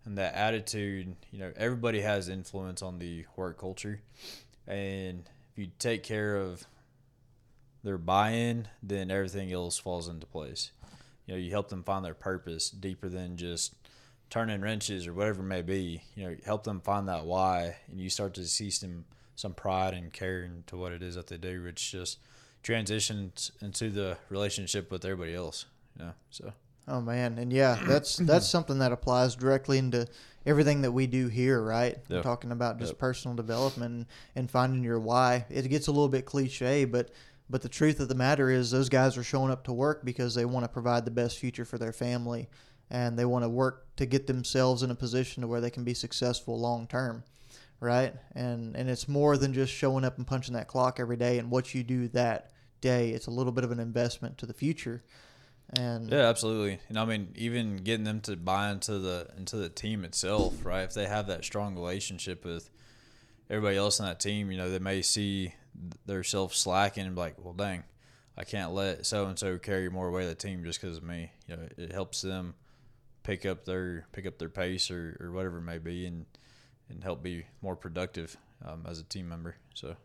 and 0.08 0.16
that 0.16 0.34
attitude, 0.34 1.14
you 1.30 1.38
know, 1.38 1.52
everybody 1.54 2.00
has 2.00 2.30
influence 2.30 2.80
on 2.80 2.98
the 2.98 3.26
work 3.36 3.58
culture. 3.58 4.00
And 4.66 5.28
if 5.52 5.58
you 5.58 5.68
take 5.78 6.02
care 6.02 6.36
of 6.36 6.66
their 7.84 7.98
buy-in, 7.98 8.68
then 8.82 9.10
everything 9.10 9.52
else 9.52 9.76
falls 9.76 10.08
into 10.08 10.26
place. 10.26 10.72
You 11.26 11.34
know, 11.34 11.40
you 11.40 11.50
help 11.50 11.68
them 11.68 11.84
find 11.84 12.02
their 12.02 12.14
purpose 12.14 12.70
deeper 12.70 13.10
than 13.10 13.36
just 13.36 13.74
turning 14.30 14.62
wrenches 14.62 15.06
or 15.06 15.12
whatever 15.12 15.40
it 15.42 15.46
may 15.46 15.60
be. 15.60 16.02
You 16.14 16.30
know, 16.30 16.36
help 16.42 16.64
them 16.64 16.80
find 16.80 17.06
that 17.08 17.26
why, 17.26 17.76
and 17.90 18.00
you 18.00 18.08
start 18.08 18.32
to 18.34 18.46
see 18.46 18.70
some 18.70 19.04
some 19.36 19.52
pride 19.52 19.94
and 19.94 20.12
care 20.12 20.42
into 20.42 20.76
what 20.76 20.90
it 20.90 21.02
is 21.02 21.14
that 21.14 21.28
they 21.28 21.36
do, 21.36 21.62
which 21.62 21.92
just 21.92 22.18
transitions 22.62 23.52
into 23.60 23.88
the 23.88 24.16
relationship 24.30 24.90
with 24.90 25.04
everybody 25.04 25.34
else. 25.34 25.66
You 25.96 26.06
know, 26.06 26.12
so. 26.30 26.52
Oh 26.88 27.00
man, 27.00 27.38
and 27.38 27.52
yeah, 27.52 27.78
that's 27.86 28.16
that's 28.16 28.48
something 28.48 28.78
that 28.78 28.92
applies 28.92 29.36
directly 29.36 29.78
into 29.78 30.06
everything 30.46 30.80
that 30.82 30.92
we 30.92 31.06
do 31.06 31.28
here, 31.28 31.62
right? 31.62 31.98
Yep. 32.08 32.22
Talking 32.22 32.52
about 32.52 32.78
just 32.78 32.92
yep. 32.92 32.98
personal 32.98 33.36
development 33.36 33.94
and, 33.94 34.06
and 34.34 34.50
finding 34.50 34.82
your 34.82 34.98
why. 34.98 35.44
It 35.50 35.68
gets 35.68 35.88
a 35.88 35.92
little 35.92 36.08
bit 36.08 36.24
cliche, 36.24 36.84
but 36.84 37.10
but 37.50 37.62
the 37.62 37.68
truth 37.68 38.00
of 38.00 38.08
the 38.08 38.14
matter 38.14 38.50
is 38.50 38.70
those 38.70 38.88
guys 38.88 39.16
are 39.16 39.22
showing 39.22 39.50
up 39.50 39.64
to 39.64 39.72
work 39.72 40.04
because 40.04 40.34
they 40.34 40.44
want 40.44 40.64
to 40.64 40.68
provide 40.68 41.04
the 41.04 41.10
best 41.10 41.38
future 41.38 41.64
for 41.64 41.78
their 41.78 41.92
family 41.92 42.48
and 42.90 43.18
they 43.18 43.24
want 43.24 43.44
to 43.44 43.48
work 43.48 43.86
to 43.96 44.06
get 44.06 44.26
themselves 44.26 44.82
in 44.82 44.90
a 44.90 44.94
position 44.94 45.42
to 45.42 45.46
where 45.46 45.60
they 45.60 45.70
can 45.70 45.84
be 45.84 45.94
successful 45.94 46.58
long 46.58 46.86
term. 46.86 47.22
Right? 47.80 48.14
And 48.34 48.74
and 48.74 48.88
it's 48.88 49.06
more 49.06 49.36
than 49.36 49.52
just 49.52 49.72
showing 49.72 50.04
up 50.04 50.16
and 50.16 50.26
punching 50.26 50.54
that 50.54 50.66
clock 50.66 50.98
every 50.98 51.16
day 51.16 51.38
and 51.38 51.50
what 51.50 51.74
you 51.74 51.82
do 51.82 52.08
that 52.08 52.50
day. 52.80 53.10
It's 53.10 53.26
a 53.26 53.30
little 53.30 53.52
bit 53.52 53.64
of 53.64 53.70
an 53.70 53.80
investment 53.80 54.38
to 54.38 54.46
the 54.46 54.54
future. 54.54 55.04
And 55.74 56.10
yeah, 56.10 56.28
absolutely. 56.28 56.78
And 56.88 56.98
I 56.98 57.04
mean, 57.04 57.28
even 57.36 57.76
getting 57.78 58.04
them 58.04 58.20
to 58.22 58.36
buy 58.36 58.70
into 58.70 58.98
the 58.98 59.28
into 59.36 59.56
the 59.56 59.68
team 59.68 60.04
itself, 60.04 60.64
right? 60.64 60.82
If 60.82 60.94
they 60.94 61.06
have 61.06 61.26
that 61.26 61.44
strong 61.44 61.74
relationship 61.74 62.44
with 62.44 62.70
everybody 63.50 63.76
else 63.76 64.00
on 64.00 64.06
that 64.06 64.20
team, 64.20 64.50
you 64.50 64.56
know, 64.56 64.70
they 64.70 64.78
may 64.78 65.02
see 65.02 65.54
their 66.06 66.24
self 66.24 66.54
slacking 66.54 67.06
and 67.06 67.14
be 67.14 67.20
like, 67.20 67.34
well, 67.44 67.52
dang, 67.52 67.84
I 68.36 68.44
can't 68.44 68.72
let 68.72 69.04
so 69.04 69.26
and 69.26 69.38
so 69.38 69.58
carry 69.58 69.90
more 69.90 70.10
weight 70.10 70.24
of 70.24 70.30
the 70.30 70.34
team 70.34 70.64
just 70.64 70.80
because 70.80 70.96
of 70.96 71.02
me. 71.02 71.32
You 71.46 71.56
know, 71.56 71.68
it 71.76 71.92
helps 71.92 72.22
them 72.22 72.54
pick 73.22 73.44
up 73.44 73.66
their 73.66 74.06
pick 74.12 74.24
up 74.26 74.38
their 74.38 74.48
pace 74.48 74.90
or, 74.90 75.18
or 75.20 75.32
whatever 75.32 75.58
it 75.58 75.62
may 75.62 75.78
be, 75.78 76.06
and 76.06 76.24
and 76.88 77.04
help 77.04 77.22
be 77.22 77.44
more 77.60 77.76
productive 77.76 78.38
um, 78.64 78.86
as 78.88 79.00
a 79.00 79.04
team 79.04 79.28
member. 79.28 79.56
So. 79.74 79.96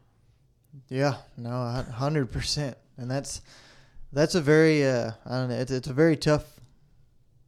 Yeah, 0.89 1.18
no, 1.38 1.51
hundred 1.93 2.32
percent, 2.32 2.78
and 2.97 3.09
that's 3.09 3.41
that's 4.14 4.36
a 4.36 4.41
very 4.41 4.86
uh, 4.86 5.11
I 5.26 5.38
don't 5.38 5.49
know. 5.49 5.55
It's, 5.55 5.72
it's 5.72 5.88
a 5.88 5.93
very 5.93 6.16
tough 6.16 6.45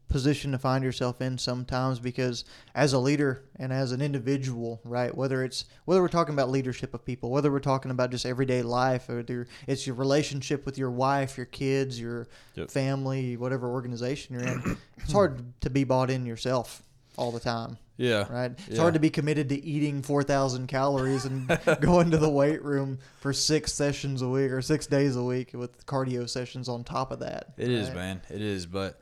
position 0.08 0.52
to 0.52 0.58
find 0.58 0.84
yourself 0.84 1.20
in 1.20 1.38
sometimes 1.38 2.00
because 2.00 2.46
as 2.74 2.94
a 2.94 3.00
leader 3.00 3.44
and 3.58 3.74
as 3.74 3.92
an 3.92 4.02
individual, 4.02 4.80
right? 4.84 5.14
Whether 5.14 5.44
it's 5.44 5.66
whether 5.86 6.02
we're 6.02 6.08
talking 6.08 6.34
about 6.34 6.50
leadership 6.50 6.94
of 6.94 7.04
people, 7.04 7.30
whether 7.30 7.52
we're 7.52 7.60
talking 7.60 7.92
about 7.92 8.12
just 8.12 8.26
everyday 8.26 8.62
life, 8.62 9.10
or 9.10 9.26
it's 9.68 9.86
your 9.86 9.96
relationship 9.96 10.66
with 10.66 10.78
your 10.78 10.92
wife, 10.92 11.38
your 11.38 11.48
kids, 11.48 12.00
your 12.00 12.28
yep. 12.56 12.70
family, 12.72 13.38
whatever 13.38 13.70
organization 13.70 14.36
you're 14.36 14.48
in, 14.48 14.78
it's 14.98 15.12
hard 15.20 15.60
to 15.62 15.70
be 15.70 15.84
bought 15.84 16.10
in 16.10 16.26
yourself 16.26 16.82
all 17.18 17.32
the 17.32 17.40
time. 17.40 17.78
Yeah. 17.98 18.26
Right. 18.30 18.52
It's 18.52 18.70
yeah. 18.70 18.82
hard 18.82 18.94
to 18.96 19.00
be 19.00 19.10
committed 19.10 19.50
to 19.50 19.64
eating 19.64 20.02
4,000 20.02 20.68
calories 20.68 21.26
and 21.26 21.48
going 21.82 22.12
to 22.12 22.18
the 22.18 22.30
weight 22.30 22.64
room 22.64 23.00
for 23.20 23.32
six 23.32 23.74
sessions 23.74 24.22
a 24.22 24.28
week 24.28 24.52
or 24.52 24.62
six 24.62 24.86
days 24.86 25.16
a 25.16 25.24
week 25.24 25.52
with 25.54 25.86
cardio 25.86 26.30
sessions 26.30 26.68
on 26.68 26.84
top 26.84 27.12
of 27.12 27.20
that. 27.20 27.54
It 27.58 27.64
right? 27.64 27.72
is, 27.72 27.92
man. 27.92 28.22
It 28.30 28.42
is. 28.42 28.66
But 28.66 29.00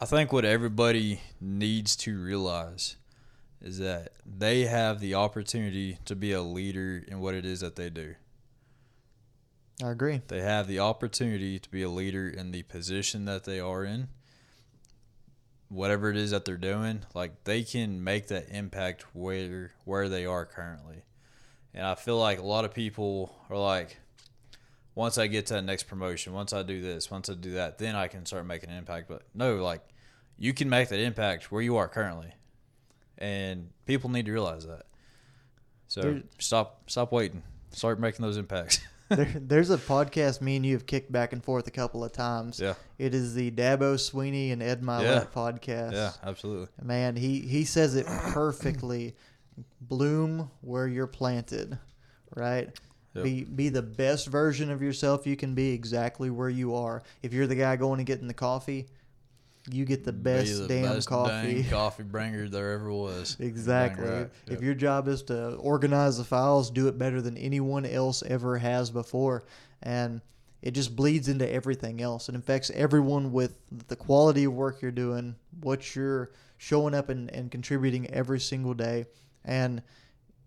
I 0.00 0.06
think 0.06 0.32
what 0.32 0.44
everybody 0.44 1.20
needs 1.40 1.94
to 1.96 2.20
realize 2.20 2.96
is 3.62 3.78
that 3.78 4.12
they 4.24 4.62
have 4.62 5.00
the 5.00 5.14
opportunity 5.14 5.98
to 6.04 6.16
be 6.16 6.32
a 6.32 6.42
leader 6.42 7.02
in 7.06 7.20
what 7.20 7.34
it 7.34 7.46
is 7.46 7.60
that 7.60 7.76
they 7.76 7.90
do. 7.90 8.14
I 9.82 9.90
agree. 9.90 10.22
They 10.28 10.40
have 10.40 10.66
the 10.66 10.80
opportunity 10.80 11.58
to 11.58 11.70
be 11.70 11.82
a 11.82 11.88
leader 11.88 12.28
in 12.28 12.50
the 12.50 12.62
position 12.62 13.24
that 13.26 13.44
they 13.44 13.60
are 13.60 13.84
in 13.84 14.08
whatever 15.68 16.10
it 16.10 16.16
is 16.16 16.30
that 16.30 16.44
they're 16.44 16.56
doing, 16.56 17.02
like 17.14 17.44
they 17.44 17.62
can 17.62 18.02
make 18.02 18.28
that 18.28 18.48
impact 18.50 19.04
where 19.14 19.72
where 19.84 20.08
they 20.08 20.26
are 20.26 20.44
currently. 20.44 21.02
And 21.74 21.84
I 21.84 21.94
feel 21.94 22.18
like 22.18 22.38
a 22.38 22.44
lot 22.44 22.64
of 22.64 22.72
people 22.72 23.36
are 23.50 23.58
like, 23.58 23.98
once 24.94 25.18
I 25.18 25.26
get 25.26 25.46
to 25.46 25.54
that 25.54 25.62
next 25.62 25.84
promotion, 25.84 26.32
once 26.32 26.52
I 26.52 26.62
do 26.62 26.80
this, 26.80 27.10
once 27.10 27.28
I 27.28 27.34
do 27.34 27.52
that, 27.52 27.78
then 27.78 27.94
I 27.94 28.08
can 28.08 28.24
start 28.24 28.46
making 28.46 28.70
an 28.70 28.76
impact. 28.76 29.08
But 29.08 29.22
no, 29.34 29.56
like 29.56 29.82
you 30.38 30.54
can 30.54 30.68
make 30.68 30.88
that 30.88 31.00
impact 31.00 31.52
where 31.52 31.62
you 31.62 31.76
are 31.76 31.88
currently, 31.88 32.32
and 33.18 33.70
people 33.84 34.10
need 34.10 34.26
to 34.26 34.32
realize 34.32 34.66
that. 34.66 34.86
So 35.88 36.22
stop 36.38 36.90
stop 36.90 37.12
waiting, 37.12 37.42
start 37.70 38.00
making 38.00 38.24
those 38.24 38.36
impacts. 38.36 38.80
there, 39.10 39.32
there's 39.36 39.70
a 39.70 39.78
podcast 39.78 40.40
me 40.40 40.56
and 40.56 40.66
you 40.66 40.72
have 40.72 40.86
kicked 40.86 41.12
back 41.12 41.32
and 41.32 41.42
forth 41.42 41.66
a 41.68 41.70
couple 41.70 42.02
of 42.02 42.12
times. 42.12 42.58
Yeah. 42.58 42.74
It 42.98 43.14
is 43.14 43.34
the 43.34 43.50
Dabo 43.52 43.94
Swinney 43.94 44.52
and 44.52 44.62
Ed 44.62 44.82
Mylett 44.82 45.02
yeah. 45.02 45.24
podcast. 45.34 45.92
Yeah, 45.92 46.12
absolutely. 46.24 46.68
Man, 46.82 47.14
he, 47.14 47.40
he 47.40 47.64
says 47.64 47.94
it 47.94 48.06
perfectly. 48.06 49.14
Bloom 49.80 50.50
where 50.60 50.88
you're 50.88 51.06
planted, 51.06 51.78
right? 52.34 52.70
Yep. 53.14 53.24
Be 53.24 53.44
be 53.44 53.68
the 53.70 53.80
best 53.80 54.26
version 54.26 54.70
of 54.70 54.82
yourself 54.82 55.26
you 55.26 55.36
can 55.36 55.54
be 55.54 55.70
exactly 55.70 56.28
where 56.28 56.50
you 56.50 56.74
are. 56.74 57.02
If 57.22 57.32
you're 57.32 57.46
the 57.46 57.54
guy 57.54 57.76
going 57.76 58.00
and 58.00 58.06
getting 58.06 58.28
the 58.28 58.34
coffee, 58.34 58.88
you 59.70 59.84
get 59.84 60.04
the 60.04 60.12
best 60.12 60.62
the 60.62 60.68
damn 60.68 60.94
best 60.94 61.08
coffee. 61.08 61.64
Coffee 61.70 62.02
bringer 62.02 62.48
there 62.48 62.72
ever 62.72 62.92
was. 62.92 63.36
exactly. 63.40 64.08
Right. 64.08 64.30
If 64.46 64.52
yep. 64.52 64.62
your 64.62 64.74
job 64.74 65.08
is 65.08 65.22
to 65.24 65.54
organize 65.54 66.18
the 66.18 66.24
files, 66.24 66.70
do 66.70 66.88
it 66.88 66.98
better 66.98 67.20
than 67.20 67.36
anyone 67.36 67.84
else 67.84 68.22
ever 68.22 68.58
has 68.58 68.90
before. 68.90 69.44
And 69.82 70.20
it 70.62 70.72
just 70.72 70.96
bleeds 70.96 71.28
into 71.28 71.50
everything 71.50 72.00
else. 72.00 72.28
It 72.28 72.34
affects 72.34 72.70
everyone 72.70 73.32
with 73.32 73.58
the 73.88 73.96
quality 73.96 74.44
of 74.44 74.52
work 74.52 74.82
you're 74.82 74.90
doing, 74.90 75.36
what 75.60 75.94
you're 75.94 76.30
showing 76.58 76.94
up 76.94 77.08
and, 77.08 77.30
and 77.30 77.50
contributing 77.50 78.10
every 78.10 78.40
single 78.40 78.74
day. 78.74 79.06
And 79.44 79.82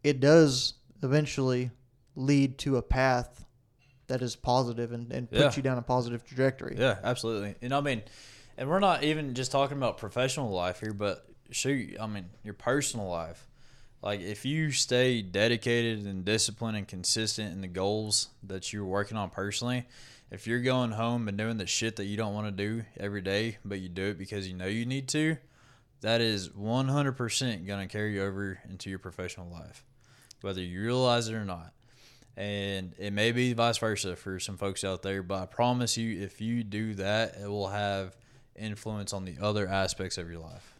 it 0.04 0.20
does 0.20 0.74
eventually 1.04 1.72
lead 2.16 2.58
to 2.60 2.78
a 2.78 2.82
path 2.82 3.46
that 4.08 4.22
is 4.22 4.36
positive 4.36 4.92
and, 4.92 5.12
and 5.12 5.30
puts 5.30 5.42
yeah. 5.42 5.52
you 5.56 5.62
down 5.62 5.78
a 5.78 5.82
positive 5.82 6.26
trajectory. 6.26 6.76
Yeah, 6.78 6.98
absolutely. 7.04 7.56
And 7.62 7.74
I 7.74 7.80
mean, 7.80 8.02
and 8.60 8.70
we're 8.70 8.80
not 8.80 9.04
even 9.04 9.36
just 9.36 9.54
talking 9.54 9.78
about 9.78 9.98
professional 9.98 10.52
life 10.52 10.82
here, 10.82 10.94
but 10.94 11.26
shoot, 11.50 11.96
I 12.00 12.08
mean, 12.08 12.26
your 12.44 12.54
personal 12.54 13.08
life. 13.08 13.48
like 14.02 14.20
if 14.20 14.46
you 14.46 14.72
stay 14.72 15.22
dedicated 15.22 16.06
and 16.06 16.26
disciplined 16.26 16.78
and 16.78 16.88
consistent 16.88 17.54
in 17.54 17.62
the 17.62 17.68
goals 17.68 18.28
that 18.44 18.74
you're 18.74 18.86
working 18.86 19.16
on 19.16 19.30
personally, 19.30 19.86
if 20.30 20.46
you're 20.46 20.60
going 20.60 20.92
home 20.92 21.30
and 21.30 21.38
doing 21.38 21.56
the 21.56 21.66
shit 21.66 21.96
that 21.96 22.06
you 22.06 22.18
don't 22.18 22.34
want 22.34 22.48
to 22.48 22.52
do 22.52 22.84
every 23.00 23.22
day, 23.22 23.58
but 23.64 23.80
you 23.80 23.88
do 23.88 24.10
it 24.10 24.18
because 24.18 24.46
you 24.46 24.54
know 24.54 24.68
you 24.68 24.86
need 24.86 25.08
to, 25.08 25.38
that 26.02 26.20
is 26.20 26.50
100% 26.50 27.66
going 27.66 27.88
to 27.88 27.92
carry 27.92 28.20
over 28.20 28.60
into 28.70 28.90
your 28.90 29.00
professional 29.00 29.50
life, 29.50 29.86
whether 30.42 30.62
you 30.62 30.82
realize 30.82 31.30
it 31.30 31.34
or 31.34 31.46
not. 31.46 31.72
And 32.36 32.94
it 32.98 33.12
may 33.12 33.32
be 33.32 33.54
vice 33.54 33.78
versa 33.78 34.18
for 34.18 34.38
some 34.40 34.58
folks 34.58 34.84
out 34.84 35.02
there, 35.02 35.24
but 35.24 35.44
I 35.44 35.46
promise 35.46 35.98
you, 35.98 36.22
if 36.22 36.42
you 36.42 36.66
do 36.66 36.94
that, 36.96 37.36
it 37.42 37.48
will 37.48 37.70
have 37.70 38.16
influence 38.60 39.14
on 39.14 39.26
the 39.26 39.36
other 39.42 39.68
aspects 39.68 40.18
of 40.18 40.30
your 40.30 40.40
life. 40.40 40.76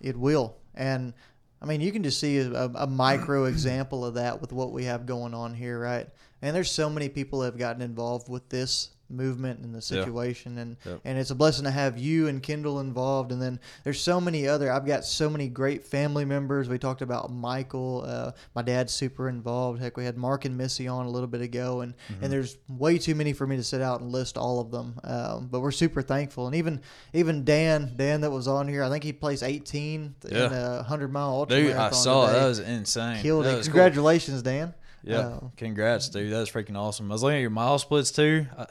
It 0.00 0.16
will. 0.16 0.56
And 0.74 1.14
I 1.60 1.66
mean, 1.66 1.80
you 1.80 1.92
can 1.92 2.02
just 2.02 2.20
see 2.20 2.38
a, 2.38 2.70
a 2.74 2.86
micro 2.86 3.44
example 3.46 4.04
of 4.04 4.14
that 4.14 4.40
with 4.40 4.52
what 4.52 4.72
we 4.72 4.84
have 4.84 5.06
going 5.06 5.34
on 5.34 5.54
here, 5.54 5.78
right? 5.78 6.08
And 6.42 6.54
there's 6.54 6.70
so 6.70 6.90
many 6.90 7.08
people 7.08 7.40
that 7.40 7.46
have 7.46 7.58
gotten 7.58 7.80
involved 7.80 8.28
with 8.28 8.48
this 8.48 8.90
movement 9.14 9.60
and 9.60 9.74
the 9.74 9.80
situation 9.80 10.58
and 10.58 10.76
and 11.04 11.18
it's 11.18 11.30
a 11.30 11.34
blessing 11.34 11.64
to 11.64 11.70
have 11.70 11.96
you 11.98 12.28
and 12.28 12.42
Kendall 12.42 12.80
involved 12.80 13.32
and 13.32 13.40
then 13.40 13.58
there's 13.84 14.00
so 14.00 14.20
many 14.20 14.46
other 14.48 14.70
I've 14.72 14.86
got 14.86 15.04
so 15.04 15.30
many 15.30 15.48
great 15.48 15.84
family 15.86 16.24
members 16.24 16.68
we 16.68 16.78
talked 16.78 17.02
about 17.02 17.30
Michael 17.32 18.04
uh, 18.06 18.32
my 18.54 18.62
dad's 18.62 18.92
super 18.92 19.28
involved 19.28 19.80
heck 19.80 19.96
we 19.96 20.04
had 20.04 20.16
Mark 20.16 20.44
and 20.44 20.56
Missy 20.56 20.88
on 20.88 21.06
a 21.06 21.10
little 21.10 21.28
bit 21.28 21.40
ago 21.40 21.80
and 21.80 21.94
Mm-hmm. 21.94 22.24
and 22.24 22.32
there's 22.32 22.56
way 22.68 22.98
too 22.98 23.14
many 23.14 23.32
for 23.32 23.46
me 23.46 23.56
to 23.56 23.62
sit 23.62 23.80
out 23.80 24.00
and 24.00 24.10
list 24.10 24.36
all 24.36 24.60
of 24.60 24.70
them 24.70 24.98
um, 25.04 25.48
but 25.50 25.60
we're 25.60 25.70
super 25.70 26.02
thankful 26.02 26.46
and 26.46 26.56
even 26.56 26.80
even 27.12 27.44
Dan 27.44 27.92
Dan 27.96 28.20
that 28.22 28.30
was 28.30 28.48
on 28.48 28.66
here 28.68 28.82
I 28.82 28.90
think 28.90 29.04
he 29.04 29.12
placed 29.12 29.42
18 29.42 30.14
in 30.28 30.36
a 30.36 30.76
100 30.76 31.12
mile 31.12 31.28
ultra 31.30 31.56
Dude, 31.56 31.72
I 31.76 31.90
saw 31.90 32.24
it. 32.24 32.26
today. 32.28 32.38
That 32.40 32.46
was 32.46 32.58
insane. 32.58 33.22
killed 33.22 33.44
that 33.44 33.54
it 33.54 33.56
was 33.58 33.68
cool. 33.68 33.74
congratulations 33.74 34.42
Dan 34.42 34.74
Yeah, 35.04 35.18
Uh, 35.18 35.40
congrats, 35.56 36.08
dude. 36.08 36.32
That 36.32 36.40
was 36.40 36.50
freaking 36.50 36.76
awesome. 36.76 37.10
I 37.10 37.14
was 37.14 37.22
looking 37.22 37.36
at 37.36 37.40
your 37.42 37.50
mile 37.50 37.78
splits 37.78 38.10
too. 38.10 38.46
I, 38.58 38.66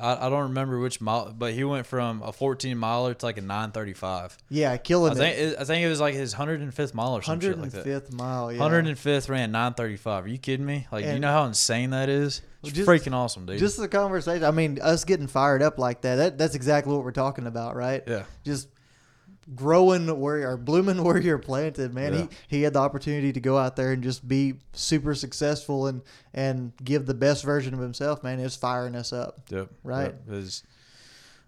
I, 0.00 0.26
I 0.26 0.30
don't 0.30 0.44
remember 0.48 0.78
which 0.78 1.00
mile, 1.00 1.32
but 1.36 1.52
he 1.52 1.64
went 1.64 1.86
from 1.86 2.22
a 2.22 2.32
14 2.32 2.76
miler 2.78 3.14
to 3.14 3.26
like 3.26 3.38
a 3.38 3.40
935. 3.42 4.36
yeah 4.50 4.76
killing 4.76 5.12
I 5.12 5.14
it 5.14 5.18
think 5.18 5.38
it, 5.38 5.56
I 5.60 5.64
think 5.64 5.84
it 5.84 5.88
was 5.88 6.00
like 6.00 6.14
his 6.14 6.34
105th 6.34 6.94
mile 6.94 7.14
or 7.16 7.22
some 7.22 7.40
shit 7.40 7.58
like 7.58 7.70
that. 7.72 7.84
105th 7.84 8.12
mile 8.12 8.52
yeah 8.52 8.58
105th 8.60 9.28
ran 9.28 9.50
935. 9.52 10.24
Are 10.24 10.28
you 10.28 10.38
kidding 10.38 10.66
me? 10.66 10.86
Like, 10.92 11.04
do 11.04 11.12
you 11.12 11.18
know 11.18 11.32
how 11.32 11.44
insane 11.44 11.90
that 11.90 12.08
is? 12.08 12.42
It's 12.62 12.72
Just- 12.72 12.88
freaking 12.88 13.12
awesome, 13.14 13.46
dude. 13.46 13.58
Just 13.58 13.76
the 13.76 13.86
conversation. 13.88 14.44
I 14.44 14.50
mean, 14.50 14.80
us 14.80 15.04
getting 15.04 15.26
fired 15.28 15.62
up 15.62 15.78
like 15.78 16.00
that. 16.02 16.16
That 16.16 16.38
that's 16.38 16.54
exactly 16.54 16.92
what 16.92 17.04
we're 17.04 17.12
talking 17.12 17.46
about, 17.46 17.76
right? 17.76 18.02
yeah, 18.06 18.24
Just 18.44 18.68
growing 19.54 20.20
where 20.20 20.50
or 20.50 20.56
blooming 20.56 21.02
where 21.04 21.18
you're 21.18 21.38
planted, 21.38 21.94
man. 21.94 22.12
Yeah. 22.12 22.26
He 22.48 22.56
he 22.56 22.62
had 22.62 22.72
the 22.74 22.80
opportunity 22.80 23.32
to 23.32 23.40
go 23.40 23.56
out 23.58 23.76
there 23.76 23.92
and 23.92 24.02
just 24.02 24.26
be 24.26 24.54
super 24.72 25.14
successful 25.14 25.86
and 25.86 26.02
and 26.34 26.72
give 26.82 27.06
the 27.06 27.14
best 27.14 27.44
version 27.44 27.74
of 27.74 27.80
himself, 27.80 28.22
man. 28.22 28.40
It's 28.40 28.56
firing 28.56 28.94
us 28.94 29.12
up. 29.12 29.40
yep, 29.50 29.68
Right. 29.82 30.14
Yep. 30.14 30.22
It 30.28 30.30
was, 30.30 30.64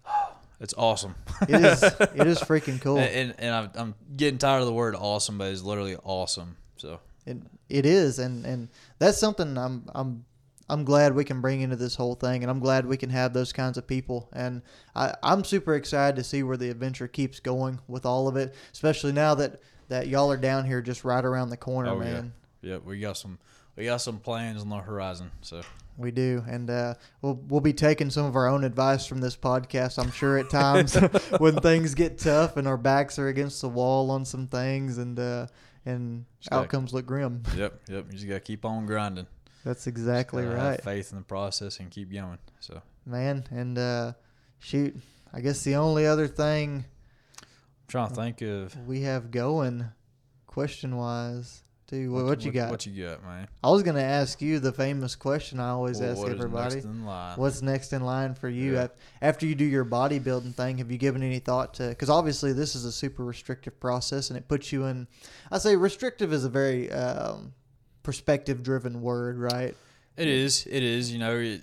it's 0.59 0.73
awesome. 0.77 1.15
It 1.47 1.63
is 1.63 1.83
it 1.83 2.27
is 2.27 2.39
freaking 2.39 2.79
cool. 2.81 2.97
and 2.97 3.09
and, 3.09 3.35
and 3.39 3.55
I'm, 3.55 3.69
I'm 3.75 3.95
getting 4.15 4.37
tired 4.37 4.59
of 4.61 4.65
the 4.67 4.73
word 4.73 4.95
awesome, 4.95 5.37
but 5.37 5.51
it's 5.51 5.63
literally 5.63 5.95
awesome. 6.03 6.57
So 6.77 6.99
It, 7.25 7.37
it 7.69 7.85
is, 7.85 8.19
and 8.19 8.45
and 8.45 8.69
that's 8.99 9.17
something 9.17 9.57
I'm 9.57 9.85
I'm 9.93 10.25
I'm 10.71 10.83
glad 10.85 11.13
we 11.13 11.23
can 11.25 11.41
bring 11.41 11.61
into 11.61 11.75
this 11.75 11.95
whole 11.95 12.15
thing, 12.15 12.43
and 12.43 12.49
I'm 12.49 12.59
glad 12.59 12.85
we 12.85 12.95
can 12.97 13.09
have 13.09 13.33
those 13.33 13.51
kinds 13.51 13.77
of 13.77 13.85
people, 13.85 14.29
and 14.31 14.61
I, 14.95 15.13
I'm 15.21 15.43
super 15.43 15.75
excited 15.75 16.15
to 16.15 16.23
see 16.23 16.43
where 16.43 16.55
the 16.57 16.69
adventure 16.69 17.07
keeps 17.09 17.39
going 17.41 17.79
with 17.87 18.05
all 18.05 18.27
of 18.27 18.37
it, 18.37 18.55
especially 18.71 19.11
now 19.11 19.35
that 19.35 19.59
that 19.89 20.07
y'all 20.07 20.31
are 20.31 20.37
down 20.37 20.65
here 20.65 20.81
just 20.81 21.03
right 21.03 21.23
around 21.25 21.49
the 21.49 21.57
corner, 21.57 21.89
Oh, 21.91 22.01
yeah. 22.01 22.21
man. 22.21 22.81
We 22.85 22.99
got 23.01 23.17
some 23.17 23.37
we 23.75 23.85
got 23.85 23.97
some 23.97 24.19
plans 24.19 24.61
on 24.61 24.69
the 24.69 24.77
horizon. 24.77 25.31
So 25.41 25.61
We 25.97 26.11
do, 26.11 26.43
and 26.47 26.69
uh, 26.69 26.93
we'll 27.21 27.35
we'll 27.49 27.59
be 27.61 27.73
taking 27.73 28.09
some 28.09 28.25
of 28.25 28.35
our 28.37 28.47
own 28.47 28.63
advice 28.63 29.05
from 29.05 29.19
this 29.19 29.35
podcast. 29.35 30.01
I'm 30.01 30.11
sure 30.11 30.37
at 30.37 30.49
times 30.49 30.95
when 31.39 31.57
things 31.57 31.95
get 31.95 32.17
tough 32.17 32.55
and 32.55 32.65
our 32.67 32.77
backs 32.77 33.19
are 33.19 33.27
against 33.27 33.59
the 33.61 33.69
wall 33.69 34.09
on 34.11 34.23
some 34.23 34.47
things, 34.47 34.97
and 34.99 35.19
uh, 35.19 35.47
and 35.85 36.23
Just 36.39 36.49
gotta- 36.51 36.63
outcomes 36.63 36.93
look 36.93 37.05
grim. 37.05 37.43
yep, 37.57 37.81
yep. 37.89 38.05
You 38.07 38.13
just 38.13 38.27
gotta 38.29 38.39
keep 38.39 38.63
on 38.63 38.85
grinding. 38.85 39.27
That's 39.63 39.87
exactly 39.87 40.43
right. 40.43 40.81
faith 40.83 41.11
in 41.11 41.17
the 41.17 41.23
process 41.23 41.79
and 41.79 41.91
keep 41.91 42.11
going. 42.11 42.39
So 42.59 42.81
man. 43.05 43.45
And 43.51 43.77
uh, 43.77 44.13
shoot, 44.59 44.95
I 45.33 45.41
guess 45.41 45.63
the 45.63 45.75
only 45.75 46.05
other 46.05 46.27
thing 46.27 46.85
I'm 47.39 47.47
trying 47.87 48.09
to 48.09 48.15
think 48.15 48.41
of 48.41 48.75
we 48.87 49.01
have 49.01 49.31
going, 49.31 49.85
question 50.47 50.97
wise, 50.97 51.61
Dude, 51.91 52.09
What, 52.09 52.23
what, 52.23 52.45
you 52.45 52.53
got? 52.53 52.71
What 52.71 52.85
you 52.85 53.05
got, 53.05 53.21
man? 53.21 53.49
I 53.61 53.69
was 53.69 53.83
gonna 53.83 53.99
ask 53.99 54.41
you 54.41 54.59
the 54.59 54.71
famous 54.71 55.13
question 55.13 55.59
I 55.59 55.71
always 55.71 55.99
Well, 55.99 56.11
ask 56.11 56.19
what 56.19 56.31
everybody. 56.31 56.75
next 56.75 56.85
in 56.85 57.05
line? 57.05 57.37
What's 57.37 57.61
next 57.61 57.91
in 57.91 58.01
line 58.01 58.33
for 58.33 58.47
you 58.47 58.75
Yeah. 58.75 58.87
After 59.21 59.45
you 59.45 59.55
do 59.55 59.65
your 59.65 59.83
bodybuilding 59.83 60.55
thing? 60.55 60.77
Have 60.77 60.89
you 60.89 60.97
given 60.97 61.21
any 61.21 61.39
thought 61.39 61.73
to? 61.75 61.89
Because 61.89 62.09
obviously 62.09 62.53
this 62.53 62.75
is 62.75 62.85
a 62.85 62.93
super 62.93 63.25
restrictive 63.25 63.77
process, 63.81 64.29
and 64.29 64.37
it 64.37 64.47
puts 64.47 64.71
you 64.71 64.85
in. 64.85 65.05
I 65.51 65.57
say 65.57 65.75
restrictive 65.75 66.31
is 66.31 66.45
a 66.45 66.49
very 66.49 66.89
um, 66.93 67.51
perspective-driven 68.03 69.01
word, 69.01 69.37
right? 69.37 69.75
It 70.17 70.27
is. 70.27 70.67
It 70.69 70.83
is. 70.83 71.11
You 71.11 71.19
know, 71.19 71.37
it, 71.37 71.61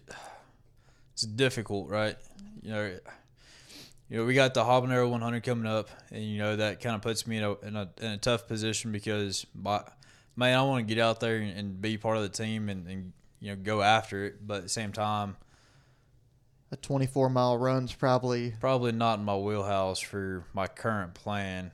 it's 1.13 1.23
difficult, 1.23 1.89
right? 1.89 2.17
You 2.63 2.71
know, 2.71 2.99
you 4.09 4.19
know, 4.19 4.25
we 4.25 4.35
got 4.35 4.55
the 4.55 4.63
habanero 4.63 5.09
100 5.11 5.43
coming 5.43 5.67
up, 5.67 5.91
and 6.11 6.25
you 6.25 6.39
know 6.39 6.57
that 6.57 6.81
kind 6.81 6.97
of 6.97 7.03
puts 7.03 7.27
me 7.27 7.37
in 7.37 7.45
a, 7.45 7.53
in 7.61 7.77
a 7.77 7.91
in 8.01 8.07
a 8.13 8.17
tough 8.17 8.49
position 8.49 8.91
because 8.91 9.47
my 9.55 9.83
man, 10.35 10.57
I 10.57 10.63
want 10.63 10.87
to 10.87 10.95
get 10.95 11.03
out 11.03 11.21
there 11.21 11.37
and, 11.37 11.59
and 11.59 11.81
be 11.81 11.99
part 11.99 12.17
of 12.17 12.23
the 12.23 12.29
team 12.29 12.69
and, 12.69 12.87
and 12.87 13.13
you 13.41 13.51
know 13.51 13.57
go 13.57 13.83
after 13.83 14.25
it, 14.25 14.47
but 14.47 14.59
at 14.59 14.63
the 14.63 14.69
same 14.69 14.93
time, 14.93 15.37
A 16.71 16.77
24-mile 16.77 17.59
run's 17.59 17.93
probably 17.93 18.55
probably 18.61 18.93
not 18.93 19.19
in 19.19 19.25
my 19.25 19.37
wheelhouse 19.37 20.01
for 20.01 20.45
my 20.55 20.67
current 20.67 21.15
plan. 21.15 21.71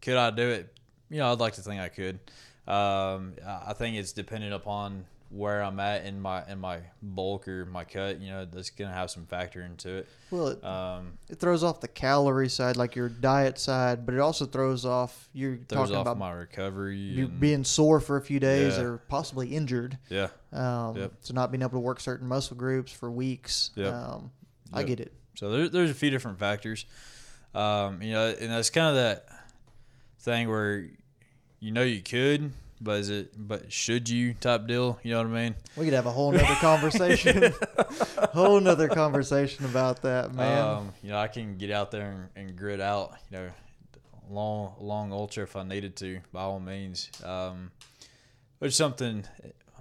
Could 0.00 0.16
I 0.16 0.30
do 0.30 0.48
it? 0.48 0.76
You 1.10 1.18
know, 1.18 1.32
I'd 1.32 1.40
like 1.40 1.54
to 1.54 1.62
think 1.62 1.80
I 1.80 1.88
could. 1.88 2.18
Um, 2.66 3.34
I 3.46 3.72
think 3.72 3.96
it's 3.96 4.12
dependent 4.12 4.54
upon 4.54 5.04
where 5.30 5.62
I'm 5.62 5.80
at 5.80 6.04
in 6.04 6.20
my 6.20 6.46
in 6.46 6.58
my 6.60 6.80
bulk 7.02 7.48
or 7.48 7.64
my 7.64 7.84
cut. 7.84 8.20
You 8.20 8.30
know, 8.30 8.44
that's 8.44 8.68
gonna 8.70 8.92
have 8.92 9.10
some 9.10 9.24
factor 9.26 9.62
into 9.62 9.88
it. 9.96 10.08
well. 10.30 10.48
It, 10.48 10.62
Um, 10.62 11.18
it 11.30 11.40
throws 11.40 11.64
off 11.64 11.80
the 11.80 11.88
calorie 11.88 12.50
side, 12.50 12.76
like 12.76 12.94
your 12.94 13.08
diet 13.08 13.58
side, 13.58 14.04
but 14.04 14.14
it 14.14 14.20
also 14.20 14.44
throws 14.44 14.84
off 14.84 15.28
you're 15.32 15.56
throws 15.56 15.88
talking 15.88 15.96
off 15.96 16.02
about 16.02 16.18
my 16.18 16.32
recovery. 16.32 16.98
you 16.98 17.28
being 17.28 17.64
sore 17.64 17.98
for 17.98 18.16
a 18.18 18.20
few 18.22 18.38
days 18.38 18.76
Yeah. 18.76 18.82
or 18.84 18.98
possibly 19.08 19.56
injured. 19.56 19.96
yeah, 20.10 20.28
Um, 20.52 20.96
Yep. 20.96 21.12
So 21.22 21.32
not 21.34 21.50
being 21.50 21.62
able 21.62 21.72
to 21.72 21.78
work 21.80 21.98
certain 21.98 22.28
muscle 22.28 22.56
groups 22.56 22.92
for 22.92 23.10
weeks. 23.10 23.70
Yep. 23.74 23.92
Um, 23.94 24.30
I 24.72 24.82
get 24.82 25.00
it. 25.00 25.12
So 25.34 25.50
there, 25.50 25.68
there's 25.70 25.90
a 25.90 25.94
few 25.94 26.10
different 26.10 26.38
factors. 26.38 26.84
Um, 27.54 28.02
you 28.02 28.12
know, 28.12 28.28
and 28.28 28.50
that's 28.52 28.68
kind 28.70 28.88
of 28.88 28.94
that 28.96 29.26
thing 30.20 30.48
where 30.48 30.88
you 31.62 31.70
know 31.70 31.82
you 31.82 32.02
could, 32.02 32.52
but 32.80 32.98
is 32.98 33.08
it? 33.08 33.34
But 33.38 33.72
should 33.72 34.08
you? 34.08 34.34
Type 34.34 34.66
deal. 34.66 34.98
You 35.04 35.12
know 35.12 35.18
what 35.18 35.28
I 35.28 35.42
mean? 35.44 35.54
We 35.76 35.84
could 35.84 35.94
have 35.94 36.06
a 36.06 36.10
whole 36.10 36.32
nother 36.32 36.56
conversation, 36.56 37.54
whole 38.34 38.58
nother 38.58 38.88
conversation 38.88 39.64
about 39.64 40.02
that, 40.02 40.34
man. 40.34 40.58
Um, 40.58 40.92
you 41.04 41.10
know, 41.10 41.18
I 41.18 41.28
can 41.28 41.56
get 41.56 41.70
out 41.70 41.92
there 41.92 42.10
and, 42.10 42.48
and 42.48 42.58
grit 42.58 42.80
out, 42.80 43.14
you 43.30 43.38
know, 43.38 43.50
long 44.28 44.74
long 44.80 45.12
ultra 45.12 45.44
if 45.44 45.54
I 45.54 45.62
needed 45.62 45.94
to, 45.96 46.20
by 46.32 46.42
all 46.42 46.58
means. 46.58 47.10
Um, 47.24 47.70
which 48.58 48.74
something, 48.74 49.24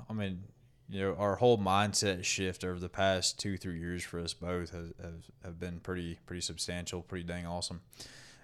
I 0.08 0.14
mean, 0.14 0.44
you 0.88 1.02
know, 1.02 1.16
our 1.16 1.38
whole 1.38 1.58
mindset 1.58 2.24
shift 2.24 2.64
over 2.64 2.80
the 2.80 2.90
past 2.90 3.40
two 3.40 3.58
three 3.58 3.80
years 3.80 4.04
for 4.04 4.20
us 4.20 4.36
both 4.36 4.70
has 4.70 4.94
have, 5.02 5.24
have 5.44 5.60
been 5.60 5.80
pretty 5.80 6.20
pretty 6.28 6.42
substantial, 6.42 7.02
pretty 7.02 7.24
dang 7.24 7.48
awesome. 7.48 7.82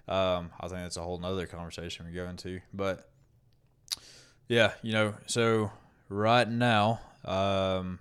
Um, 0.08 0.50
I 0.58 0.66
think 0.66 0.80
that's 0.80 0.96
a 0.96 1.02
whole 1.02 1.18
nother 1.18 1.46
conversation 1.46 2.06
we 2.06 2.12
go 2.12 2.26
into, 2.26 2.60
but 2.72 3.08
yeah, 4.48 4.72
you 4.82 4.92
know, 4.92 5.14
so 5.26 5.70
right 6.08 6.48
now, 6.48 7.00
um, 7.24 7.98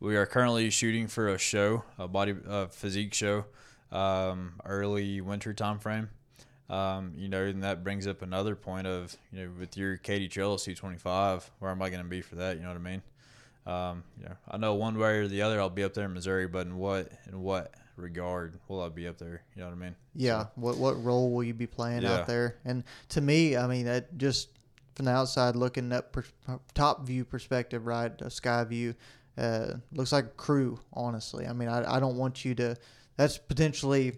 we 0.00 0.16
are 0.16 0.26
currently 0.26 0.70
shooting 0.70 1.06
for 1.08 1.28
a 1.28 1.38
show, 1.38 1.84
a 1.98 2.08
body 2.08 2.34
uh, 2.48 2.66
physique 2.66 3.14
show, 3.14 3.44
um, 3.92 4.54
early 4.64 5.20
winter 5.20 5.52
time 5.54 5.78
frame. 5.78 6.10
Um, 6.70 7.12
you 7.16 7.28
know, 7.28 7.44
and 7.44 7.62
that 7.62 7.84
brings 7.84 8.06
up 8.06 8.22
another 8.22 8.56
point 8.56 8.86
of 8.86 9.14
you 9.32 9.40
know 9.44 9.50
with 9.58 9.76
your 9.76 9.98
Katy 9.98 10.28
Trails 10.28 10.64
225, 10.64 11.50
where 11.58 11.70
am 11.70 11.82
I 11.82 11.90
going 11.90 12.02
to 12.02 12.08
be 12.08 12.22
for 12.22 12.36
that? 12.36 12.56
You 12.56 12.62
know 12.62 12.68
what 12.68 12.76
I 12.76 12.80
mean? 12.80 13.02
Um, 13.66 14.04
you 14.18 14.24
know, 14.26 14.36
I 14.50 14.56
know 14.56 14.74
one 14.74 14.98
way 14.98 15.18
or 15.18 15.28
the 15.28 15.42
other 15.42 15.60
I'll 15.60 15.68
be 15.70 15.84
up 15.84 15.92
there 15.94 16.06
in 16.06 16.14
Missouri, 16.14 16.46
but 16.46 16.66
in 16.66 16.76
what 16.78 17.12
in 17.28 17.40
what 17.40 17.74
regard 17.96 18.58
will 18.68 18.80
I 18.82 18.88
be 18.88 19.06
up 19.06 19.18
there? 19.18 19.42
You 19.54 19.60
know 19.62 19.68
what 19.68 19.74
I 19.76 19.78
mean? 19.78 19.94
yeah. 20.14 20.46
What 20.54 20.78
what 20.78 21.02
role 21.04 21.30
will 21.30 21.44
you 21.44 21.54
be 21.54 21.66
playing 21.66 22.02
Yeah. 22.02 22.20
out 22.20 22.26
there? 22.26 22.56
And 22.64 22.84
to 23.10 23.20
me, 23.20 23.56
I 23.58 23.66
mean, 23.66 23.84
that 23.84 24.16
just 24.16 24.48
from 24.94 25.06
the 25.06 25.10
outside 25.10 25.56
looking 25.56 25.92
up, 25.92 26.12
per, 26.12 26.24
top 26.74 27.06
view 27.06 27.24
perspective, 27.24 27.86
right? 27.86 28.12
A 28.20 28.30
sky 28.30 28.64
view, 28.64 28.94
uh, 29.36 29.74
looks 29.92 30.12
like 30.12 30.24
a 30.24 30.28
crew. 30.28 30.78
Honestly, 30.92 31.46
I 31.46 31.52
mean, 31.52 31.68
I, 31.68 31.96
I 31.96 32.00
don't 32.00 32.16
want 32.16 32.44
you 32.44 32.54
to. 32.56 32.76
That's 33.16 33.38
potentially. 33.38 34.12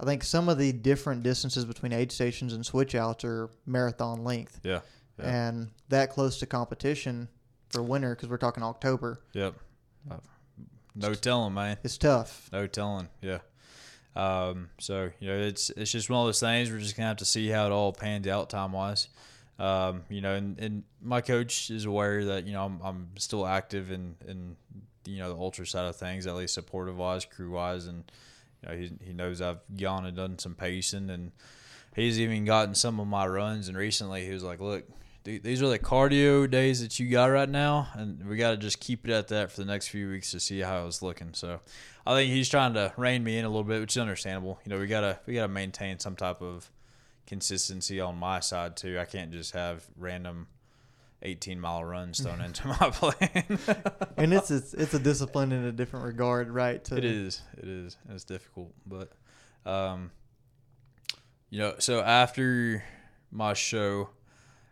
I 0.00 0.04
think 0.04 0.22
some 0.22 0.48
of 0.48 0.58
the 0.58 0.70
different 0.70 1.24
distances 1.24 1.64
between 1.64 1.92
aid 1.92 2.12
stations 2.12 2.52
and 2.52 2.64
switch 2.64 2.94
outs 2.94 3.24
are 3.24 3.50
marathon 3.66 4.22
length. 4.22 4.60
Yeah. 4.62 4.80
Yeah. 5.18 5.48
and 5.48 5.70
that 5.88 6.10
close 6.10 6.38
to 6.38 6.46
competition 6.46 7.26
for 7.70 7.82
winter 7.82 8.14
because 8.14 8.28
we're 8.28 8.36
talking 8.36 8.62
October. 8.62 9.20
Yep. 9.32 9.54
Uh, 10.08 10.16
no 10.94 11.14
telling, 11.14 11.54
man. 11.54 11.76
It's 11.82 11.98
tough. 11.98 12.48
No 12.52 12.66
telling. 12.66 13.08
Yeah. 13.20 13.38
Um, 14.16 14.70
so 14.78 15.10
you 15.20 15.28
know, 15.28 15.38
it's 15.38 15.70
it's 15.70 15.92
just 15.92 16.10
one 16.10 16.20
of 16.20 16.26
those 16.26 16.40
things. 16.40 16.70
We're 16.70 16.78
just 16.78 16.96
gonna 16.96 17.08
have 17.08 17.18
to 17.18 17.24
see 17.24 17.48
how 17.48 17.66
it 17.66 17.72
all 17.72 17.92
pans 17.92 18.26
out 18.26 18.50
time 18.50 18.72
wise. 18.72 19.08
Um, 19.58 20.04
you 20.08 20.20
know, 20.20 20.34
and, 20.34 20.58
and 20.60 20.84
my 21.02 21.20
coach 21.20 21.70
is 21.70 21.84
aware 21.84 22.24
that 22.26 22.46
you 22.46 22.52
know 22.52 22.64
I'm, 22.64 22.80
I'm 22.82 23.08
still 23.18 23.46
active 23.46 23.90
in 23.90 24.14
in 24.26 24.56
you 25.04 25.18
know 25.18 25.34
the 25.34 25.40
ultra 25.40 25.66
side 25.66 25.86
of 25.86 25.96
things, 25.96 26.26
at 26.26 26.36
least 26.36 26.54
supportive 26.54 26.96
wise, 26.96 27.24
crew 27.24 27.50
wise, 27.50 27.86
and 27.86 28.10
you 28.62 28.68
know 28.68 28.76
he 28.76 28.90
he 29.04 29.12
knows 29.12 29.40
I've 29.40 29.60
gone 29.76 30.06
and 30.06 30.16
done 30.16 30.38
some 30.38 30.54
pacing, 30.54 31.10
and 31.10 31.32
he's 31.94 32.20
even 32.20 32.44
gotten 32.44 32.74
some 32.74 33.00
of 33.00 33.08
my 33.08 33.26
runs. 33.26 33.68
And 33.68 33.76
recently, 33.76 34.24
he 34.24 34.32
was 34.32 34.44
like, 34.44 34.60
"Look, 34.60 34.84
these 35.24 35.60
are 35.60 35.68
the 35.68 35.78
cardio 35.78 36.48
days 36.48 36.80
that 36.80 37.00
you 37.00 37.08
got 37.10 37.26
right 37.26 37.48
now, 37.48 37.88
and 37.94 38.28
we 38.28 38.36
got 38.36 38.52
to 38.52 38.56
just 38.56 38.78
keep 38.78 39.08
it 39.08 39.12
at 39.12 39.28
that 39.28 39.50
for 39.50 39.60
the 39.60 39.66
next 39.66 39.88
few 39.88 40.08
weeks 40.08 40.30
to 40.30 40.40
see 40.40 40.60
how 40.60 40.86
it's 40.86 41.02
looking." 41.02 41.30
So, 41.34 41.60
I 42.06 42.14
think 42.14 42.32
he's 42.32 42.48
trying 42.48 42.74
to 42.74 42.92
rein 42.96 43.24
me 43.24 43.38
in 43.38 43.44
a 43.44 43.48
little 43.48 43.64
bit, 43.64 43.80
which 43.80 43.96
is 43.96 44.00
understandable. 44.00 44.60
You 44.64 44.70
know, 44.70 44.78
we 44.78 44.86
gotta 44.86 45.18
we 45.26 45.34
gotta 45.34 45.48
maintain 45.48 45.98
some 45.98 46.14
type 46.14 46.42
of 46.42 46.70
consistency 47.28 48.00
on 48.00 48.16
my 48.16 48.40
side 48.40 48.76
too. 48.76 48.98
I 48.98 49.04
can't 49.04 49.30
just 49.30 49.52
have 49.54 49.84
random. 49.96 50.48
18 51.22 51.58
mile 51.58 51.82
runs 51.82 52.20
thrown 52.20 52.40
into 52.40 52.68
my 52.68 52.76
plan. 52.92 53.58
and 54.16 54.32
it's, 54.32 54.52
it's 54.52 54.72
it's 54.72 54.94
a 54.94 55.00
discipline 55.00 55.50
in 55.50 55.64
a 55.64 55.72
different 55.72 56.06
regard, 56.06 56.48
right? 56.48 56.82
To, 56.84 56.96
It 56.96 57.04
is. 57.04 57.42
It 57.56 57.66
is. 57.66 57.96
It's 58.08 58.22
difficult, 58.22 58.72
but 58.86 59.10
um, 59.66 60.12
you 61.50 61.58
know. 61.58 61.74
So 61.80 62.00
after 62.02 62.84
my 63.32 63.54
show, 63.54 64.10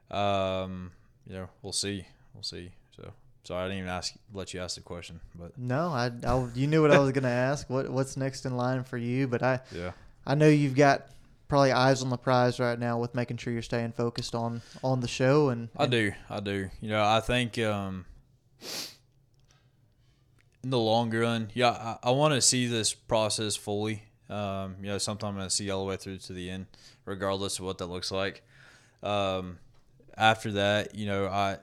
um, 0.08 0.92
you 1.26 1.34
know, 1.34 1.48
we'll 1.62 1.72
see. 1.72 2.06
We'll 2.32 2.44
see. 2.44 2.70
So 2.94 3.12
sorry, 3.42 3.64
I 3.64 3.66
didn't 3.66 3.78
even 3.78 3.90
ask, 3.90 4.14
let 4.32 4.54
you 4.54 4.60
ask 4.60 4.76
the 4.76 4.82
question, 4.82 5.20
but 5.34 5.58
No, 5.58 5.88
I, 5.88 6.12
I 6.24 6.46
you 6.54 6.68
knew 6.68 6.80
what 6.80 6.92
I 6.92 7.00
was 7.00 7.10
going 7.10 7.24
to 7.24 7.28
ask. 7.28 7.68
What 7.68 7.90
what's 7.90 8.16
next 8.16 8.46
in 8.46 8.56
line 8.56 8.84
for 8.84 8.98
you? 8.98 9.26
But 9.26 9.42
I 9.42 9.60
yeah, 9.74 9.90
I 10.24 10.36
know 10.36 10.46
you've 10.46 10.76
got 10.76 11.08
probably 11.48 11.72
eyes 11.72 12.02
on 12.02 12.10
the 12.10 12.16
prize 12.16 12.58
right 12.58 12.78
now 12.78 12.98
with 12.98 13.14
making 13.14 13.36
sure 13.36 13.52
you're 13.52 13.62
staying 13.62 13.92
focused 13.92 14.34
on 14.34 14.62
on 14.82 15.00
the 15.00 15.08
show 15.08 15.48
and, 15.48 15.68
I 15.76 15.86
do. 15.86 16.12
I 16.28 16.40
do. 16.40 16.70
You 16.80 16.90
know, 16.90 17.04
I 17.04 17.20
think 17.20 17.58
um, 17.58 18.04
in 20.62 20.70
the 20.70 20.78
long 20.78 21.10
run, 21.10 21.50
yeah, 21.54 21.70
I, 22.02 22.08
I 22.08 22.10
want 22.10 22.34
to 22.34 22.40
see 22.40 22.66
this 22.66 22.92
process 22.92 23.54
fully. 23.56 24.02
Um, 24.28 24.76
you 24.80 24.88
know, 24.88 24.98
sometimes 24.98 25.36
I'm 25.36 25.44
to 25.44 25.50
see 25.50 25.70
all 25.70 25.84
the 25.84 25.88
way 25.88 25.96
through 25.96 26.18
to 26.18 26.32
the 26.32 26.50
end, 26.50 26.66
regardless 27.04 27.58
of 27.60 27.64
what 27.64 27.78
that 27.78 27.86
looks 27.86 28.10
like. 28.10 28.42
Um, 29.02 29.58
after 30.16 30.50
that, 30.52 30.96
you 30.96 31.06
know, 31.06 31.26
I, 31.26 31.58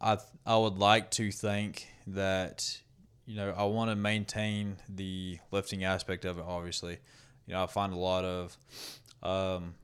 I, 0.00 0.18
I 0.46 0.56
would 0.56 0.78
like 0.78 1.10
to 1.12 1.32
think 1.32 1.88
that, 2.06 2.80
you 3.26 3.34
know, 3.34 3.52
I 3.56 3.64
want 3.64 3.90
to 3.90 3.96
maintain 3.96 4.76
the 4.88 5.38
lifting 5.50 5.82
aspect 5.82 6.24
of 6.24 6.38
it. 6.38 6.44
Obviously, 6.46 6.98
you 7.46 7.54
know, 7.54 7.62
I 7.62 7.66
find 7.66 7.92
a 7.92 7.96
lot 7.96 8.24
of, 8.24 8.56
um, 9.22 9.74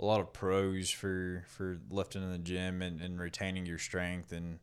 a 0.00 0.04
lot 0.04 0.20
of 0.20 0.32
pros 0.32 0.90
for 0.90 1.44
for 1.48 1.78
lifting 1.90 2.22
in 2.22 2.30
the 2.30 2.38
gym 2.38 2.82
and, 2.82 3.00
and 3.00 3.20
retaining 3.20 3.66
your 3.66 3.78
strength 3.78 4.32
and 4.32 4.60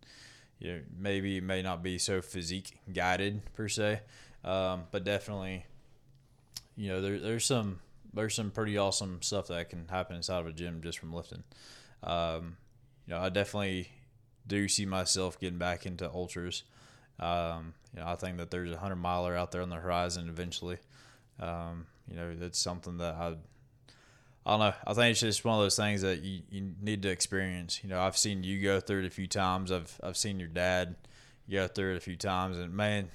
you 0.59 0.72
know 0.72 0.80
maybe 0.97 1.38
it 1.38 1.43
may 1.43 1.61
not 1.61 1.84
be 1.84 1.97
so 1.97 2.22
physique 2.22 2.78
guided 2.93 3.41
per 3.53 3.68
se 3.68 3.99
um, 4.45 4.84
but 4.91 5.03
definitely 5.03 5.66
you 6.78 6.89
know 6.89 7.01
there, 7.01 7.20
there's 7.20 7.45
some 7.45 7.80
there's 8.13 8.36
some 8.36 8.51
pretty 8.51 8.78
awesome 8.78 9.22
stuff 9.22 9.47
that 9.47 9.70
can 9.70 9.88
happen 9.89 10.16
inside 10.16 10.39
of 10.39 10.47
a 10.47 10.53
gym 10.53 10.80
just 10.82 10.99
from 10.99 11.11
lifting. 11.11 11.43
Um, 12.01 12.57
you 13.07 13.13
know 13.13 13.20
I 13.20 13.30
definitely 13.30 13.89
do 14.47 14.68
see 14.68 14.86
myself 14.86 15.39
getting 15.39 15.57
back 15.57 15.86
into 15.86 16.09
ultras. 16.09 16.63
Um, 17.20 17.74
you 17.93 17.99
know 17.99 18.07
I 18.07 18.16
think 18.16 18.38
that 18.38 18.51
there's 18.51 18.72
a 18.72 18.78
hundred 18.78 18.97
miler 18.97 19.36
out 19.36 19.51
there 19.51 19.61
on 19.61 19.70
the 19.70 19.78
horizon 19.78 20.30
eventually 20.30 20.78
um, 21.40 21.86
you 22.10 22.16
know 22.16 22.36
that's 22.36 22.60
something 22.60 22.98
that 22.98 23.16
I 23.16 23.36
I 24.48 24.52
don't 24.52 24.60
know. 24.60 24.74
I 24.86 24.94
think 24.94 25.12
it's 25.12 25.20
just 25.22 25.44
one 25.44 25.56
of 25.56 25.62
those 25.66 25.76
things 25.76 26.02
that 26.04 26.22
you, 26.22 26.42
you 26.52 26.74
need 26.82 27.02
to 27.02 27.10
experience. 27.10 27.80
You 27.84 27.90
know, 27.90 28.00
I've 28.00 28.16
seen 28.18 28.44
you 28.44 28.62
go 28.62 28.80
through 28.80 29.00
it 29.04 29.08
a 29.08 29.10
few 29.10 29.28
times. 29.28 29.72
I've 29.72 30.00
I've 30.04 30.18
seen 30.18 30.40
your 30.40 30.50
dad 30.50 30.96
go 31.50 31.68
through 31.68 31.94
it 31.94 31.98
a 31.98 32.02
few 32.02 32.16
times, 32.16 32.58
and 32.58 32.74
man, 32.74 33.10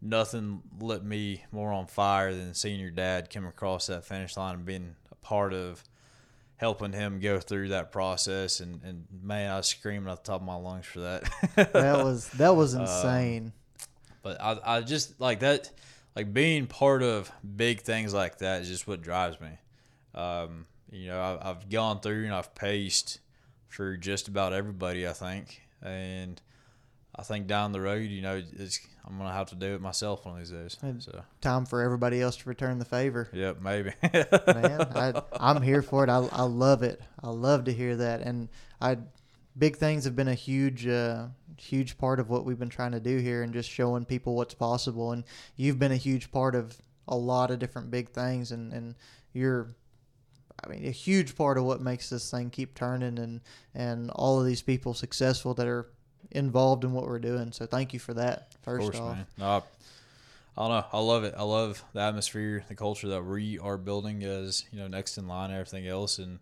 nothing 0.00 0.62
lit 0.80 1.04
me 1.04 1.44
more 1.52 1.72
on 1.72 1.86
fire 1.86 2.34
than 2.34 2.54
seeing 2.54 2.80
your 2.80 2.90
dad 2.90 3.30
come 3.30 3.46
across 3.46 3.86
that 3.88 4.04
finish 4.04 4.36
line 4.36 4.54
and 4.56 4.64
being 4.64 4.96
a 5.10 5.14
part 5.16 5.52
of 5.52 5.82
helping 6.56 6.92
him 6.92 7.20
go 7.20 7.38
through 7.38 7.68
that 7.68 7.92
process. 7.92 8.60
And, 8.60 8.80
and 8.82 9.04
man, 9.22 9.50
I 9.52 9.58
was 9.58 9.66
screaming 9.66 10.10
at 10.10 10.24
the 10.24 10.32
top 10.32 10.40
of 10.40 10.46
my 10.46 10.54
lungs 10.54 10.86
for 10.86 11.00
that. 11.00 11.24
that 11.54 11.98
was 12.02 12.28
that 12.30 12.56
was 12.56 12.74
Um, 12.76 12.80
insane. 12.82 13.52
but 14.22 14.40
I, 14.40 14.58
I 14.64 14.80
just 14.80 15.20
like 15.20 15.40
that 15.40 15.70
like 16.16 16.32
being 16.32 16.66
part 16.66 17.02
of 17.02 17.30
big 17.56 17.82
things 17.82 18.12
like 18.14 18.38
that 18.38 18.62
is 18.62 18.68
just 18.68 18.88
what 18.88 19.02
drives 19.02 19.38
me 19.40 19.50
um, 20.14 20.66
you 20.90 21.08
know 21.08 21.20
I, 21.20 21.50
i've 21.50 21.68
gone 21.68 22.00
through 22.00 22.24
and 22.24 22.34
i've 22.34 22.54
paced 22.54 23.20
for 23.68 23.96
just 23.96 24.26
about 24.28 24.52
everybody 24.52 25.06
i 25.06 25.12
think 25.12 25.60
and 25.82 26.40
i 27.14 27.22
think 27.22 27.46
down 27.46 27.72
the 27.72 27.80
road 27.80 28.08
you 28.08 28.22
know 28.22 28.42
it's 28.58 28.80
i'm 29.04 29.18
gonna 29.18 29.32
have 29.32 29.48
to 29.50 29.54
do 29.54 29.74
it 29.74 29.80
myself 29.80 30.24
one 30.24 30.34
of 30.34 30.40
these 30.40 30.50
days 30.50 30.76
so 31.00 31.22
Time 31.40 31.66
for 31.66 31.82
everybody 31.82 32.20
else 32.20 32.36
to 32.38 32.48
return 32.48 32.78
the 32.78 32.84
favor. 32.84 33.28
yep 33.32 33.60
maybe 33.60 33.92
man. 34.02 34.80
I, 34.94 35.22
I'm 35.38 35.60
here 35.62 35.82
for 35.82 36.02
it. 36.04 36.10
I, 36.10 36.26
I 36.32 36.42
love 36.42 36.82
it. 36.82 37.00
I 37.22 37.28
love 37.28 37.64
to 37.64 37.72
hear 37.72 37.94
that. 37.96 38.22
And 38.22 38.48
I, 38.80 38.98
big 39.56 39.76
things 39.76 40.04
have 40.04 40.16
been 40.16 40.28
a 40.28 40.34
huge, 40.34 40.86
uh, 40.86 41.26
huge 41.56 41.98
part 41.98 42.20
of 42.20 42.28
what 42.28 42.44
we've 42.44 42.58
been 42.58 42.68
trying 42.68 42.92
to 42.92 43.00
do 43.00 43.18
here, 43.18 43.42
and 43.42 43.52
just 43.52 43.70
showing 43.70 44.04
people 44.04 44.34
what's 44.34 44.54
possible. 44.54 45.12
And 45.12 45.24
you've 45.56 45.78
been 45.78 45.92
a 45.92 45.96
huge 45.96 46.30
part 46.30 46.54
of 46.54 46.76
a 47.08 47.16
lot 47.16 47.50
of 47.50 47.58
different 47.58 47.90
big 47.90 48.10
things, 48.10 48.52
and 48.52 48.72
and 48.72 48.94
you're. 49.32 49.68
I 50.64 50.68
mean, 50.68 50.86
a 50.86 50.90
huge 50.90 51.36
part 51.36 51.58
of 51.58 51.64
what 51.64 51.82
makes 51.82 52.08
this 52.08 52.30
thing 52.30 52.48
keep 52.48 52.74
turning, 52.74 53.18
and 53.18 53.40
and 53.74 54.10
all 54.12 54.40
of 54.40 54.46
these 54.46 54.62
people 54.62 54.94
successful 54.94 55.52
that 55.54 55.66
are 55.66 55.90
involved 56.30 56.84
in 56.84 56.92
what 56.92 57.04
we're 57.04 57.18
doing. 57.18 57.52
So 57.52 57.66
thank 57.66 57.92
you 57.92 58.00
for 58.00 58.14
that. 58.14 58.54
First 58.62 58.88
Of 58.88 58.92
course, 58.92 59.00
off, 59.00 59.16
man. 59.16 59.26
No, 59.38 59.46
I, 59.46 59.56
I 59.56 60.68
don't 60.68 60.70
know. 60.70 60.84
I 60.92 61.00
love 61.00 61.24
it. 61.24 61.34
I 61.36 61.42
love 61.42 61.84
the 61.92 62.00
atmosphere, 62.00 62.64
the 62.68 62.74
culture 62.74 63.08
that 63.08 63.22
we 63.22 63.58
are 63.58 63.76
building 63.76 64.22
as 64.22 64.64
you 64.72 64.78
know 64.78 64.88
next 64.88 65.18
in 65.18 65.28
line, 65.28 65.50
and 65.50 65.58
everything 65.58 65.86
else, 65.86 66.18
and 66.18 66.38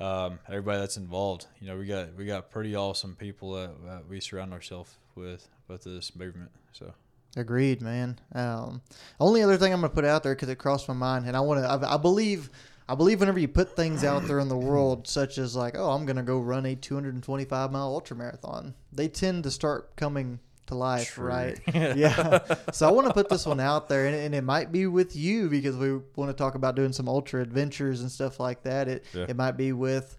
um, 0.00 0.38
everybody 0.48 0.80
that's 0.80 0.96
involved. 0.96 1.46
You 1.60 1.68
know, 1.68 1.76
we 1.76 1.86
got 1.86 2.14
we 2.16 2.24
got 2.24 2.50
pretty 2.50 2.74
awesome 2.74 3.14
people 3.16 3.52
that, 3.52 3.70
that 3.84 4.08
we 4.08 4.20
surround 4.20 4.52
ourselves 4.52 4.96
with 5.14 5.48
with 5.68 5.84
this 5.84 6.16
movement. 6.16 6.50
So 6.72 6.92
Agreed, 7.36 7.80
man. 7.80 8.18
Um, 8.34 8.82
only 9.20 9.42
other 9.42 9.56
thing 9.56 9.72
I'm 9.72 9.82
to 9.82 9.88
put 9.88 10.04
out 10.04 10.22
there 10.22 10.34
because 10.34 10.48
it 10.48 10.58
crossed 10.58 10.88
my 10.88 10.94
mind, 10.94 11.26
and 11.26 11.36
I 11.36 11.40
want 11.40 11.62
to. 11.62 11.68
I, 11.68 11.94
I 11.94 11.96
believe. 11.96 12.50
I 12.88 12.96
believe 12.96 13.20
whenever 13.20 13.38
you 13.38 13.46
put 13.46 13.76
things 13.76 14.02
out 14.02 14.26
there 14.26 14.40
in 14.40 14.48
the 14.48 14.56
world, 14.56 15.06
such 15.06 15.38
as 15.38 15.54
like, 15.54 15.76
oh, 15.76 15.90
I'm 15.90 16.06
going 16.06 16.16
to 16.16 16.24
go 16.24 16.40
run 16.40 16.66
a 16.66 16.74
225 16.74 17.70
mile 17.70 17.86
ultra 17.86 18.16
marathon, 18.16 18.74
they 18.92 19.06
tend 19.06 19.44
to 19.44 19.50
start 19.52 19.94
coming 19.94 20.40
to 20.70 20.74
life, 20.74 21.12
True. 21.14 21.26
right? 21.26 21.60
yeah. 21.74 22.40
So 22.72 22.88
I 22.88 22.90
want 22.90 23.06
to 23.06 23.12
put 23.14 23.28
this 23.28 23.44
one 23.46 23.60
out 23.60 23.88
there, 23.88 24.06
and, 24.06 24.16
and 24.16 24.34
it 24.34 24.42
might 24.42 24.72
be 24.72 24.86
with 24.86 25.14
you 25.14 25.48
because 25.50 25.76
we 25.76 25.92
want 26.16 26.30
to 26.30 26.32
talk 26.34 26.54
about 26.54 26.74
doing 26.74 26.92
some 26.92 27.08
ultra 27.08 27.42
adventures 27.42 28.00
and 28.00 28.10
stuff 28.10 28.40
like 28.40 28.62
that. 28.64 28.88
It 28.88 29.04
Yeah. 29.14 29.26
it 29.28 29.36
might 29.36 29.58
be 29.58 29.72
with 29.72 30.16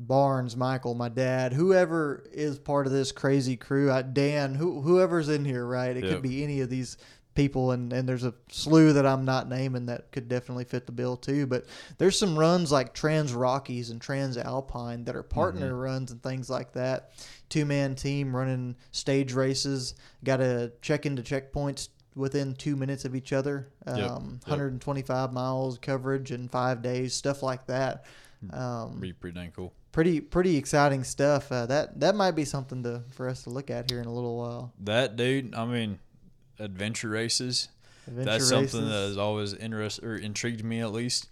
Barnes, 0.00 0.56
Michael, 0.56 0.94
my 0.94 1.08
dad, 1.08 1.52
whoever 1.52 2.22
is 2.32 2.56
part 2.58 2.86
of 2.86 2.92
this 2.92 3.10
crazy 3.10 3.56
crew, 3.56 3.90
I, 3.90 4.02
Dan, 4.02 4.54
who, 4.54 4.80
whoever's 4.80 5.28
in 5.28 5.44
here, 5.44 5.66
right? 5.66 5.96
It 5.96 6.04
Yep. 6.04 6.12
could 6.12 6.22
be 6.22 6.44
any 6.44 6.60
of 6.60 6.70
these 6.70 6.96
people, 7.38 7.70
and, 7.70 7.92
and 7.92 8.08
there's 8.08 8.24
a 8.24 8.34
slew 8.50 8.92
that 8.94 9.06
I'm 9.06 9.24
not 9.24 9.48
naming 9.48 9.86
that 9.86 10.10
could 10.10 10.28
definitely 10.28 10.64
fit 10.64 10.86
the 10.86 10.92
bill 10.92 11.16
too. 11.16 11.46
But 11.46 11.66
there's 11.96 12.18
some 12.18 12.36
runs 12.36 12.72
like 12.72 12.92
Trans 12.94 13.32
Rockies 13.32 13.90
and 13.90 14.00
Trans 14.00 14.36
Alpine 14.36 15.04
that 15.04 15.14
are 15.14 15.22
partner 15.22 15.72
runs 15.76 16.10
and 16.10 16.20
things 16.20 16.50
like 16.50 16.72
that. 16.72 17.12
Two 17.48 17.64
man 17.64 17.94
team 17.94 18.34
running 18.34 18.74
stage 18.90 19.32
races, 19.34 19.94
got 20.24 20.38
to 20.38 20.72
check 20.82 21.06
into 21.06 21.22
checkpoints 21.22 21.90
within 22.16 22.54
two 22.56 22.74
minutes 22.74 23.04
of 23.04 23.14
each 23.14 23.32
other. 23.32 23.68
Um, 23.86 23.96
Yep. 23.98 24.10
125 24.48 25.32
miles 25.32 25.78
coverage 25.78 26.32
in 26.32 26.48
five 26.48 26.82
days, 26.82 27.14
stuff 27.14 27.44
like 27.44 27.66
that. 27.68 28.04
Um, 28.50 28.98
be 28.98 29.12
pretty 29.12 29.34
dang 29.38 29.52
cool. 29.52 29.72
pretty 29.92 30.20
pretty 30.20 30.56
exciting 30.56 31.04
stuff. 31.04 31.50
Uh, 31.52 31.66
that 31.66 32.00
that 32.00 32.14
might 32.16 32.32
be 32.32 32.44
something 32.44 32.82
to 32.82 33.02
for 33.10 33.28
us 33.28 33.44
to 33.44 33.50
look 33.50 33.70
at 33.70 33.90
here 33.90 34.00
in 34.00 34.06
a 34.06 34.12
little 34.12 34.36
while. 34.36 34.72
That 34.80 35.14
dude, 35.16 35.54
I 35.54 35.64
mean, 35.64 35.98
adventure 36.58 37.08
races. 37.08 37.68
Adventure 38.06 38.30
that's 38.30 38.48
something 38.48 38.88
that 38.88 39.08
has 39.08 39.18
always 39.18 39.54
interested 39.54 40.04
or 40.04 40.16
intrigued 40.16 40.64
me 40.64 40.80
at 40.80 40.92
least. 40.92 41.28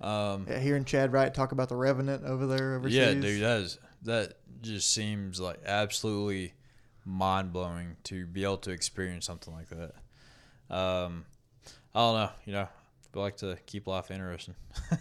Um, 0.00 0.46
Yeah, 0.48 0.58
hearing 0.58 0.84
Chad 0.84 1.12
Wright 1.12 1.32
talk 1.32 1.52
about 1.52 1.68
the 1.68 1.76
Revenant 1.76 2.24
over 2.24 2.46
there 2.46 2.74
overseas. 2.74 2.96
Yeah, 2.96 3.12
dude, 3.14 3.42
that 3.42 3.60
is 3.60 3.78
that 4.02 4.34
just 4.62 4.92
seems 4.92 5.40
like 5.40 5.60
absolutely 5.64 6.54
mind 7.04 7.52
blowing 7.52 7.96
to 8.04 8.26
be 8.26 8.42
able 8.44 8.58
to 8.58 8.70
experience 8.70 9.26
something 9.26 9.54
like 9.54 9.68
that. 9.68 9.94
Um, 10.74 11.24
I 11.94 12.00
don't 12.00 12.14
know, 12.16 12.30
you 12.44 12.52
know, 12.52 12.68
I 13.14 13.18
like 13.18 13.36
to 13.38 13.56
keep 13.66 13.86
life 13.86 14.10
interesting. 14.10 14.54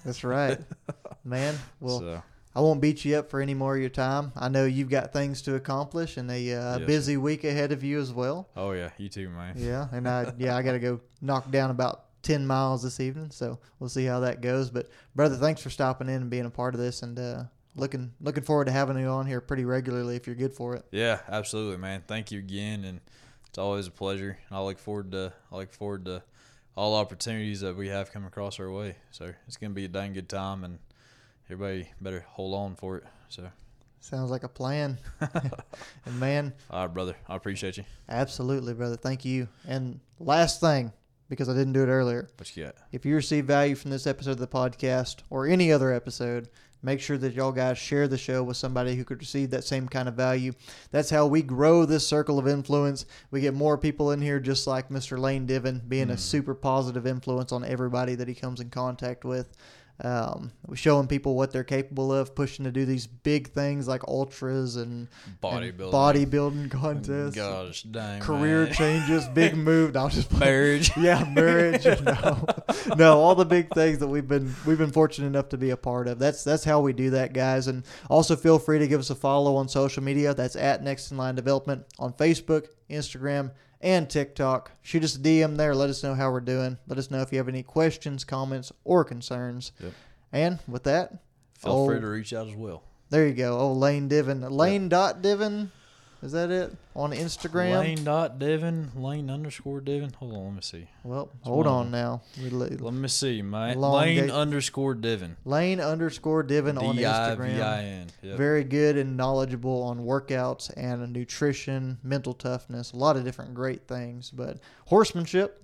That's 0.05 0.23
right. 0.23 0.59
man. 1.25 1.57
Well, 1.79 1.99
so 1.99 2.23
I 2.55 2.61
won't 2.61 2.79
beat 2.81 3.03
you 3.03 3.17
up 3.17 3.29
for 3.29 3.41
any 3.41 3.53
more 3.53 3.75
of 3.75 3.81
your 3.81 3.89
time. 3.89 4.31
I 4.35 4.47
know 4.47 4.63
you've 4.65 4.89
got 4.89 5.11
things 5.11 5.41
to 5.43 5.55
accomplish 5.55 6.15
and 6.17 6.31
a 6.31 6.53
uh, 6.53 6.77
Yes. 6.79 6.87
busy 6.87 7.17
week 7.17 7.43
ahead 7.43 7.71
of 7.73 7.83
you 7.83 7.99
as 7.99 8.13
well. 8.13 8.47
oh 8.55 8.71
yeah, 8.71 8.91
you 8.97 9.09
too, 9.09 9.29
man. 9.29 9.55
Yeah, 9.57 9.87
and 9.91 10.07
I 10.07 10.33
yeah 10.37 10.55
I 10.55 10.61
got 10.61 10.71
to 10.73 10.79
go 10.79 11.01
knock 11.21 11.51
down 11.51 11.69
about 11.71 12.05
ten 12.21 12.47
miles 12.47 12.81
this 12.83 12.99
evening, 12.99 13.31
so 13.31 13.59
we'll 13.79 13.89
see 13.89 14.05
how 14.05 14.21
that 14.21 14.41
goes. 14.41 14.69
But 14.69 14.89
brother, 15.15 15.35
thanks 15.35 15.61
for 15.61 15.69
stopping 15.69 16.07
in 16.07 16.15
and 16.21 16.29
being 16.29 16.45
a 16.45 16.49
part 16.49 16.73
of 16.75 16.79
this, 16.79 17.01
and 17.03 17.19
uh, 17.19 17.43
looking 17.75 18.13
looking 18.21 18.43
forward 18.43 18.65
to 18.65 18.71
having 18.71 18.97
you 18.97 19.07
on 19.07 19.25
here 19.27 19.41
pretty 19.41 19.65
regularly 19.65 20.15
if 20.15 20.25
you're 20.25 20.35
good 20.35 20.53
for 20.53 20.75
it. 20.75 20.85
Yeah, 20.91 21.19
absolutely, 21.27 21.77
man. 21.77 22.03
Thank 22.07 22.31
you 22.31 22.39
again, 22.39 22.85
and 22.85 23.01
it's 23.49 23.57
always 23.57 23.85
a 23.87 23.91
pleasure. 23.91 24.37
And 24.49 24.57
I 24.57 24.61
look 24.61 24.79
forward 24.79 25.11
to 25.11 25.33
I 25.51 25.55
look 25.57 25.73
forward 25.73 26.05
to 26.05 26.23
all 26.77 26.95
opportunities 26.95 27.59
that 27.61 27.75
we 27.75 27.89
have 27.89 28.11
come 28.13 28.25
across 28.25 28.59
our 28.61 28.71
way. 28.71 28.95
So 29.11 29.33
it's 29.47 29.57
gonna 29.57 29.73
be 29.73 29.85
a 29.85 29.89
dang 29.89 30.13
good 30.13 30.29
time, 30.29 30.63
and 30.63 30.79
everybody 31.49 31.89
better 32.01 32.25
hold 32.29 32.53
on 32.53 32.75
for 32.75 32.97
it. 32.97 33.03
So, 33.29 33.49
Sounds 33.99 34.29
like 34.29 34.43
a 34.43 34.49
plan. 34.49 34.99
and 36.05 36.19
man, 36.19 36.53
all 36.69 36.85
right, 36.85 36.93
brother, 36.93 37.15
I 37.27 37.35
appreciate 37.35 37.77
you. 37.77 37.85
absolutely, 38.07 38.73
brother. 38.73 38.97
Thank 38.97 39.25
you. 39.25 39.47
And 39.67 39.99
last 40.19 40.59
thing, 40.61 40.93
because 41.27 41.49
I 41.49 41.53
didn't 41.53 41.73
do 41.73 41.81
it 41.81 41.87
earlier, 41.87 42.29
What 42.37 42.55
you 42.55 42.65
got? 42.65 42.75
if 42.91 43.05
you 43.05 43.15
receive 43.15 43.45
value 43.45 43.73
from 43.75 43.91
this 43.91 44.05
episode 44.05 44.31
of 44.31 44.37
the 44.37 44.47
podcast 44.47 45.17
or 45.31 45.47
any 45.47 45.71
other 45.71 45.91
episode, 45.91 46.49
make 46.83 47.01
sure 47.01 47.17
that 47.17 47.33
y'all 47.33 47.51
guys 47.51 47.79
share 47.79 48.07
the 48.07 48.17
show 48.17 48.43
with 48.43 48.57
somebody 48.57 48.95
who 48.95 49.03
could 49.03 49.19
receive 49.19 49.49
that 49.49 49.63
same 49.63 49.87
kind 49.87 50.07
of 50.07 50.13
value. 50.13 50.53
That's 50.91 51.09
how 51.09 51.25
we 51.25 51.41
grow 51.41 51.83
this 51.83 52.07
circle 52.07 52.37
of 52.37 52.47
influence. 52.47 53.07
We 53.31 53.41
get 53.41 53.55
more 53.55 53.77
people 53.77 54.11
in 54.11 54.21
here, 54.21 54.39
just 54.39 54.67
like 54.67 54.89
Mr. 54.89 55.17
Lane 55.17 55.47
Divin, 55.47 55.81
being 55.87 56.11
a 56.11 56.13
mm. 56.13 56.19
super 56.19 56.53
positive 56.53 57.07
influence 57.07 57.51
on 57.51 57.65
everybody 57.65 58.13
that 58.15 58.27
he 58.27 58.35
comes 58.35 58.59
in 58.59 58.69
contact 58.69 59.25
with. 59.25 59.51
Um, 60.03 60.51
showing 60.73 61.07
people 61.07 61.35
what 61.35 61.53
they're 61.53 61.63
capable 61.63 62.11
of, 62.11 62.35
pushing 62.35 62.65
to 62.65 62.71
do 62.71 62.83
these 62.85 63.07
big 63.07 63.53
things 63.53 63.87
like 63.87 64.05
ultras 64.09 64.75
and 64.75 64.85
and 64.85 65.07
Bodybuilding. 65.41 65.91
bodybuilding 65.91 66.71
contests, 66.71 67.35
Gosh 67.35 67.83
dang. 67.83 68.19
career 68.19 68.65
man. 68.65 68.73
changes, 68.73 69.25
big 69.29 69.55
move. 69.57 69.93
No, 69.93 70.03
I'm 70.03 70.09
just 70.09 70.37
marriage. 70.37 70.91
yeah, 70.97 71.23
marriage. 71.33 71.85
No, 71.85 72.45
no, 72.97 73.19
all 73.19 73.35
the 73.35 73.45
big 73.45 73.69
things 73.73 73.99
that 73.99 74.07
we've 74.09 74.27
been 74.27 74.53
we've 74.65 74.77
been 74.77 74.91
fortunate 74.91 75.27
enough 75.27 75.47
to 75.49 75.57
be 75.57 75.69
a 75.69 75.77
part 75.77 76.09
of. 76.09 76.19
That's 76.19 76.43
that's 76.43 76.65
how 76.65 76.81
we 76.81 76.91
do 76.91 77.11
that, 77.11 77.31
guys. 77.31 77.67
And 77.67 77.85
also 78.09 78.35
feel 78.35 78.59
free 78.59 78.79
to 78.79 78.87
give 78.89 78.99
us 78.99 79.11
a 79.11 79.15
follow 79.15 79.55
on 79.55 79.69
social 79.69 80.03
media. 80.03 80.33
That's 80.33 80.57
at 80.57 80.83
Next 80.83 81.11
in 81.11 81.15
Line 81.17 81.35
Development 81.35 81.85
on 81.99 82.11
Facebook, 82.11 82.67
Instagram, 82.89 83.51
and 83.85 84.09
TikTok. 84.09 84.71
Shoot 84.81 85.03
us 85.03 85.15
a 85.15 85.19
DM 85.19 85.55
there. 85.57 85.75
Let 85.75 85.89
us 85.89 86.03
know 86.03 86.15
how 86.15 86.31
we're 86.31 86.41
doing. 86.41 86.77
Let 86.87 86.97
us 86.97 87.11
know 87.11 87.21
if 87.21 87.31
you 87.31 87.37
have 87.37 87.47
any 87.47 87.63
questions, 87.63 88.23
comments, 88.25 88.71
or 88.83 89.05
concerns. 89.05 89.71
Yep. 89.79 89.93
And 90.33 90.59
with 90.67 90.83
that, 90.83 91.13
Feel 91.59 91.71
oh, 91.71 91.85
free 91.87 92.01
to 92.01 92.07
reach 92.07 92.33
out 92.33 92.47
as 92.47 92.55
well. 92.55 92.83
there 93.11 93.27
you 93.27 93.33
go. 93.33 93.57
Oh, 93.57 93.71
Lane 93.73 94.09
Divin. 94.09 94.41
Lane 94.49 94.89
dot 94.89 95.21
Divin. 95.21 95.71
Is 96.25 96.31
that 96.31 96.49
it 96.49 96.75
on 96.95 97.11
Instagram? 97.11 97.77
Lane 97.79 98.03
dot 98.03 98.39
Devon, 98.39 98.91
Lane 98.95 99.29
underscore 99.29 99.79
Devon. 99.79 100.11
Hold 100.17 100.33
on, 100.33 100.43
let 100.45 100.53
me 100.55 100.61
see. 100.61 100.87
Well, 101.03 101.29
hold 101.41 101.67
on 101.67 101.91
now. 101.91 102.23
Let 102.41 102.93
me 102.93 103.07
see, 103.07 103.43
mate. 103.43 103.75
Lane 103.77 104.31
underscore 104.31 104.95
Devon. 104.95 105.37
Lane 105.45 105.79
underscore 105.79 106.41
Divin 106.41 106.79
on 106.79 106.95
D 106.95 107.05
I 107.05 107.35
V 107.35 107.41
Instagram. 107.43 108.07
Yep. 108.23 108.37
Very 108.37 108.63
good 108.63 108.97
and 108.97 109.15
knowledgeable 109.15 109.83
on 109.83 109.99
workouts 109.99 110.71
and 110.75 111.13
nutrition, 111.13 111.99
mental 112.01 112.33
toughness, 112.33 112.91
a 112.93 112.97
lot 112.97 113.17
of 113.17 113.23
different 113.23 113.53
great 113.53 113.87
things. 113.87 114.31
But 114.31 114.57
horsemanship, 114.87 115.61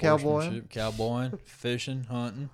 cowboy, 0.00 0.30
Horsemanship, 0.30 0.70
cowboying, 0.70 1.38
fishing, 1.44 2.04
hunting. 2.10 2.50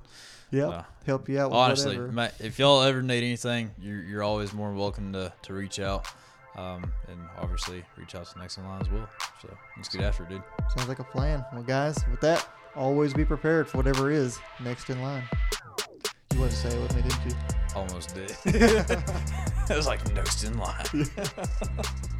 yep, 0.50 0.68
Uh, 0.68 0.82
help 1.06 1.30
you 1.30 1.40
out 1.40 1.48
with 1.50 1.56
Honestly, 1.56 1.96
whatever. 1.96 2.12
mate, 2.12 2.32
if 2.40 2.58
y'all 2.58 2.82
ever 2.82 3.00
need 3.00 3.24
anything, 3.24 3.70
you're, 3.80 4.02
you're 4.02 4.22
always 4.22 4.52
more 4.52 4.74
welcome 4.74 5.14
to, 5.14 5.32
to 5.44 5.54
reach 5.54 5.78
out. 5.80 6.06
Um, 6.58 6.92
and 7.06 7.20
obviously 7.38 7.84
reach 7.96 8.16
out 8.16 8.26
to 8.26 8.38
Next 8.38 8.58
in 8.58 8.64
Line 8.64 8.80
as 8.80 8.90
well. 8.90 9.08
So 9.40 9.48
let's 9.76 9.88
get 9.88 10.02
after 10.02 10.24
it, 10.24 10.30
dude. 10.30 10.42
Sounds 10.76 10.88
like 10.88 10.98
a 10.98 11.04
plan. 11.04 11.44
Well, 11.52 11.62
guys, 11.62 12.04
with 12.10 12.20
that, 12.22 12.48
always 12.74 13.14
be 13.14 13.24
prepared 13.24 13.68
for 13.68 13.76
whatever 13.76 14.10
is 14.10 14.40
next 14.64 14.90
in 14.90 15.00
line. 15.00 15.22
You 16.32 16.40
wanted 16.40 16.50
to 16.50 16.56
say 16.56 16.68
it 16.70 16.82
with 16.82 16.96
me, 16.96 17.02
didn't 17.02 17.26
you? 17.26 17.36
Almost 17.76 18.14
did. 18.14 18.30
it 18.44 19.76
was 19.76 19.86
like 19.86 20.12
next 20.12 20.42
in 20.42 20.58
line. 20.58 20.84